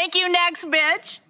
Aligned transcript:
Thank 0.00 0.14
you, 0.14 0.32
next 0.32 0.64
bitch. 0.64 1.20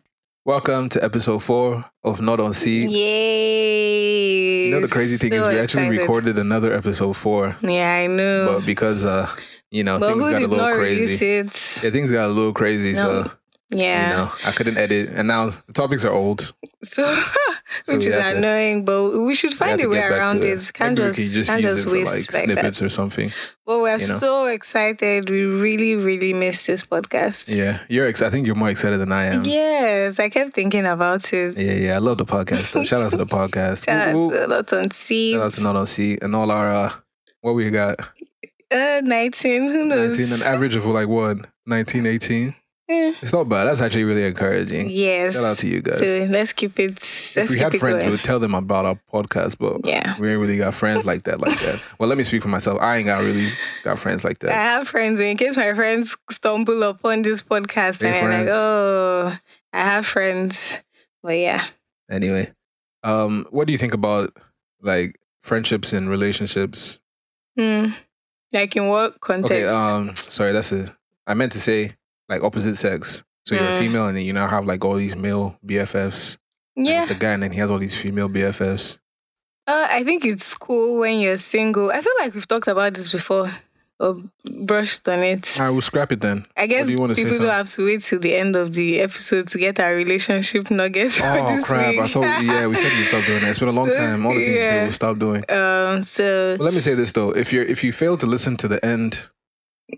Welcome 0.44 0.90
to 0.90 1.02
episode 1.02 1.40
four 1.42 1.84
of 2.04 2.20
Not 2.20 2.38
on 2.38 2.54
Sea. 2.54 2.86
Yay! 2.86 4.66
You 4.66 4.70
know 4.70 4.80
the 4.80 4.86
crazy 4.86 5.16
thing 5.16 5.32
is 5.32 5.44
we 5.44 5.58
actually 5.58 5.86
excited. 5.86 6.00
recorded 6.02 6.38
another 6.38 6.72
episode 6.72 7.16
four, 7.16 7.56
Yeah, 7.62 7.92
I 7.92 8.06
know. 8.06 8.46
but 8.60 8.64
because 8.64 9.04
uh 9.04 9.28
you 9.72 9.82
know 9.82 9.98
But 9.98 10.10
things 10.12 10.20
got 10.30 10.42
a 10.42 10.46
little 10.46 10.72
crazy. 10.76 11.26
Yeah, 11.26 11.90
things 11.90 12.12
got 12.12 12.26
a 12.26 12.32
little 12.32 12.52
crazy, 12.52 12.92
No. 12.92 13.24
so 13.24 13.32
Yeah. 13.72 14.10
you 14.10 14.16
know 14.16 14.32
I 14.44 14.52
couldn't 14.52 14.78
edit, 14.78 15.10
and 15.14 15.28
now 15.28 15.50
the 15.66 15.72
topics 15.72 16.04
are 16.04 16.12
old. 16.12 16.52
So, 16.82 17.04
So 17.84 17.96
which 17.96 18.06
is 18.06 18.14
have 18.14 18.32
to- 18.32 18.38
annoying, 18.38 18.84
but 18.84 19.10
we 19.20 19.34
should 19.34 19.54
find 19.54 19.80
a 19.80 19.88
way 19.88 20.00
around 20.02 20.42
it. 20.44 20.70
Can't 20.74 20.98
Maybe 20.98 21.08
just, 21.10 21.18
we 21.18 21.24
just 21.28 21.50
can't 21.50 21.62
use 21.62 21.72
just 21.74 21.86
it 21.86 21.88
for 21.88 21.94
waste 21.94 22.12
like 22.14 22.32
like 22.34 22.44
snippets 22.44 22.78
that. 22.80 22.86
or 22.86 22.88
something. 22.88 23.32
But 23.64 23.78
we're 23.80 23.96
you 23.98 24.08
know. 24.08 24.14
so 24.18 24.46
excited. 24.46 25.30
We 25.30 25.44
really, 25.44 25.94
really 25.94 26.32
miss 26.32 26.66
this 26.66 26.82
podcast. 26.84 27.54
Yeah, 27.54 27.78
you're. 27.88 28.06
Ex- 28.08 28.22
I 28.22 28.30
think 28.30 28.46
you're 28.46 28.56
more 28.56 28.70
excited 28.70 28.98
than 28.98 29.12
I 29.12 29.26
am. 29.26 29.44
Yes, 29.44 30.18
I 30.18 30.28
kept 30.30 30.52
thinking 30.54 30.84
about 30.84 31.32
it. 31.32 31.56
Yeah, 31.56 31.72
yeah, 31.74 31.94
I 31.94 31.98
love 31.98 32.18
the 32.18 32.24
podcast. 32.24 32.72
Though. 32.72 32.82
Shout 32.84 33.02
out 33.02 33.12
to 33.12 33.18
the 33.18 33.26
podcast. 33.40 33.84
Shout 33.86 34.08
out 34.08 34.14
Woo, 34.14 34.30
to 34.32 34.46
a 34.46 34.48
lot 34.48 34.72
on 34.72 34.90
seats. 34.90 35.36
Shout 35.36 35.42
out 35.46 35.52
to 35.54 35.62
Not 35.62 35.76
on 35.76 35.86
Sea 35.86 36.18
and 36.20 36.34
all 36.34 36.50
our 36.50 36.70
uh, 36.72 36.92
what 37.42 37.52
we 37.52 37.70
got. 37.70 38.00
uh, 38.72 39.00
19, 39.04 39.68
who 39.68 39.84
knows? 39.84 40.18
19, 40.18 40.40
an 40.40 40.42
average 40.42 40.74
of 40.74 40.84
like 40.86 41.06
what 41.08 41.46
19, 41.66 42.06
18. 42.06 42.54
Eh, 42.90 43.14
It's 43.22 43.32
not 43.32 43.48
bad. 43.48 43.64
That's 43.64 43.80
actually 43.80 44.02
really 44.04 44.24
encouraging. 44.24 44.90
yes. 44.90 45.34
Shout 45.34 45.44
out 45.44 45.58
to 45.58 45.68
you 45.68 45.80
guys. 45.80 45.98
So 45.98 46.26
let's 46.28 46.52
keep 46.52 46.78
it. 46.80 46.90
Let's 46.92 47.36
if 47.36 47.50
we 47.50 47.58
had 47.58 47.72
it 47.74 47.78
friends, 47.78 48.04
we 48.04 48.10
would 48.10 48.24
tell 48.24 48.40
them 48.40 48.54
about 48.54 48.84
our 48.84 48.98
podcast, 49.12 49.58
but 49.58 49.86
Yeah. 49.86 50.16
we 50.18 50.30
ain't 50.30 50.40
really 50.40 50.56
got 50.56 50.74
friends 50.74 51.04
like 51.04 51.22
that, 51.24 51.40
like 51.40 51.56
that. 51.60 51.80
Well, 52.00 52.08
let 52.08 52.18
me 52.18 52.24
speak 52.24 52.42
for 52.42 52.48
myself. 52.48 52.80
I 52.80 52.96
ain't 52.96 53.06
got 53.06 53.22
really 53.22 53.52
got 53.84 53.98
friends 54.00 54.24
like 54.24 54.40
that. 54.40 54.50
I 54.50 54.54
have 54.54 54.88
friends. 54.88 55.20
In 55.20 55.36
case 55.36 55.56
my 55.56 55.72
friends 55.74 56.16
stumble 56.30 56.82
upon 56.82 57.22
this 57.22 57.42
podcast 57.44 58.00
Hey, 58.02 58.18
and 58.18 58.26
I'm 58.32 58.44
like, 58.46 58.52
oh, 58.52 59.32
I 59.72 59.80
have 59.82 60.04
friends. 60.06 60.82
But 61.22 61.36
yeah, 61.38 61.64
Anyway, 62.10 62.50
um, 63.04 63.46
what 63.50 63.66
do 63.68 63.72
you 63.72 63.78
think 63.78 63.94
about 63.94 64.36
like 64.82 65.16
friendships 65.42 65.92
and 65.92 66.10
relationships? 66.10 66.98
hmm. 67.56 67.88
like 68.52 68.74
in 68.74 68.88
what 68.88 69.20
context? 69.20 69.52
Okay, 69.52 69.64
um, 69.66 70.16
sorry, 70.16 70.50
that's 70.52 70.72
a. 70.72 70.88
I 71.26 71.34
meant 71.34 71.52
to 71.52 71.60
say 71.60 71.92
like 72.30 72.42
opposite 72.42 72.76
sex. 72.76 73.22
So 73.46 73.54
you're 73.54 73.64
a 73.64 73.68
Mm. 73.72 73.78
female, 73.80 74.06
and 74.08 74.16
then 74.16 74.24
you 74.24 74.32
now 74.32 74.48
have 74.48 74.64
like 74.66 74.84
all 74.84 74.94
these 74.94 75.16
male 75.16 75.56
BFFs. 75.66 76.38
And 76.76 76.86
yeah, 76.86 77.00
it's 77.02 77.10
a 77.10 77.14
guy, 77.14 77.32
and 77.32 77.42
then 77.42 77.52
he 77.52 77.58
has 77.58 77.70
all 77.70 77.78
these 77.78 77.96
female 77.96 78.28
BFFs. 78.28 78.98
uh, 79.66 79.86
I 79.90 80.04
think 80.04 80.24
it's 80.24 80.54
cool 80.56 81.00
when 81.00 81.20
you're 81.20 81.36
single. 81.38 81.90
I 81.90 82.00
feel 82.00 82.12
like 82.20 82.34
we've 82.34 82.46
talked 82.48 82.68
about 82.68 82.94
this 82.94 83.10
before 83.12 83.48
or 83.98 84.16
brushed 84.44 85.06
on 85.08 85.18
it. 85.20 85.58
Right, 85.58 85.68
we'll 85.70 85.80
scrap 85.82 86.10
it 86.12 86.20
then. 86.20 86.46
I 86.56 86.66
guess 86.66 86.86
do 86.86 86.92
you 86.92 86.98
wanna 86.98 87.14
say, 87.14 87.24
people 87.24 87.38
don't 87.38 87.48
have 87.50 87.70
to 87.72 87.84
wait 87.84 88.02
till 88.02 88.18
the 88.18 88.34
end 88.34 88.56
of 88.56 88.72
the 88.74 89.00
episode 89.00 89.48
to 89.48 89.58
get 89.58 89.78
our 89.78 89.94
relationship 89.94 90.70
nuggets 90.70 91.20
Oh 91.22 91.60
crap! 91.62 91.90
week. 91.92 92.00
I 92.00 92.08
thought 92.08 92.42
yeah, 92.42 92.66
we 92.66 92.76
said 92.76 92.92
we 92.96 93.04
stop 93.04 93.24
doing 93.26 93.40
that. 93.40 93.50
It's 93.50 93.58
been 93.58 93.68
a 93.68 93.72
long 93.72 93.88
So, 93.90 93.96
time. 94.04 94.24
All 94.26 94.32
the 94.34 94.38
things 94.40 94.58
we 94.58 94.64
said 94.64 94.74
yeah. 94.74 94.82
we'll 94.84 94.92
stop 94.92 95.18
doing. 95.18 95.42
um, 95.50 96.02
so 96.02 96.56
let 96.60 96.72
me 96.74 96.80
say 96.80 96.94
this 96.94 97.12
though: 97.12 97.30
if 97.30 97.52
you're 97.52 97.64
if 97.64 97.82
you 97.84 97.92
fail 97.92 98.16
to 98.16 98.26
listen 98.26 98.56
to 98.58 98.68
the 98.68 98.84
end 98.84 99.28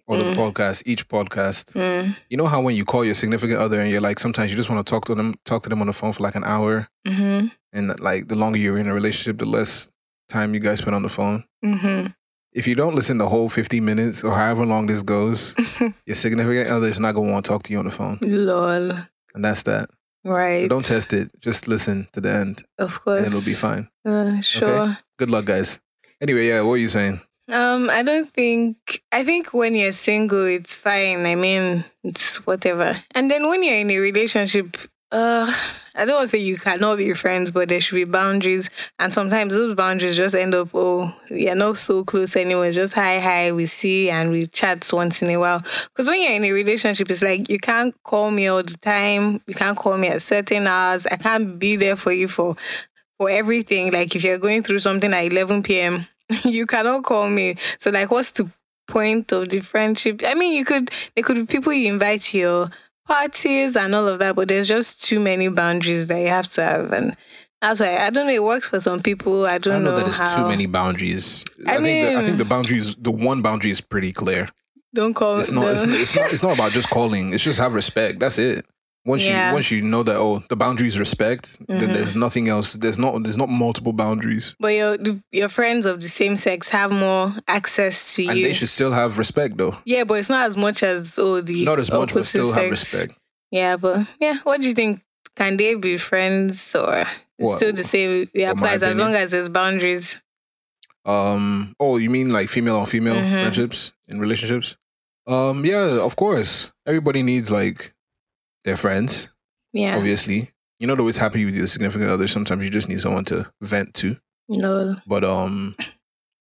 of 0.09 0.19
the 0.19 0.25
Mm. 0.25 0.35
podcast, 0.35 0.83
each 0.87 1.09
podcast, 1.09 1.73
mm, 1.75 2.15
you 2.31 2.37
know 2.37 2.47
how 2.47 2.61
when 2.63 2.75
you 2.77 2.85
call 2.85 3.05
your 3.05 3.15
significant 3.15 3.59
other 3.61 3.81
and 3.81 3.91
you're 3.91 4.01
like, 4.01 4.19
sometimes 4.19 4.51
you 4.51 4.57
just 4.57 4.71
want 4.71 4.85
to 4.85 4.91
talk 4.91 5.05
to 5.07 5.15
them, 5.15 5.35
talk 5.45 5.63
to 5.63 5.69
them 5.69 5.81
on 5.81 5.87
the 5.87 5.93
phone 5.93 6.13
for 6.13 6.23
like 6.23 6.35
an 6.37 6.45
hour, 6.45 6.89
hmm 7.07 7.47
and 7.73 7.99
like 8.01 8.29
the 8.29 8.35
longer 8.37 8.59
you're 8.59 8.77
in 8.79 8.87
a 8.87 8.93
relationship, 8.95 9.39
the 9.39 9.47
less 9.47 9.91
time 10.29 10.53
you 10.55 10.61
guys 10.61 10.79
spend 10.81 10.95
on 10.95 11.03
the 11.03 11.09
phone. 11.09 11.45
hmm 11.63 12.07
If 12.53 12.67
you 12.67 12.75
don't 12.75 12.95
listen 12.95 13.17
the 13.19 13.29
whole 13.31 13.49
50 13.49 13.81
minutes 13.81 14.23
or 14.25 14.33
however 14.35 14.67
long 14.67 14.87
this 14.87 15.03
goes, 15.03 15.55
your 16.07 16.15
significant 16.15 16.69
other 16.69 16.89
is 16.89 17.01
not 17.01 17.15
gonna 17.15 17.33
want 17.33 17.45
to 17.47 17.49
talk 17.51 17.63
to 17.65 17.73
you 17.73 17.79
on 17.79 17.87
the 17.87 17.91
phone, 17.91 18.19
lol, 18.23 18.91
and 19.35 19.43
that's 19.45 19.63
that. 19.65 19.89
right? 20.25 20.61
So 20.61 20.69
don't 20.69 20.85
test 20.85 21.13
it. 21.15 21.31
Just 21.41 21.67
listen 21.67 22.07
to 22.13 22.21
the 22.21 22.31
end, 22.31 22.65
Of 22.79 23.01
course, 23.03 23.19
and 23.19 23.27
it'll 23.27 23.41
be 23.45 23.55
fine. 23.55 23.89
Uh, 24.05 24.41
sure. 24.41 24.99
Good 25.19 25.31
luck, 25.31 25.47
guys. 25.47 25.81
Anyway, 26.21 26.47
yeah, 26.49 26.61
what 26.61 26.75
are 26.75 26.85
you 26.85 26.89
saying? 26.89 27.21
Um, 27.53 27.91
I 27.91 28.03
don't 28.03 28.31
think. 28.33 29.03
I 29.13 29.25
think 29.25 29.53
when 29.53 29.75
you're 29.75 29.93
single, 29.93 30.47
it's 30.47 30.77
fine. 30.77 31.27
I 31.27 31.35
mean, 31.35 31.85
it's 32.03 32.47
whatever. 32.47 32.95
And 33.15 33.31
then 33.31 33.47
when 33.49 33.63
you're 33.63 33.77
in 33.77 33.91
a 33.91 33.99
relationship, 33.99 34.77
uh, 35.11 35.53
I 35.95 36.07
don't 36.07 36.17
want 36.17 36.31
to 36.31 36.37
say 36.37 36.43
you 36.43 36.57
cannot 36.57 36.97
be 36.97 37.13
friends, 37.13 37.51
but 37.51 37.69
there 37.69 37.81
should 37.83 37.97
be 37.97 38.05
boundaries. 38.05 38.71
And 38.99 39.13
sometimes 39.13 39.55
those 39.55 39.75
boundaries 39.75 40.17
just 40.17 40.35
end 40.35 40.55
up, 40.55 40.71
oh, 40.73 41.15
you're 41.29 41.55
not 41.55 41.77
so 41.77 42.03
close 42.05 42.35
anymore. 42.35 42.65
It's 42.65 42.77
just 42.77 42.95
hi, 42.95 43.21
hi, 43.21 43.53
we 43.53 43.67
see 43.67 44.09
and 44.09 44.31
we 44.31 44.47
chat 44.47 44.89
once 44.91 45.21
in 45.21 45.29
a 45.29 45.37
while. 45.37 45.63
Because 45.89 46.09
when 46.09 46.23
you're 46.23 46.33
in 46.33 46.45
a 46.45 46.53
relationship, 46.53 47.11
it's 47.11 47.23
like 47.23 47.51
you 47.51 47.59
can't 47.59 47.95
call 48.03 48.31
me 48.31 48.47
all 48.47 48.63
the 48.63 48.79
time. 48.79 49.43
You 49.47 49.55
can't 49.55 49.77
call 49.77 49.99
me 49.99 50.09
at 50.09 50.23
certain 50.23 50.67
hours. 50.67 51.05
I 51.05 51.17
can't 51.17 51.59
be 51.59 51.77
there 51.77 51.97
for 51.97 52.13
you 52.13 52.29
for 52.29 52.57
for 53.19 53.29
everything. 53.29 53.93
Like 53.93 54.17
if 54.17 54.25
you're 54.25 54.39
going 54.39 54.63
through 54.63 54.79
something 54.79 55.13
at 55.13 55.31
11 55.31 55.63
p.m., 55.63 56.07
you 56.45 56.67
cannot 56.67 57.05
call 57.05 57.29
me. 57.29 57.57
So 57.79 57.91
like, 57.91 58.11
what's 58.11 58.31
the 58.33 58.51
point 58.89 59.33
of 59.33 59.49
the 59.49 59.61
friendship? 59.61 60.23
I 60.27 60.35
mean, 60.35 60.53
you 60.53 60.65
could 60.65 60.91
there 61.15 61.25
could 61.25 61.37
be 61.37 61.47
people 61.47 61.73
you 61.73 61.93
invite 61.93 62.23
to 62.23 62.39
your 62.39 62.69
parties 63.07 63.77
and 63.77 63.95
all 63.95 64.07
of 64.09 64.19
that, 64.21 64.37
but 64.37 64.49
there's 64.49 64.69
just 64.69 65.03
too 65.05 65.21
many 65.21 65.49
boundaries 65.49 66.07
that 66.09 66.19
you 66.19 66.29
have 66.29 66.49
to 66.53 66.63
have, 66.63 66.93
and 66.93 67.17
that's 67.61 67.81
why 67.81 67.97
I 67.97 68.11
don't 68.11 68.27
know. 68.27 68.33
It 68.33 68.43
works 68.43 68.69
for 68.69 68.81
some 68.81 69.03
people. 69.03 69.47
I 69.47 69.55
I 69.55 69.59
don't 69.59 69.75
don't 69.75 69.85
know, 69.85 69.91
know, 69.91 69.97
that 69.99 70.05
there's 70.05 70.19
how. 70.19 70.43
too 70.43 70.49
many 70.49 70.67
boundaries. 70.67 71.45
I 71.67 71.77
I, 71.77 71.81
think 71.81 72.11
the, 72.11 72.19
I 72.19 72.25
think 72.25 72.39
the 72.39 72.45
boundaries, 72.45 72.97
the 72.97 73.11
one 73.13 73.43
boundary 73.43 73.71
is 73.71 73.81
pretty 73.81 74.13
clear. 74.13 74.49
Don't 74.95 75.15
call. 75.15 75.39
It's 75.39 75.51
not. 75.51 75.67
It's, 75.69 75.85
it's 75.85 76.15
not. 76.17 76.33
It's 76.33 76.43
not 76.43 76.55
about 76.55 76.73
just 76.73 76.91
calling. 76.91 77.33
It's 77.33 77.43
just 77.45 77.59
have 77.59 77.75
respect. 77.75 78.21
That's 78.21 78.39
it. 78.39 78.67
Once 79.05 79.25
Yeah. 79.25 79.49
you 79.49 79.55
once 79.55 79.71
you 79.73 79.83
know 79.83 80.03
that 80.05 80.17
oh 80.17 80.45
the 80.49 80.55
boundaries 80.57 80.97
respect, 80.99 81.59
then 81.67 81.91
Mhm. 81.91 81.93
there's 81.95 82.15
nothing 82.15 82.49
else. 82.49 82.75
There's 82.75 82.99
not. 82.99 83.21
There's 83.25 83.37
not 83.37 83.49
multiple 83.49 83.93
boundaries, 83.93 84.55
But 84.61 84.75
your 84.75 84.97
your 85.33 85.49
friends 85.49 85.87
of 85.87 86.01
the 86.01 86.09
same 86.09 86.37
sex 86.37 86.69
have 86.69 86.93
more 86.93 87.33
access 87.49 88.15
to 88.15 88.23
you. 88.23 88.31
and 88.31 88.39
they 88.45 88.53
should 88.53 88.69
still 88.69 88.93
have 88.93 89.19
respect 89.19 89.57
though. 89.57 89.77
yeah, 89.85 90.05
but 90.05 90.15
it's 90.21 90.29
not 90.31 90.47
as 90.47 90.57
much 90.57 90.83
as 90.85 91.19
oh 91.19 91.41
the 91.41 91.65
Not 91.65 91.81
as 91.81 91.91
much, 91.91 92.15
but 92.15 92.27
still 92.27 92.53
have 92.53 92.71
respect. 92.71 93.15
Yeah, 93.51 93.77
but 93.77 94.07
yeah, 94.21 94.39
what 94.45 94.61
do 94.63 94.69
you 94.69 94.75
think? 94.75 95.01
Can 95.35 95.57
they 95.57 95.75
be 95.75 95.99
friends 95.99 96.75
or 96.77 97.05
What? 97.39 97.57
still 97.57 97.73
the 97.73 97.83
same? 97.85 98.29
It 98.35 98.43
applies 98.45 98.83
as 98.85 98.99
long 98.99 99.15
as 99.15 99.31
there's 99.33 99.49
boundaries. 99.49 100.21
Um. 101.05 101.75
Oh, 101.81 101.97
you 101.97 102.11
mean 102.11 102.31
like 102.31 102.49
female 102.49 102.77
on 102.79 102.87
female 102.87 103.17
Mhm. 103.17 103.31
friendships 103.33 103.93
in 104.09 104.21
relationships? 104.21 104.77
Um. 105.27 105.65
Yeah. 105.67 105.99
Of 106.01 106.15
course. 106.17 106.71
Everybody 106.87 107.23
needs 107.23 107.51
like 107.51 107.93
their 108.65 108.77
friends. 108.77 109.29
Yeah. 109.73 109.97
Obviously, 109.97 110.51
You're 110.79 110.89
not 110.89 110.99
always 110.99 111.17
happy 111.19 111.45
with 111.45 111.55
your 111.55 111.67
significant 111.69 112.11
other. 112.11 112.27
Sometimes 112.27 112.65
you 112.65 112.71
just 112.71 112.89
need 112.89 113.01
someone 113.01 113.25
to 113.27 113.51
vent 113.61 113.95
to. 113.95 114.17
No. 114.49 114.97
But 115.07 115.25
um, 115.25 115.75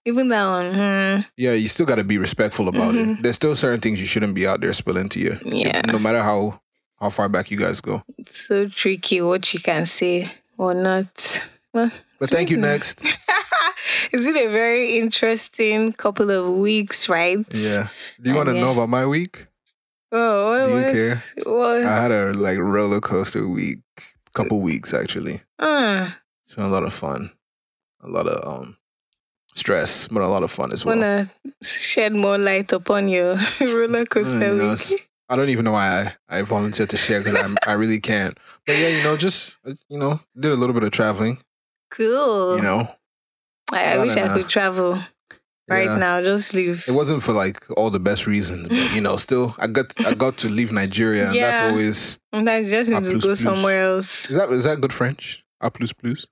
Even 0.05 0.29
that 0.29 0.45
one. 0.47 0.73
Hmm. 0.73 1.21
yeah, 1.37 1.53
you 1.53 1.67
still 1.67 1.85
got 1.85 1.95
to 1.95 2.03
be 2.03 2.17
respectful 2.17 2.67
about 2.67 2.95
it. 2.95 3.05
Mhm. 3.07 3.21
There's 3.21 3.35
still 3.35 3.55
certain 3.55 3.79
things 3.79 3.99
you 4.01 4.07
shouldn't 4.07 4.33
be 4.33 4.47
out 4.47 4.59
there 4.61 4.73
spilling 4.73 5.09
to 5.09 5.19
you. 5.19 5.37
Yeah. 5.45 5.81
No 5.87 5.99
matter 5.99 6.21
how 6.23 6.59
how 6.99 7.09
far 7.09 7.29
back 7.29 7.51
you 7.51 7.57
guys 7.57 7.81
go. 7.81 8.03
It's 8.17 8.47
so 8.47 8.67
tricky 8.67 9.21
what 9.21 9.53
you 9.53 9.59
can 9.59 9.85
say 9.85 10.25
or 10.57 10.73
not. 10.73 11.47
Well, 11.73 11.91
But 12.19 12.29
thank 12.29 12.49
you. 12.49 12.57
Mhm. 12.57 12.61
Next. 12.61 13.05
it's 14.11 14.25
been 14.25 14.37
a 14.37 14.47
very 14.51 14.97
interesting 14.99 15.93
couple 15.93 16.29
of 16.31 16.53
weeks, 16.57 17.07
right? 17.07 17.39
Yeah. 17.53 17.87
Do 18.21 18.29
you 18.29 18.35
want 18.35 18.49
to 18.49 18.55
yeah. 18.55 18.61
know 18.61 18.71
about 18.71 18.89
my 18.89 19.05
week? 19.05 19.47
Oh, 20.11 20.63
Do 20.65 20.69
you 20.69 20.75
what- 20.83 20.93
care? 20.93 21.23
What? 21.45 21.83
I 21.85 22.01
had 22.01 22.11
a 22.11 22.33
like 22.33 22.57
roller 22.57 22.99
coaster 22.99 23.47
week. 23.47 23.79
Couple 24.33 24.61
weeks 24.61 24.93
actually. 24.93 25.41
uh, 25.59 26.07
It's 26.45 26.55
been 26.55 26.63
a 26.65 26.69
lot 26.69 26.83
of 26.83 26.93
fun. 26.93 27.31
A 28.01 28.07
lot 28.07 28.27
of 28.27 28.47
um 28.47 28.77
stress, 29.55 30.07
but 30.07 30.23
a 30.23 30.27
lot 30.27 30.43
of 30.43 30.51
fun 30.51 30.71
as 30.71 30.85
well. 30.85 30.95
wanna 30.95 31.29
shed 31.61 32.15
more 32.15 32.37
light 32.37 32.71
upon 32.71 33.09
your 33.09 33.35
roller 33.59 34.05
coaster 34.13 34.37
Mm, 34.37 34.55
you 34.57 34.63
know, 34.63 34.75
week? 34.89 35.09
I 35.29 35.35
don't 35.35 35.49
even 35.49 35.65
know 35.65 35.73
why 35.73 36.15
I, 36.29 36.39
I 36.39 36.41
volunteered 36.43 36.89
to 36.91 36.97
share 36.97 37.21
because 37.21 37.55
I 37.67 37.73
really 37.73 37.99
can't. 37.99 38.37
But 38.65 38.77
yeah, 38.77 38.87
you 38.87 39.03
know, 39.03 39.17
just 39.17 39.57
uh, 39.65 39.73
you 39.89 39.97
know, 39.99 40.19
did 40.39 40.51
a 40.51 40.55
little 40.55 40.73
bit 40.73 40.83
of 40.83 40.91
traveling. 40.91 41.39
Cool. 41.89 42.55
You 42.55 42.61
know, 42.63 42.87
I, 43.71 43.93
I 43.95 43.97
wish 43.97 44.15
I 44.15 44.29
could 44.33 44.47
travel 44.49 44.97
right 45.69 45.85
Yeah. 45.85 45.97
now. 45.97 46.21
Just 46.21 46.53
leave. 46.53 46.85
It 46.87 46.91
wasn't 46.91 47.23
for 47.23 47.33
like 47.33 47.65
all 47.77 47.89
the 47.89 47.99
best 47.99 48.27
reasons, 48.27 48.67
but 48.67 48.93
you 48.95 49.01
know, 49.01 49.17
still 49.17 49.55
I 49.57 49.67
got 49.67 49.87
I 50.05 50.13
got 50.13 50.37
to 50.37 50.49
leave 50.49 50.71
Nigeria, 50.71 51.27
and 51.29 51.35
that's 51.35 51.61
always 51.61 52.19
Sometimes 52.33 52.69
you 52.71 52.77
just 52.77 52.89
need 52.89 53.03
to 53.03 53.13
go 53.13 53.19
plus. 53.19 53.39
somewhere 53.41 53.81
else. 53.83 54.29
is 54.29 54.35
that 54.37 54.49
is 54.51 54.63
that 54.65 54.79
good 54.81 54.93
French? 54.93 55.43
A 55.61 55.69
plus 55.71 55.93
plus. 55.93 56.25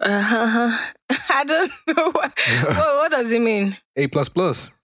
Uh, 0.00 0.76
I 1.30 1.44
don't 1.46 1.70
know 1.88 2.10
what, 2.10 2.32
what. 2.64 2.76
What 2.76 3.10
does 3.12 3.30
it 3.32 3.40
mean? 3.40 3.76
A 3.96 4.06
plus 4.08 4.28
plus. 4.28 4.70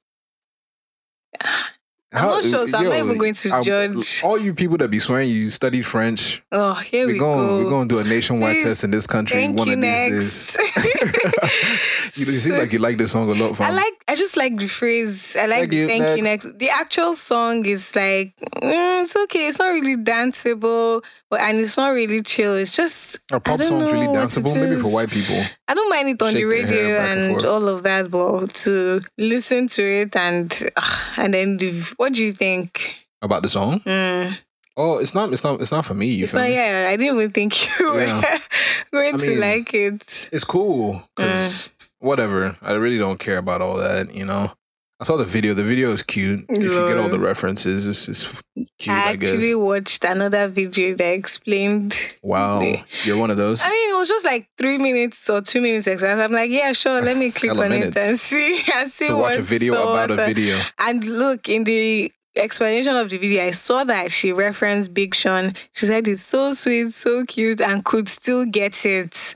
I'm 2.13 2.27
not 2.27 2.43
sure, 2.45 2.67
so 2.67 2.79
I'm 2.79 2.85
not 2.85 2.97
even 2.97 3.19
going 3.19 3.35
to 3.35 3.51
I'm- 3.53 3.63
judge. 3.63 4.21
All 4.25 4.37
you 4.37 4.53
people 4.53 4.77
that 4.79 4.89
be 4.91 4.99
swearing 4.99 5.31
you 5.31 5.49
studied 5.49 5.83
French, 5.87 6.43
Oh, 6.51 6.75
here 6.75 7.07
we're 7.07 7.13
we 7.13 7.19
going 7.21 7.47
go. 7.47 7.59
we're 7.63 7.71
going 7.71 7.89
to 7.89 7.95
do 7.95 8.01
a 8.01 8.05
nationwide 8.05 8.57
Please. 8.57 8.65
test 8.65 8.83
in 8.85 8.91
this 8.91 9.07
country 9.07 9.37
Thank 9.43 9.57
one 9.57 9.69
you 9.69 9.75
of 9.75 9.81
these 9.81 10.57
days. 10.57 10.71
next. 12.11 12.19
You, 12.19 12.33
you 12.33 12.39
seem 12.39 12.55
like 12.55 12.73
you 12.73 12.79
like 12.79 12.99
this 12.99 13.13
song 13.13 13.31
a 13.31 13.35
lot. 13.35 13.57
Fam. 13.57 13.73
I 13.73 13.75
like. 13.75 13.93
I 14.09 14.15
just 14.15 14.37
like 14.37 14.57
the 14.57 14.67
phrase. 14.67 15.37
I 15.37 15.47
like 15.47 15.59
Thank 15.61 15.71
the 15.71 15.77
you, 15.77 15.89
thank 15.89 16.17
you 16.17 16.23
next. 16.23 16.45
next. 16.45 16.59
The 16.59 16.71
actual 16.71 17.15
song 17.15 17.65
is 17.67 17.95
like 17.95 18.35
mm, 18.63 19.03
it's 19.03 19.17
okay. 19.17 19.47
It's 19.49 19.59
not 19.59 19.69
really 19.69 19.97
danceable, 19.97 21.03
but 21.29 21.41
and 21.41 21.59
it's 21.61 21.77
not 21.77 21.91
really 21.95 22.23
chill. 22.23 22.55
It's 22.57 22.75
just 22.77 23.19
I 23.33 23.39
pop 23.39 23.61
songs 23.63 23.93
really 23.93 24.07
danceable? 24.09 24.55
Maybe 24.55 24.81
for 24.81 24.89
white 24.89 25.11
people. 25.11 25.43
I 25.69 25.75
don't 25.75 25.89
mind 25.91 26.09
it 26.09 26.23
on 26.23 26.33
the 26.35 26.41
Shake 26.41 26.51
hair 26.51 26.67
radio 26.67 26.99
and 26.99 27.21
and, 27.37 27.45
all 27.45 27.69
of 27.69 27.83
that, 27.85 28.11
but 28.11 28.51
to 28.65 29.01
listen 29.19 29.69
to 29.69 29.83
it 29.83 30.17
and 30.17 30.53
ah, 30.77 31.15
and 31.19 31.35
then 31.35 31.57
the, 31.59 31.71
what 31.97 32.13
do 32.13 32.25
you 32.25 32.33
think? 32.33 33.07
About 33.23 33.43
the 33.43 33.49
song? 33.49 33.81
Mm. 33.81 34.41
Oh, 34.77 34.97
it's 34.99 35.15
not. 35.15 35.31
It's 35.33 35.45
not. 35.45 35.61
It's 35.61 35.73
not 35.73 35.85
for 35.85 35.93
me. 35.95 36.07
You 36.07 36.25
It's 36.25 36.33
not, 36.33 36.45
me? 36.49 36.55
yeah, 36.55 36.89
I 36.89 36.97
didn't 36.97 37.17
even 37.17 37.31
think 37.33 37.53
you 37.79 37.93
were 37.93 38.01
Yeah. 38.05 38.39
going 38.93 39.15
I 39.15 39.19
to 39.19 39.39
like 39.41 39.75
it. 39.75 40.29
It's 40.33 40.45
cool 40.45 41.03
because 41.15 41.69
Mm. 41.69 41.80
Whatever. 42.01 42.57
I 42.61 42.73
really 42.73 42.99
don't 42.99 43.21
care 43.21 43.39
about 43.39 43.63
all 43.63 43.77
that. 43.77 44.15
You 44.15 44.25
know. 44.25 44.53
I 45.01 45.05
saw 45.07 45.17
the 45.17 45.25
video. 45.25 45.55
The 45.55 45.63
video 45.63 45.93
is 45.93 46.03
cute. 46.03 46.45
If 46.51 46.63
you 46.63 46.69
get 46.89 46.99
all 46.99 47.09
the 47.09 47.19
references, 47.19 47.87
it's, 47.87 48.07
it's 48.07 48.43
cute. 48.79 48.95
I 48.95 49.11
I, 49.13 49.17
guess. 49.17 49.31
actually 49.31 49.55
watched 49.55 50.05
another 50.05 50.47
video 50.49 50.95
that 50.95 51.15
explained. 51.15 51.99
Wow, 52.23 52.61
the- 52.61 52.83
you're 53.05 53.17
one 53.17 53.31
of 53.31 53.39
those. 53.39 53.63
I 53.63 53.71
mean, 53.71 53.95
it 53.95 53.97
was 53.97 54.09
just 54.09 54.27
like 54.27 54.51
three 54.59 54.77
minutes 54.77 55.31
or 55.31 55.41
two 55.41 55.63
minutes 55.63 55.87
extra. 55.87 56.23
I'm 56.23 56.33
like, 56.33 56.51
yeah, 56.51 56.73
sure. 56.73 57.01
let 57.01 57.17
me 57.17 57.31
click 57.31 57.53
on 57.53 57.73
it 57.73 57.97
and 57.97 58.19
see 58.19 58.61
and 58.75 58.91
see 58.91 59.07
to 59.07 59.17
watch 59.17 59.37
a 59.37 59.43
video 59.43 59.73
so 59.73 59.89
about 59.89 60.11
a 60.11 60.17
video. 60.17 60.61
And 60.79 61.03
look, 61.03 61.49
in 61.49 61.65
the 61.65 62.13
explanation 62.37 62.95
of 62.95 63.09
the 63.09 63.17
video, 63.17 63.45
I 63.45 63.53
saw 63.53 63.85
that 63.85 64.13
she 64.13 64.33
referenced 64.33 64.93
Big 64.93 65.15
Sean. 65.15 65.55
She 65.73 65.87
said 65.87 66.09
it's 66.09 66.27
so 66.27 66.53
sweet, 66.53 66.93
so 66.93 67.25
cute, 67.25 67.63
and 67.63 67.83
could 67.87 68.11
still 68.11 68.45
get 68.45 68.85
it. 68.85 69.35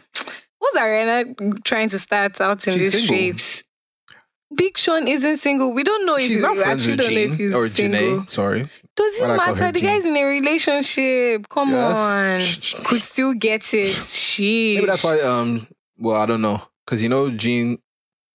What's 0.65 0.79
Ariana 0.79 1.63
trying 1.65 1.89
to 1.91 1.99
start 1.99 2.41
out 2.41 2.67
in 2.67 2.73
She's 2.75 2.93
these 2.93 2.93
single. 2.93 3.15
streets? 3.39 3.63
Big 4.55 4.79
Sean 4.79 5.09
isn't 5.09 5.39
single. 5.39 5.73
We 5.75 5.83
don't 5.83 6.07
know 6.07 6.15
if 6.15 6.23
She's 6.23 6.31
he's, 6.31 6.41
not 6.41 6.57
friends 6.57 6.87
actually 6.89 6.93
with 6.93 7.01
don't 7.01 7.15
know 7.15 7.21
if 7.21 7.31
Jean 7.31 7.39
he's 7.39 7.55
or 7.55 7.69
single. 7.69 8.01
Jhené. 8.01 8.31
Sorry. 8.31 8.71
Doesn't 8.97 9.21
Why'd 9.29 9.31
I 9.31 9.37
call 9.37 9.55
her 9.57 9.61
matter. 9.63 9.73
The 9.73 9.81
Jean? 9.81 9.89
guy's 9.89 10.07
in 10.07 10.17
a 10.17 10.25
relationship. 10.25 11.49
Come 11.49 11.71
Yeah, 11.73 11.87
on. 11.89 11.95
that's- 11.95 12.43
sh- 12.43 12.59
sh- 12.63 12.75
Could 12.85 13.03
still 13.03 13.35
get 13.35 13.75
it. 13.75 13.87
She. 13.87 14.77
Maybe 14.77 14.87
that's 14.87 15.03
why. 15.05 15.21
Um. 15.21 15.67
Well, 15.99 16.17
I 16.21 16.27
don't 16.27 16.43
know, 16.43 16.61
cause 16.87 17.01
you 17.03 17.09
know, 17.09 17.31
Jean, 17.31 17.79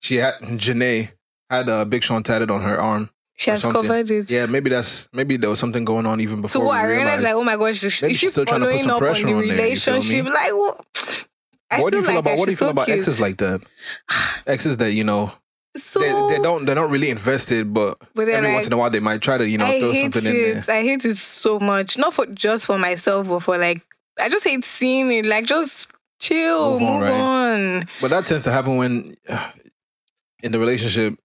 she 0.02 0.16
had 0.18 0.36
Jhené 0.42 1.12
had 1.50 1.68
a 1.68 1.86
Big 1.86 2.04
Sean 2.04 2.24
tatted 2.24 2.50
on 2.52 2.62
her 2.62 2.80
arm. 2.80 3.10
she 3.38 3.50
or 3.50 3.54
has 3.54 3.62
something. 3.62 3.82
covered 3.84 4.10
it. 4.12 4.30
Yeah, 4.30 4.46
maybe 4.46 4.70
that's 4.70 5.08
maybe 5.14 5.36
there 5.38 5.50
was 5.50 5.60
something 5.60 5.84
going 5.86 6.06
on 6.06 6.20
even 6.22 6.42
before 6.42 6.50
So 6.50 6.60
what? 6.68 6.82
we 6.84 6.90
Ariana's 6.90 6.98
realized. 6.98 7.24
like, 7.24 7.34
oh 7.36 7.44
my 7.44 7.56
gosh, 7.58 7.84
is, 7.84 8.02
Maybe 8.02 8.12
is 8.12 8.18
she 8.20 8.26
she's 8.28 8.32
still 8.34 8.46
trying 8.46 8.62
to 8.62 8.66
put 8.68 8.80
following 8.82 8.84
some 8.84 8.92
up 8.92 8.96
on 8.96 9.00
pressure 9.02 9.26
the 9.28 9.34
on 9.34 9.48
there, 9.48 9.68
you 9.68 9.76
feel 9.78 9.94
me? 9.94 10.00
relationship? 10.00 10.26
Like, 10.34 10.52
what? 10.54 11.26
I 11.72 11.82
what 11.82 11.92
do 11.92 11.98
you 11.98 12.04
feel 12.04 12.16
like 12.16 12.20
about 12.22 12.32
her. 12.32 12.38
what 12.38 12.46
do 12.46 12.52
you 12.52 12.56
She's 12.56 12.60
feel 12.60 12.68
so 12.70 12.72
about 12.72 12.86
cute. 12.86 12.98
exes 12.98 13.20
like 13.22 13.38
that? 13.38 13.62
exes 14.48 14.78
that 14.78 14.94
you 14.94 15.04
know 15.04 15.32
So 15.78 16.00
they, 16.00 16.36
they 16.38 16.42
don't 16.42 16.66
they're 16.66 16.76
not 16.76 16.90
really 16.90 17.10
invested, 17.10 17.74
but, 17.74 17.98
But 18.16 18.26
they're 18.26 18.36
every 18.38 18.52
once 18.54 18.64
like, 18.66 18.68
in 18.68 18.74
a 18.74 18.78
while 18.78 18.90
they 18.90 19.00
might 19.00 19.22
try 19.22 19.38
to 19.38 19.48
you 19.48 19.58
know 19.58 19.66
I 19.66 19.80
throw 19.80 19.92
hate 19.92 20.14
something 20.14 20.26
in 20.26 20.36
it. 20.36 20.66
there. 20.66 20.76
I 20.76 20.84
hate 20.84 21.06
it 21.06 21.18
so 21.18 21.60
much. 21.60 21.98
Not 21.98 22.14
for 22.14 22.26
just 22.28 22.66
for 22.66 22.78
myself, 22.78 23.28
but 23.28 23.40
for 23.42 23.58
like 23.58 23.82
I 24.20 24.30
just 24.30 24.44
hate 24.46 24.66
seeing 24.66 25.12
it. 25.12 25.26
Like 25.26 25.46
just 25.46 25.92
chill, 26.20 26.72
Move 26.80 26.82
move 26.82 27.04
on, 27.04 27.04
on. 27.12 27.76
right? 27.80 27.88
But 28.02 28.10
that 28.10 28.26
tends 28.26 28.44
to 28.46 28.52
happen 28.52 28.76
when 28.78 29.16
in 30.44 30.52
the 30.52 30.60
relationship, 30.60 31.16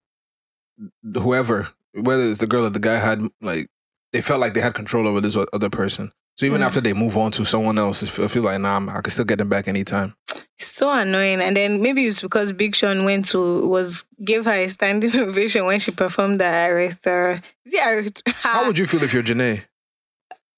whoever, 1.15 1.69
whether 1.93 2.23
it's 2.23 2.39
the 2.39 2.47
girl 2.47 2.65
or 2.65 2.69
the 2.69 2.79
guy, 2.79 2.95
had 2.99 3.21
like 3.41 3.67
they 4.13 4.21
felt 4.21 4.39
like 4.39 4.53
they 4.53 4.61
had 4.61 4.73
control 4.73 5.07
over 5.07 5.21
this 5.21 5.35
o- 5.35 5.47
other 5.53 5.69
person. 5.69 6.11
So 6.35 6.45
even 6.45 6.61
Mm. 6.61 6.65
after 6.65 6.81
they 6.81 6.93
move 6.93 7.15
on 7.17 7.31
to 7.31 7.45
someone 7.45 7.77
else, 7.77 8.03
I 8.19 8.27
feel, 8.27 8.43
like 8.43 8.59
nah, 8.59 8.73
I'm- 8.73 8.89
I 8.89 9.01
can 9.01 9.11
still 9.11 9.23
get 9.25 9.37
them 9.37 9.47
back 9.49 9.67
anytime. 9.67 10.15
It's 10.57 10.67
so 10.67 10.91
annoying. 10.91 11.41
And 11.41 11.55
then 11.55 11.81
maybe 11.81 12.05
it's 12.05 12.21
because 12.21 12.51
Big 12.51 12.75
Sean 12.75 13.05
went 13.05 13.25
to 13.27 13.67
was 13.67 14.03
gave 14.23 14.45
her 14.45 14.51
a 14.51 14.67
standing 14.67 15.15
ovation 15.19 15.65
when 15.65 15.79
she 15.79 15.91
performed 15.91 16.39
the 16.41 16.45
Aretha. 16.45 17.41
Is 17.65 17.73
it 17.73 17.79
Aretha? 17.81 18.21
How 18.41 18.65
would 18.67 18.77
you 18.77 18.85
feel 18.85 19.03
if 19.03 19.13
you're 19.13 19.23
Jhené? 19.23 19.63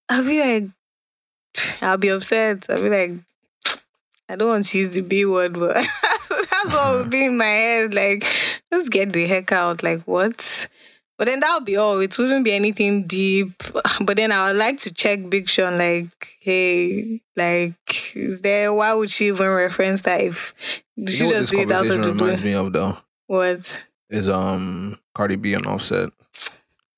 I'll 0.10 0.24
be 0.24 0.40
like, 0.40 0.70
I'll 1.82 1.98
be 1.98 2.10
upset. 2.10 2.66
I'll 2.70 2.82
be 2.82 2.90
like, 2.90 3.12
I 4.30 4.36
don't 4.36 4.50
want 4.50 4.66
to 4.66 4.78
use 4.80 4.92
the 4.92 5.02
B 5.02 5.26
word, 5.26 5.54
but 5.54 5.76
that's 6.30 6.74
what 6.74 6.96
would 6.96 7.10
be 7.10 7.26
in 7.26 7.38
my 7.38 7.46
head. 7.46 7.94
Like, 7.94 8.24
just 8.74 8.90
get 8.92 9.14
the 9.14 9.26
heck 9.28 9.52
out. 9.52 9.84
Like, 9.84 10.02
what? 10.04 10.68
But 11.18 11.26
then 11.26 11.40
that'll 11.40 11.62
be 11.66 11.76
all. 11.78 12.00
It 12.00 12.18
wouldn't 12.18 12.46
be 12.46 12.54
anything 12.54 13.04
deep. 13.08 13.52
But 14.02 14.18
then 14.18 14.32
I 14.32 14.48
would 14.48 14.58
like 14.58 14.78
to 14.82 14.94
check 14.94 15.30
Big 15.30 15.50
Sean, 15.50 15.78
like, 15.78 16.38
hey, 16.40 17.22
like, 17.36 17.74
is 18.16 18.42
there, 18.42 18.72
why 18.74 18.94
would 18.94 19.10
she 19.10 19.28
even 19.28 19.48
reference 19.50 20.02
that 20.04 20.22
if 20.22 20.54
You 20.96 21.08
she 21.08 21.24
know 21.24 21.30
what 21.30 21.40
just 21.40 21.52
did 21.52 21.72
out 21.72 21.86
of 21.88 22.04
the 22.04 22.10
reminds 22.14 22.44
me 22.44 22.54
of 22.54 22.72
though 22.74 22.98
What? 23.26 23.86
is 24.10 24.30
um 24.30 24.98
Cardi 25.16 25.36
B 25.36 25.54
and 25.54 25.66
Offset. 25.66 26.10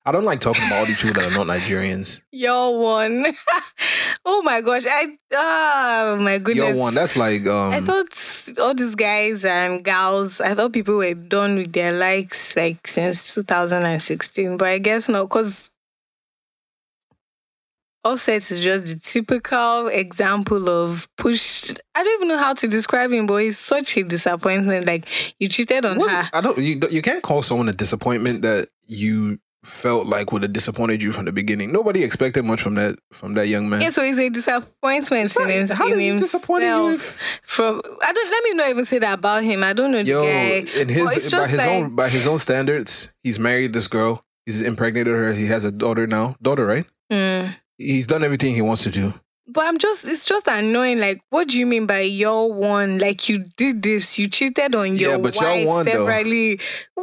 I 0.04 0.12
don't 0.12 0.24
like 0.24 0.40
talking 0.40 0.64
about 0.66 0.78
all 0.80 0.86
these 0.86 1.00
people 1.02 1.20
that 1.22 1.32
are 1.32 1.44
not 1.44 1.46
Nigerians. 1.46 2.22
Your 2.30 2.78
one. 2.78 3.26
oh 4.32 4.42
my 4.42 4.60
gosh. 4.60 4.84
I, 4.88 5.16
oh 5.32 6.18
my 6.20 6.38
goodness. 6.38 6.76
Yo, 6.76 6.78
one 6.78 6.94
that's 6.94 7.16
like 7.16 7.46
um 7.46 7.72
I 7.72 7.80
thought 7.80 8.58
all 8.60 8.74
these 8.74 8.94
guys 8.94 9.44
and 9.44 9.84
girls. 9.84 10.40
I 10.40 10.54
thought 10.54 10.72
people 10.72 10.96
were 10.96 11.14
done 11.14 11.56
with 11.56 11.72
their 11.72 11.92
likes 11.92 12.56
like 12.56 12.86
since 12.86 13.34
2016, 13.34 14.56
but 14.56 14.68
I 14.68 14.78
guess 14.78 15.08
not 15.08 15.24
because 15.28 15.70
Offset 18.02 18.50
is 18.50 18.60
just 18.62 18.86
the 18.86 18.98
typical 18.98 19.88
example 19.88 20.70
of 20.70 21.06
push. 21.18 21.70
I 21.94 22.02
don't 22.02 22.14
even 22.14 22.28
know 22.28 22.38
how 22.38 22.54
to 22.54 22.66
describe 22.66 23.12
him, 23.12 23.26
but 23.26 23.36
he's 23.42 23.58
such 23.58 23.94
a 23.98 24.02
disappointment. 24.02 24.86
Like 24.86 25.04
you 25.38 25.48
cheated 25.48 25.84
on 25.84 25.98
What? 25.98 26.10
her. 26.10 26.30
I 26.32 26.40
don't. 26.40 26.56
You, 26.56 26.80
you 26.90 27.02
can't 27.02 27.22
call 27.22 27.42
someone 27.42 27.68
a 27.68 27.74
disappointment 27.74 28.40
that 28.40 28.68
you 28.86 29.38
felt 29.64 30.06
like 30.06 30.32
would 30.32 30.42
have 30.42 30.52
disappointed 30.52 31.02
you 31.02 31.12
from 31.12 31.26
the 31.26 31.32
beginning. 31.32 31.70
Nobody 31.72 32.02
expected 32.02 32.44
much 32.44 32.62
from 32.62 32.74
that 32.76 32.98
from 33.12 33.34
that 33.34 33.48
young 33.48 33.68
man. 33.68 33.82
Yeah, 33.82 33.90
so 33.90 34.02
it's 34.02 34.18
a 34.18 34.28
disappointment 34.30 35.24
It's 35.26 35.38
not- 35.38 35.50
in, 35.50 35.66
him, 35.66 35.76
how 35.76 35.86
in 35.86 35.92
does 35.94 36.00
himself. 36.04 36.32
disappoint 36.32 36.64
you? 36.64 36.88
If, 36.94 37.20
From 37.42 37.80
I 38.02 38.12
don't 38.12 38.30
let 38.30 38.44
me 38.44 38.54
not 38.54 38.68
even 38.70 38.84
say 38.84 38.98
that 38.98 39.14
about 39.18 39.42
him. 39.44 39.62
I 39.62 39.72
don't 39.72 39.90
know 39.92 40.02
the 40.02 40.08
yo, 40.10 40.24
guy. 40.24 40.64
in 40.80 40.88
his 40.88 41.04
by 41.32 41.46
his 41.48 41.58
like- 41.58 41.68
own 41.68 41.94
by 41.94 42.08
his 42.08 42.26
own 42.26 42.38
standards, 42.38 43.12
he's 43.22 43.38
married 43.38 43.72
this 43.72 43.86
girl. 43.88 44.24
He's 44.46 44.62
impregnated 44.62 45.12
her. 45.14 45.32
He 45.32 45.46
has 45.46 45.64
a 45.64 45.70
daughter 45.72 46.06
now. 46.06 46.36
Daughter, 46.42 46.64
right? 46.66 46.86
Mm. 47.12 47.54
He's 47.76 48.06
done 48.06 48.24
everything 48.24 48.54
he 48.54 48.62
wants 48.62 48.82
to 48.84 48.90
do. 48.90 49.12
But 49.52 49.66
I'm 49.66 49.78
just, 49.78 50.04
it's 50.04 50.24
just 50.24 50.46
annoying. 50.46 51.00
Like, 51.00 51.20
what 51.30 51.48
do 51.48 51.58
you 51.58 51.66
mean 51.66 51.86
by 51.86 52.00
your 52.00 52.52
one? 52.52 52.98
Like, 52.98 53.28
you 53.28 53.38
did 53.56 53.82
this, 53.82 54.18
you 54.18 54.28
cheated 54.28 54.74
on 54.74 54.96
your 54.96 55.12
Yeah, 55.12 55.18
but 55.18 55.34
y'all 55.34 55.44
wife 55.56 55.66
won, 55.66 55.84
though. 55.86 55.90
severally. 55.92 56.60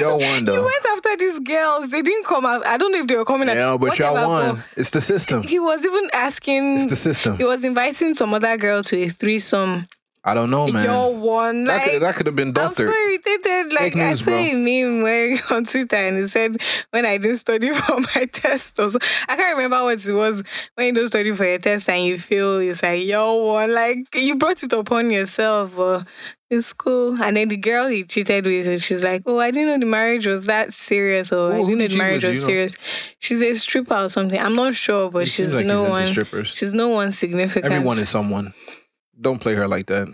Y'all 0.00 0.18
won, 0.18 0.46
You 0.46 0.64
went 0.64 0.86
after 0.96 1.16
these 1.16 1.38
girls. 1.40 1.90
They 1.90 2.02
didn't 2.02 2.24
come 2.26 2.44
out. 2.46 2.64
I 2.66 2.76
don't 2.76 2.90
know 2.92 2.98
if 2.98 3.06
they 3.06 3.16
were 3.16 3.24
coming 3.24 3.48
out. 3.48 3.56
Yeah, 3.56 3.76
but 3.76 3.98
y'all 3.98 4.14
whatever, 4.14 4.28
won. 4.54 4.64
It's 4.76 4.90
the 4.90 5.00
system. 5.00 5.42
He 5.42 5.58
was 5.60 5.84
even 5.84 6.08
asking, 6.12 6.76
It's 6.76 6.86
the 6.86 6.96
system. 6.96 7.36
he 7.36 7.44
was 7.44 7.64
inviting 7.64 8.14
some 8.14 8.34
other 8.34 8.56
girl 8.56 8.82
to 8.84 8.96
a 8.96 9.08
threesome. 9.08 9.86
I 10.26 10.32
don't 10.32 10.50
know, 10.50 10.66
man. 10.68 10.84
Your 10.84 11.14
one. 11.14 11.64
that, 11.66 11.82
Like, 11.82 11.90
could, 11.90 12.02
that 12.02 12.14
could 12.14 12.26
have 12.26 12.36
been 12.36 12.48
I'm 12.48 12.54
doctored. 12.54 12.88
so 12.88 12.94
irritated. 12.94 13.74
Like 13.74 13.94
news, 13.94 14.26
I 14.26 14.30
saw 14.30 14.30
a 14.30 14.54
meme 14.54 15.02
where 15.02 15.36
on 15.50 15.64
Twitter 15.64 15.96
and 15.96 16.16
it 16.18 16.28
said 16.28 16.56
when 16.92 17.04
I 17.04 17.18
didn't 17.18 17.36
study 17.36 17.70
for 17.74 18.00
my 18.14 18.24
test 18.32 18.78
or 18.78 18.88
so. 18.88 18.98
I 19.28 19.36
can't 19.36 19.54
remember 19.56 19.82
what 19.84 20.04
it 20.04 20.12
was 20.12 20.42
when 20.76 20.86
you 20.86 20.92
don't 20.94 21.08
study 21.08 21.32
for 21.34 21.44
your 21.44 21.58
test 21.58 21.88
and 21.90 22.06
you 22.06 22.18
feel 22.18 22.58
it's 22.58 22.82
like 22.82 23.04
yo 23.04 23.34
one 23.52 23.74
like 23.74 24.14
you 24.14 24.36
brought 24.36 24.62
it 24.62 24.72
upon 24.72 25.10
yourself 25.10 25.74
but 25.76 26.06
it's 26.50 26.72
cool. 26.72 27.20
And 27.22 27.36
then 27.36 27.48
the 27.48 27.56
girl 27.56 27.88
he 27.88 28.04
cheated 28.04 28.46
with 28.46 28.80
she's 28.82 29.02
like, 29.02 29.22
Oh, 29.26 29.38
I 29.38 29.50
didn't 29.50 29.68
know 29.68 29.78
the 29.78 29.90
marriage 29.90 30.26
was 30.26 30.46
that 30.46 30.72
serious 30.72 31.32
or 31.32 31.52
I 31.52 31.58
didn't 31.58 31.78
know 31.78 31.88
the 31.88 31.96
marriage 31.98 32.24
was 32.24 32.38
know? 32.40 32.46
serious. 32.46 32.76
She's 33.18 33.42
a 33.42 33.52
stripper 33.54 33.94
or 33.94 34.08
something. 34.08 34.38
I'm 34.40 34.54
not 34.54 34.74
sure, 34.74 35.10
but 35.10 35.24
It 35.24 35.28
she's 35.28 35.54
like 35.56 35.66
no 35.66 35.82
one 35.84 36.06
strippers. 36.06 36.48
she's 36.48 36.72
no 36.72 36.88
one 36.88 37.12
significant. 37.12 37.66
Everyone 37.66 37.98
is 37.98 38.08
someone. 38.08 38.54
Don't 39.20 39.38
play 39.40 39.54
her 39.54 39.68
like 39.68 39.86
that. 39.86 40.08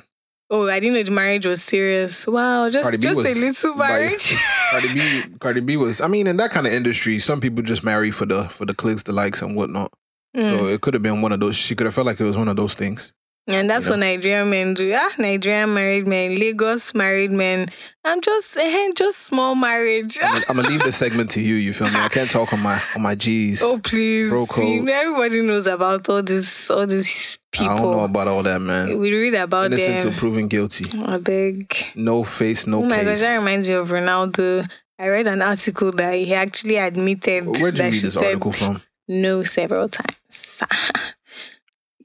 Oh, 0.52 0.68
I 0.68 0.80
didn't 0.80 0.94
know 0.94 1.02
the 1.04 1.10
marriage 1.12 1.46
was 1.46 1.62
serious. 1.62 2.26
Wow, 2.26 2.68
just 2.70 3.00
just 3.00 3.18
a 3.18 3.22
was 3.22 3.40
little 3.40 3.76
by- 3.76 3.88
marriage. 3.88 4.36
Cardi 4.70 4.94
B, 4.94 5.22
Cardi 5.38 5.60
B 5.60 5.76
was. 5.76 6.00
I 6.00 6.08
mean, 6.08 6.26
in 6.26 6.36
that 6.38 6.50
kind 6.50 6.66
of 6.66 6.72
industry, 6.72 7.18
some 7.20 7.40
people 7.40 7.62
just 7.62 7.84
marry 7.84 8.10
for 8.10 8.26
the 8.26 8.44
for 8.44 8.64
the 8.66 8.74
clicks, 8.74 9.04
the 9.04 9.12
likes, 9.12 9.42
and 9.42 9.54
whatnot. 9.56 9.92
Mm. 10.36 10.58
So 10.58 10.66
it 10.66 10.80
could 10.80 10.94
have 10.94 11.02
been 11.04 11.22
one 11.22 11.30
of 11.32 11.38
those. 11.40 11.56
She 11.56 11.74
could 11.76 11.84
have 11.86 11.94
felt 11.94 12.06
like 12.06 12.18
it 12.20 12.24
was 12.24 12.36
one 12.36 12.48
of 12.48 12.56
those 12.56 12.74
things. 12.74 13.14
And 13.52 13.68
that's 13.70 13.86
you 13.86 13.92
what 13.92 13.98
Nigerian 14.00 14.50
men 14.50 14.74
do. 14.74 14.92
Ah, 14.94 15.10
Nigerian 15.18 15.72
married 15.74 16.06
men, 16.06 16.38
Lagos 16.38 16.94
married 16.94 17.30
men. 17.32 17.70
I'm 18.04 18.20
just, 18.20 18.56
eh, 18.56 18.90
just 18.96 19.18
small 19.18 19.54
marriage. 19.54 20.18
I'm 20.22 20.32
gonna, 20.32 20.44
I'm 20.48 20.56
gonna 20.56 20.68
leave 20.68 20.82
this 20.82 20.96
segment 20.96 21.30
to 21.30 21.40
you. 21.40 21.54
You 21.56 21.72
feel 21.72 21.88
me? 21.90 21.96
I 21.98 22.08
can't 22.08 22.30
talk 22.30 22.52
on 22.52 22.60
my 22.60 22.82
on 22.96 23.02
my 23.02 23.14
G's. 23.14 23.62
oh 23.62 23.78
please, 23.78 24.30
Bro 24.30 24.46
code. 24.46 24.88
everybody 24.88 25.42
knows 25.42 25.66
about 25.66 26.08
all 26.08 26.22
this, 26.22 26.70
all 26.70 26.86
these 26.86 27.38
people. 27.52 27.74
I 27.74 27.78
don't 27.78 27.90
know 27.92 28.00
about 28.04 28.28
all 28.28 28.42
that, 28.42 28.60
man. 28.60 28.98
We 28.98 29.12
read 29.12 29.34
about 29.34 29.66
Innocent 29.66 30.00
them. 30.00 30.12
to 30.14 30.18
proven 30.18 30.48
guilty. 30.48 30.86
I 31.04 31.18
beg. 31.18 31.74
No 31.94 32.24
face, 32.24 32.66
no 32.66 32.78
oh 32.78 32.86
my 32.86 32.98
case. 32.98 33.06
gosh, 33.06 33.20
that 33.20 33.36
reminds 33.38 33.66
me 33.66 33.74
of 33.74 33.88
Ronaldo. 33.88 34.68
I 34.98 35.08
read 35.08 35.26
an 35.26 35.40
article 35.42 35.92
that 35.92 36.14
he 36.14 36.34
actually 36.34 36.76
admitted 36.76 37.46
Where'd 37.46 37.76
you 37.76 37.82
that 37.82 37.92
read 37.92 38.02
this 38.02 38.16
article 38.16 38.52
from? 38.52 38.82
no 39.08 39.42
several 39.44 39.88
times. 39.88 40.62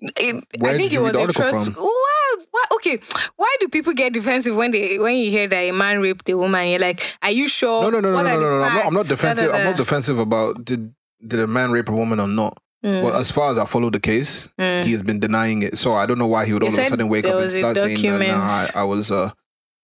It, 0.02 0.44
I 0.62 0.78
think 0.78 0.92
you 0.92 1.06
it 1.06 1.16
was 1.16 1.30
a 1.30 1.34
trust. 1.34 1.76
Why, 1.78 2.36
why? 2.52 2.64
Okay, 2.76 3.00
why 3.38 3.56
do 3.60 3.68
people 3.70 3.94
get 3.94 4.14
defensive 4.14 4.56
when 4.56 4.72
they 4.72 5.00
when 5.00 5.16
you 5.16 5.32
hear 5.32 5.48
that 5.48 5.58
a 5.58 5.72
man 5.72 6.02
raped 6.02 6.28
a 6.30 6.38
woman? 6.38 6.68
You're 6.68 6.80
like, 6.80 7.02
are 7.24 7.32
you 7.32 7.48
sure? 7.48 7.84
No, 7.84 7.90
no, 7.90 8.00
no, 8.02 8.10
no, 8.12 8.16
What 8.16 8.24
no, 8.24 8.34
no, 8.34 8.40
no, 8.40 8.58
no. 8.60 8.64
I'm 8.64 8.76
not, 8.76 8.86
I'm 8.88 8.94
not 8.94 9.06
facts? 9.08 9.10
Da, 9.10 9.16
defensive. 9.16 9.52
da, 9.52 9.58
I'm 9.58 9.66
not 9.66 9.78
defensive 9.78 10.20
about 10.20 10.66
did 10.66 10.94
did 11.26 11.40
a 11.40 11.48
man 11.48 11.72
rape 11.72 11.90
a 11.90 11.94
woman 11.94 12.20
or 12.20 12.28
not. 12.28 12.58
Mm. 12.84 13.02
But 13.02 13.16
as 13.16 13.32
far 13.32 13.52
as 13.52 13.58
I 13.58 13.66
follow 13.66 13.90
the 13.90 14.00
case, 14.00 14.48
Mm. 14.60 14.84
he 14.84 14.92
has 14.92 15.02
been 15.02 15.20
denying 15.20 15.64
it. 15.64 15.78
So 15.78 15.96
I 15.96 16.06
don't 16.06 16.20
know 16.20 16.28
why 16.28 16.46
he 16.46 16.54
would 16.54 16.62
all 16.62 16.70
of 16.70 16.78
a 16.78 16.86
sudden 16.86 17.08
wake 17.10 17.26
up 17.26 17.36
and 17.42 17.52
start 17.52 17.78
saying 17.78 17.96
that 18.02 18.04
document. 18.04 18.38
nah, 18.38 18.46
I, 18.46 18.70
I 18.76 18.84
was 18.84 19.10
uh 19.12 19.32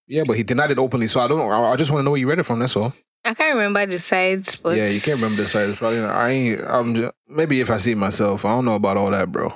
yeah, 0.08 0.24
but 0.28 0.36
he 0.36 0.44
denied 0.44 0.72
it 0.72 0.78
openly. 0.78 1.08
So 1.08 1.22
I 1.22 1.28
don't. 1.28 1.40
I, 1.50 1.72
I 1.72 1.76
just 1.78 1.90
want 1.90 2.02
to 2.02 2.04
know 2.04 2.12
where 2.12 2.20
you 2.20 2.28
read 2.30 2.38
it 2.40 2.44
from. 2.44 2.60
That's 2.60 2.76
all. 2.76 2.94
I 3.32 3.34
can't 3.34 3.56
remember 3.56 3.86
the 3.86 3.98
sides, 3.98 4.58
but 4.58 4.76
yeah, 4.76 4.90
you 4.90 5.00
can't 5.00 5.16
remember 5.22 5.42
the 5.42 5.48
sides. 5.48 5.78
Probably 5.78 6.00
not, 6.02 6.14
I 6.14 6.30
ain't. 6.32 6.62
I'm 6.68 6.96
just, 6.96 7.14
maybe 7.30 7.62
if 7.62 7.72
I 7.72 7.78
see 7.78 7.96
myself, 7.96 8.44
I 8.44 8.50
don't 8.50 8.66
know 8.66 8.76
about 8.76 8.98
all 8.98 9.10
that, 9.12 9.32
bro. 9.32 9.54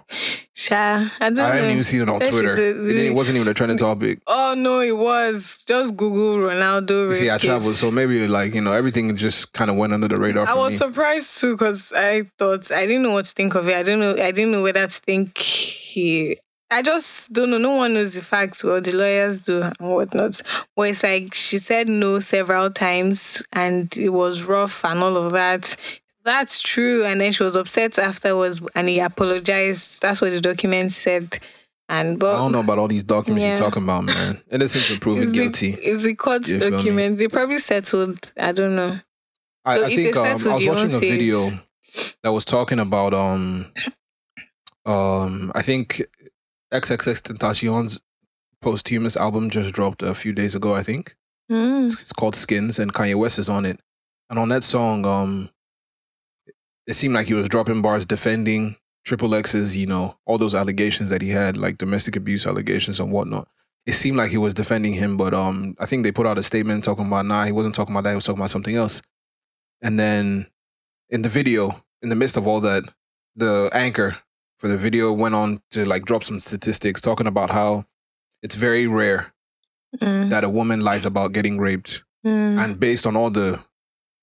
Sha, 0.53 0.75
I 1.19 1.29
don't 1.29 1.39
I 1.39 1.49
know. 1.49 1.51
didn't 1.55 1.71
even 1.71 1.83
see 1.83 1.97
it 1.97 2.09
on 2.09 2.19
That 2.19 2.29
Twitter. 2.29 2.57
It, 2.57 2.95
it 3.07 3.13
wasn't 3.13 3.35
even 3.35 3.49
a 3.49 3.53
trending 3.53 3.77
topic. 3.77 4.19
Oh 4.27 4.55
no, 4.57 4.79
it 4.79 4.95
was 4.97 5.61
just 5.67 5.97
Google 5.97 6.37
Ronaldo. 6.37 7.07
You 7.07 7.11
see, 7.11 7.29
I 7.29 7.37
traveled, 7.37 7.75
so 7.75 7.91
maybe 7.91 8.25
like 8.29 8.53
you 8.55 8.61
know 8.61 8.71
everything 8.71 9.13
just 9.17 9.51
kind 9.51 9.69
of 9.69 9.75
went 9.75 9.91
under 9.91 10.07
the 10.07 10.17
radar 10.17 10.47
I 10.47 10.53
was 10.53 10.71
me. 10.71 10.77
surprised 10.77 11.37
too 11.41 11.55
because 11.55 11.91
I 11.93 12.23
thought 12.39 12.71
I 12.71 12.85
didn't 12.85 13.03
know 13.03 13.11
what 13.11 13.25
to 13.25 13.33
think 13.33 13.55
of 13.55 13.67
it. 13.67 13.75
I 13.75 13.83
don't 13.83 13.99
know. 13.99 14.11
I 14.11 14.31
didn't 14.31 14.51
know 14.51 14.63
whether 14.63 14.87
to 14.87 15.01
think 15.01 15.37
he. 15.37 16.37
I 16.71 16.81
just 16.81 17.31
don't 17.31 17.51
know. 17.51 17.57
No 17.59 17.75
one 17.75 17.93
knows 17.93 18.15
the 18.15 18.21
facts. 18.21 18.63
Well, 18.63 18.81
the 18.81 18.91
lawyers 18.91 19.41
do 19.43 19.61
and 19.61 19.73
whatnot. 19.79 20.41
But 20.75 20.89
it's 20.89 21.03
like 21.03 21.33
she 21.33 21.59
said 21.59 21.87
no 21.87 22.19
several 22.19 22.71
times, 22.71 23.43
and 23.53 23.95
it 23.97 24.09
was 24.09 24.43
rough 24.43 24.83
and 24.83 24.99
all 24.99 25.15
of 25.17 25.31
that. 25.33 25.75
That's 26.23 26.61
true. 26.61 27.05
And 27.05 27.21
then 27.21 27.31
she 27.31 27.43
was 27.43 27.55
upset 27.55 27.99
afterwards, 27.99 28.61
and 28.73 28.89
he 28.89 28.99
apologized. 28.99 30.01
That's 30.01 30.21
what 30.21 30.31
the 30.31 30.41
document 30.41 30.91
said. 30.91 31.37
And 31.87 32.17
but 32.17 32.33
I 32.33 32.37
don't 32.39 32.51
know 32.51 32.61
about 32.61 32.79
all 32.79 32.87
these 32.87 33.03
documents 33.03 33.43
Yeah. 33.43 33.49
you're 33.49 33.57
talking 33.63 33.83
about, 33.83 34.05
man. 34.05 34.41
Innocent 34.49 34.85
until 34.89 34.99
proven 34.99 35.31
guilty. 35.31 35.69
Is 35.69 36.01
the 36.03 36.15
court 36.15 36.47
You 36.47 36.57
document? 36.57 37.19
They 37.19 37.27
probably 37.27 37.59
settled. 37.59 38.31
I 38.37 38.53
don't 38.53 38.75
know. 38.75 38.95
I, 39.63 39.75
So 39.77 39.85
I 39.85 39.95
think 39.95 40.15
um, 40.17 40.25
I 40.25 40.33
was 40.33 40.45
watching 40.45 40.85
a 40.87 40.89
say 40.89 41.07
it. 41.07 41.11
video 41.11 41.59
that 42.23 42.31
was 42.33 42.43
talking 42.43 42.79
about 42.79 43.13
um 43.13 43.71
um 44.85 45.51
I 45.55 45.61
think 45.61 46.01
XXXTentacion's 46.79 47.99
posthumous 48.61 49.15
album 49.17 49.49
just 49.49 49.73
dropped 49.73 50.01
a 50.01 50.13
few 50.15 50.33
days 50.33 50.55
ago. 50.55 50.75
I 50.75 50.83
think 50.83 51.15
Mm. 51.51 51.85
it's 52.01 52.11
called 52.13 52.35
Skins, 52.35 52.79
and 52.79 52.91
Kanye 52.93 53.13
West 53.15 53.37
is 53.37 53.49
on 53.49 53.65
it. 53.65 53.79
And 54.31 54.39
on 54.39 54.49
that 54.49 54.63
song, 54.63 55.05
um, 55.05 55.49
it 56.87 56.95
seemed 56.95 57.13
like 57.13 57.27
he 57.27 57.35
was 57.35 57.49
dropping 57.49 57.81
bars 57.83 58.05
defending 58.07 58.77
Triple 59.03 59.35
X's, 59.35 59.77
you 59.77 59.85
know, 59.85 60.17
all 60.25 60.39
those 60.39 60.55
allegations 60.55 61.11
that 61.11 61.21
he 61.21 61.29
had, 61.29 61.57
like 61.57 61.77
domestic 61.77 62.15
abuse 62.15 62.47
allegations 62.47 62.99
and 62.99 63.11
whatnot. 63.11 63.47
It 63.85 63.93
seemed 63.93 64.17
like 64.17 64.31
he 64.31 64.37
was 64.37 64.55
defending 64.55 64.93
him, 64.93 65.15
but 65.17 65.35
um, 65.35 65.75
I 65.79 65.85
think 65.85 66.03
they 66.03 66.11
put 66.11 66.25
out 66.25 66.39
a 66.39 66.43
statement 66.43 66.83
talking 66.83 67.05
about 67.05 67.27
nah, 67.27 67.45
he 67.45 67.51
wasn't 67.51 67.75
talking 67.75 67.93
about 67.93 68.05
that. 68.05 68.11
He 68.11 68.15
was 68.15 68.25
talking 68.25 68.39
about 68.39 68.49
something 68.49 68.75
else. 68.75 69.03
And 69.83 69.99
then 69.99 70.47
in 71.11 71.21
the 71.21 71.29
video, 71.29 71.83
in 72.01 72.09
the 72.09 72.15
midst 72.15 72.37
of 72.37 72.47
all 72.47 72.59
that, 72.61 72.83
the 73.35 73.69
anchor 73.71 74.17
the 74.69 74.77
video 74.77 75.11
went 75.13 75.35
on 75.35 75.59
to 75.71 75.85
like 75.85 76.05
drop 76.05 76.23
some 76.23 76.39
statistics 76.39 77.01
talking 77.01 77.27
about 77.27 77.49
how 77.51 77.85
it's 78.41 78.55
very 78.55 78.87
rare 78.87 79.31
Mm. 80.01 80.29
that 80.29 80.43
a 80.43 80.49
woman 80.49 80.81
lies 80.81 81.05
about 81.05 81.31
getting 81.31 81.57
raped 81.57 82.03
Mm. 82.25 82.61
and 82.61 82.79
based 82.79 83.05
on 83.07 83.15
all 83.15 83.29
the 83.31 83.63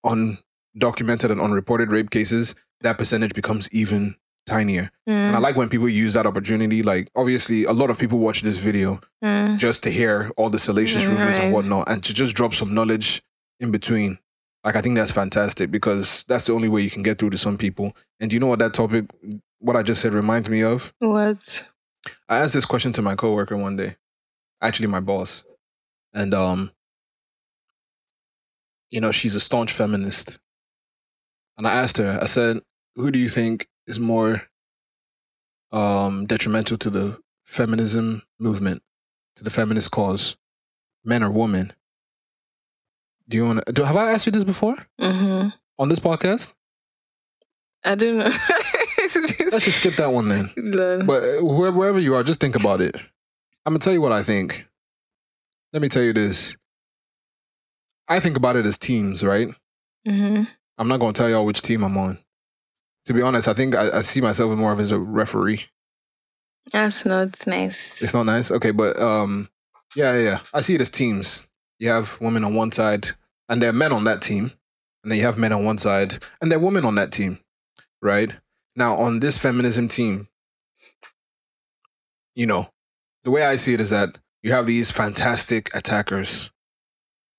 undocumented 0.04 1.30
and 1.30 1.40
unreported 1.40 1.90
rape 1.90 2.10
cases, 2.10 2.54
that 2.82 2.98
percentage 2.98 3.32
becomes 3.34 3.68
even 3.72 4.16
tinier. 4.46 4.90
And 5.06 5.36
I 5.36 5.38
Mm. 5.38 5.42
like 5.42 5.56
when 5.56 5.68
people 5.68 5.88
use 5.88 6.14
that 6.14 6.26
opportunity. 6.26 6.82
Like, 6.82 7.08
obviously, 7.14 7.64
a 7.64 7.72
lot 7.72 7.90
of 7.90 7.98
people 7.98 8.18
watch 8.18 8.42
this 8.42 8.58
video 8.58 9.00
Mm. 9.24 9.56
just 9.58 9.82
to 9.84 9.90
hear 9.90 10.30
all 10.36 10.50
the 10.50 10.58
salacious 10.58 11.04
rumors 11.06 11.36
Right. 11.36 11.44
and 11.44 11.52
whatnot, 11.54 11.88
and 11.88 12.02
to 12.04 12.12
just 12.12 12.34
drop 12.34 12.52
some 12.54 12.74
knowledge 12.74 13.22
in 13.60 13.70
between. 13.70 14.18
Like, 14.64 14.76
I 14.76 14.80
think 14.80 14.96
that's 14.96 15.12
fantastic 15.12 15.70
because 15.70 16.24
that's 16.28 16.46
the 16.46 16.52
only 16.52 16.68
way 16.68 16.82
you 16.82 16.90
can 16.90 17.02
get 17.02 17.18
through 17.18 17.30
to 17.30 17.38
some 17.38 17.56
people. 17.56 17.96
And 18.20 18.30
do 18.30 18.34
you 18.34 18.40
know 18.40 18.48
what 18.48 18.58
that 18.58 18.74
topic, 18.74 19.06
what 19.62 19.76
I 19.76 19.82
just 19.82 20.00
said, 20.02 20.12
reminds 20.12 20.48
me 20.50 20.62
of? 20.62 20.92
What? 20.98 21.64
I 22.28 22.38
asked 22.38 22.54
this 22.54 22.64
question 22.66 22.92
to 22.94 23.02
my 23.02 23.14
coworker 23.14 23.56
one 23.56 23.76
day, 23.76 23.96
actually 24.60 24.88
my 24.88 25.00
boss, 25.00 25.44
and 26.12 26.34
um, 26.34 26.72
you 28.90 29.00
know, 29.00 29.12
she's 29.12 29.34
a 29.34 29.40
staunch 29.40 29.72
feminist, 29.72 30.38
and 31.56 31.66
I 31.66 31.72
asked 31.74 31.96
her, 31.98 32.18
I 32.20 32.26
said, 32.26 32.60
"Who 32.96 33.10
do 33.10 33.18
you 33.18 33.28
think 33.28 33.68
is 33.86 33.98
more 34.00 34.42
um 35.70 36.26
detrimental 36.26 36.76
to 36.78 36.90
the 36.90 37.18
feminism 37.44 38.22
movement, 38.38 38.82
to 39.36 39.44
the 39.44 39.50
feminist 39.50 39.90
cause, 39.92 40.36
men 41.04 41.22
or 41.22 41.30
women?" 41.30 41.72
Do 43.28 43.36
you 43.36 43.46
want 43.46 43.64
to? 43.64 43.72
Do 43.72 43.84
have 43.84 43.96
I 43.96 44.10
asked 44.10 44.26
you 44.26 44.32
this 44.32 44.44
before 44.44 44.76
Mm-hmm. 45.00 45.48
on 45.78 45.88
this 45.88 46.00
podcast? 46.00 46.52
I 47.84 47.94
don't 47.94 48.18
know. 48.18 48.30
Let's 49.52 49.66
just 49.66 49.78
skip 49.78 49.96
that 49.96 50.12
one 50.12 50.28
then. 50.28 50.50
But 51.06 51.22
uh, 51.22 51.44
wherever 51.44 51.98
you 51.98 52.14
are, 52.14 52.22
just 52.24 52.40
think 52.40 52.56
about 52.56 52.80
it. 52.80 52.96
I'm 53.64 53.72
gonna 53.72 53.78
tell 53.78 53.92
you 53.92 54.00
what 54.00 54.12
I 54.12 54.22
think. 54.22 54.66
Let 55.72 55.82
me 55.82 55.88
tell 55.88 56.02
you 56.02 56.12
this. 56.12 56.56
I 58.08 58.18
think 58.20 58.36
about 58.36 58.56
it 58.56 58.66
as 58.66 58.78
teams, 58.78 59.22
right? 59.24 59.48
Mhm. 60.06 60.48
I'm 60.78 60.88
not 60.88 61.00
gonna 61.00 61.12
tell 61.12 61.28
y'all 61.30 61.44
which 61.46 61.62
team 61.62 61.84
I'm 61.84 61.96
on. 61.96 62.18
To 63.06 63.12
be 63.14 63.22
honest, 63.22 63.48
I 63.48 63.54
think 63.54 63.74
I, 63.74 63.98
I 63.98 64.02
see 64.02 64.20
myself 64.20 64.56
more 64.56 64.72
of 64.72 64.80
as 64.80 64.90
a 64.90 64.98
referee. 64.98 65.66
That's 66.72 67.04
not 67.04 67.46
nice. 67.46 68.00
It's 68.00 68.14
not 68.14 68.24
nice, 68.26 68.50
okay, 68.50 68.70
but 68.70 68.98
um, 69.00 69.48
yeah, 69.96 70.14
yeah, 70.14 70.22
yeah. 70.22 70.38
I 70.54 70.60
see 70.60 70.74
it 70.76 70.80
as 70.80 70.90
teams. 70.90 71.46
You 71.78 71.88
have 71.88 72.20
women 72.20 72.44
on 72.44 72.54
one 72.54 72.70
side, 72.72 73.08
and 73.48 73.60
there 73.60 73.70
are 73.70 73.74
men 73.74 73.92
on 73.92 74.04
that 74.04 74.22
team, 74.22 74.52
and 75.02 75.10
then 75.10 75.18
you 75.18 75.24
have 75.24 75.38
men 75.38 75.52
on 75.52 75.64
one 75.64 75.78
side, 75.78 76.22
and 76.40 76.50
there 76.50 76.58
are 76.58 76.62
women 76.62 76.84
on 76.84 76.94
that 76.94 77.10
team, 77.10 77.38
right? 78.00 78.36
Now, 78.74 78.96
on 78.96 79.20
this 79.20 79.36
feminism 79.38 79.88
team, 79.88 80.28
you 82.34 82.46
know, 82.46 82.68
the 83.24 83.30
way 83.30 83.44
I 83.44 83.56
see 83.56 83.74
it 83.74 83.80
is 83.80 83.90
that 83.90 84.18
you 84.42 84.52
have 84.52 84.66
these 84.66 84.90
fantastic 84.90 85.74
attackers. 85.74 86.50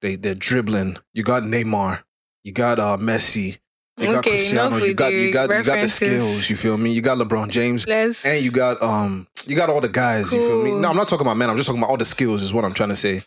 They 0.02 0.16
they're 0.16 0.36
dribbling. 0.36 0.98
You 1.14 1.24
got 1.24 1.44
Neymar. 1.44 2.04
You 2.44 2.52
got 2.52 2.80
uh 2.80 2.98
Messi. 2.98 3.60
You 3.98 4.08
got 4.08 4.18
Okay, 4.18 4.32
Cristiano. 4.32 4.78
You 4.78 4.94
got 4.94 5.12
you 5.14 5.28
the 5.28 5.32
got 5.32 5.50
you 5.50 5.64
got 5.64 5.82
the 5.82 5.88
skills. 5.88 6.50
You 6.50 6.56
feel 6.56 6.78
me? 6.78 6.92
You 6.94 7.02
got 7.02 7.18
LeBron 7.18 7.50
James. 7.50 7.88
Let's. 7.88 8.26
And 8.26 8.44
you 8.44 8.52
got 8.52 8.82
um 8.82 9.28
you 9.48 9.56
got 9.56 9.70
all 9.70 9.82
the 9.82 9.90
guys, 9.90 10.32
you 10.34 10.40
feel 10.48 10.62
me? 10.64 10.74
No, 10.74 10.90
I'm 10.90 10.96
not 10.96 11.08
talking 11.08 11.26
about 11.26 11.38
men, 11.38 11.50
I'm 11.50 11.58
just 11.58 11.68
talking 11.68 11.82
about 11.82 11.90
all 11.90 11.98
the 11.98 12.06
skills 12.06 12.44
is 12.44 12.54
what 12.54 12.64
I'm 12.64 12.72
trying 12.72 12.90
to 12.90 12.96
say. 12.96 13.22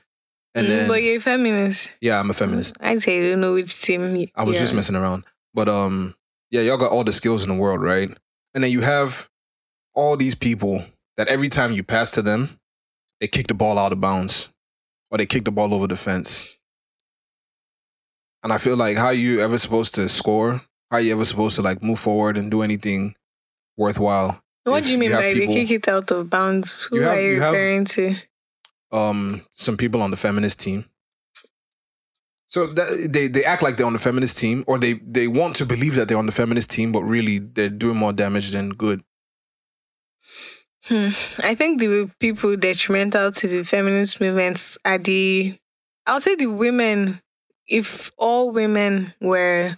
And 0.55 0.67
Mm, 0.67 0.69
then 0.71 0.89
but 0.89 1.03
you're 1.03 1.17
a 1.17 1.21
feminist. 1.21 1.91
yeah, 2.01 2.19
I'm 2.19 2.31
a 2.31 2.35
feminist. 2.35 2.77
I 2.81 2.97
say 2.99 3.19
you 3.23 3.31
don't 3.33 3.41
know 3.43 3.53
which 3.55 3.81
team. 3.83 4.27
I 4.35 4.45
was 4.45 4.55
yeah. 4.57 4.63
just 4.63 4.75
messing 4.75 4.97
around. 4.97 5.25
But 5.55 5.69
um 5.69 6.15
yeah, 6.51 6.61
y'all 6.63 6.77
got 6.79 6.91
all 6.93 7.05
the 7.05 7.13
skills 7.13 7.43
in 7.43 7.49
the 7.49 7.55
world, 7.57 7.83
right? 7.83 8.11
And 8.55 8.63
then 8.65 8.71
you 8.71 8.81
have 8.83 9.29
all 9.95 10.17
these 10.17 10.35
people 10.35 10.85
that 11.17 11.29
every 11.29 11.49
time 11.49 11.73
you 11.73 11.83
pass 11.83 12.11
to 12.13 12.23
them, 12.23 12.59
they 13.21 13.27
kick 13.29 13.47
the 13.49 13.55
ball 13.55 13.79
out 13.79 13.93
of 13.93 14.01
bounds 14.01 14.51
or 15.11 15.19
they 15.19 15.27
kick 15.27 15.45
the 15.45 15.51
ball 15.51 15.73
over 15.75 15.87
the 15.87 15.97
fence. 15.97 16.59
And 18.43 18.53
I 18.53 18.59
feel 18.59 18.77
like 18.77 18.97
how 18.97 19.07
are 19.07 19.13
you 19.15 19.41
ever 19.41 19.59
supposed 19.59 19.95
to 19.95 20.09
score? 20.09 20.63
How 20.91 20.99
are 20.99 21.01
you 21.01 21.13
ever 21.13 21.25
supposed 21.25 21.57
to 21.57 21.63
like 21.63 21.83
move 21.83 21.99
forward 21.99 22.37
and 22.37 22.51
do 22.51 22.63
anything 22.63 23.15
worthwhile? 23.77 24.41
What 24.65 24.85
do 24.85 24.93
you 24.93 24.99
mean 24.99 25.11
you 25.11 25.17
by 25.17 25.33
people- 25.33 25.55
they 25.55 25.65
kick 25.67 25.71
it 25.71 25.89
out 25.89 26.11
of 26.11 26.29
bounds? 26.31 26.85
Who 26.91 26.97
You 26.97 27.03
have- 27.03 27.17
are 27.17 27.21
you, 27.21 27.31
you 27.35 27.41
have- 27.41 27.53
referring 27.55 27.85
to? 27.87 28.15
um 28.93 29.43
some 29.53 29.77
people 29.77 30.01
on 30.01 30.11
the 30.13 30.17
feminist 30.17 30.61
team. 30.61 30.85
So 32.47 32.67
that, 32.67 33.09
they 33.11 33.27
they 33.29 33.45
act 33.45 33.63
like 33.63 33.77
they're 33.77 33.87
on 33.87 33.93
the 33.93 33.99
feminist 33.99 34.39
team, 34.39 34.65
or 34.67 34.79
they 34.79 34.95
they 34.95 35.27
want 35.27 35.57
to 35.57 35.67
believe 35.67 35.97
that 35.97 36.09
they're 36.09 36.19
on 36.19 36.27
the 36.27 36.33
feminist 36.33 36.71
team, 36.71 36.93
but 36.93 37.03
really 37.03 37.39
they're 37.39 37.69
doing 37.69 37.97
more 37.97 38.13
damage 38.13 38.51
than 38.53 38.71
good. 38.71 39.03
Hmm. 40.85 41.09
I 41.43 41.57
think 41.57 41.81
the 41.81 42.09
people 42.21 42.57
detrimental 42.57 43.33
to 43.33 43.49
the 43.49 43.65
feminist 43.65 44.21
movements 44.21 44.79
are 44.85 44.99
the, 44.99 45.59
I'll 46.07 46.21
say 46.21 46.37
the 46.37 46.47
women. 46.47 47.21
If 47.67 48.13
all 48.17 48.53
women 48.53 49.13
were 49.21 49.77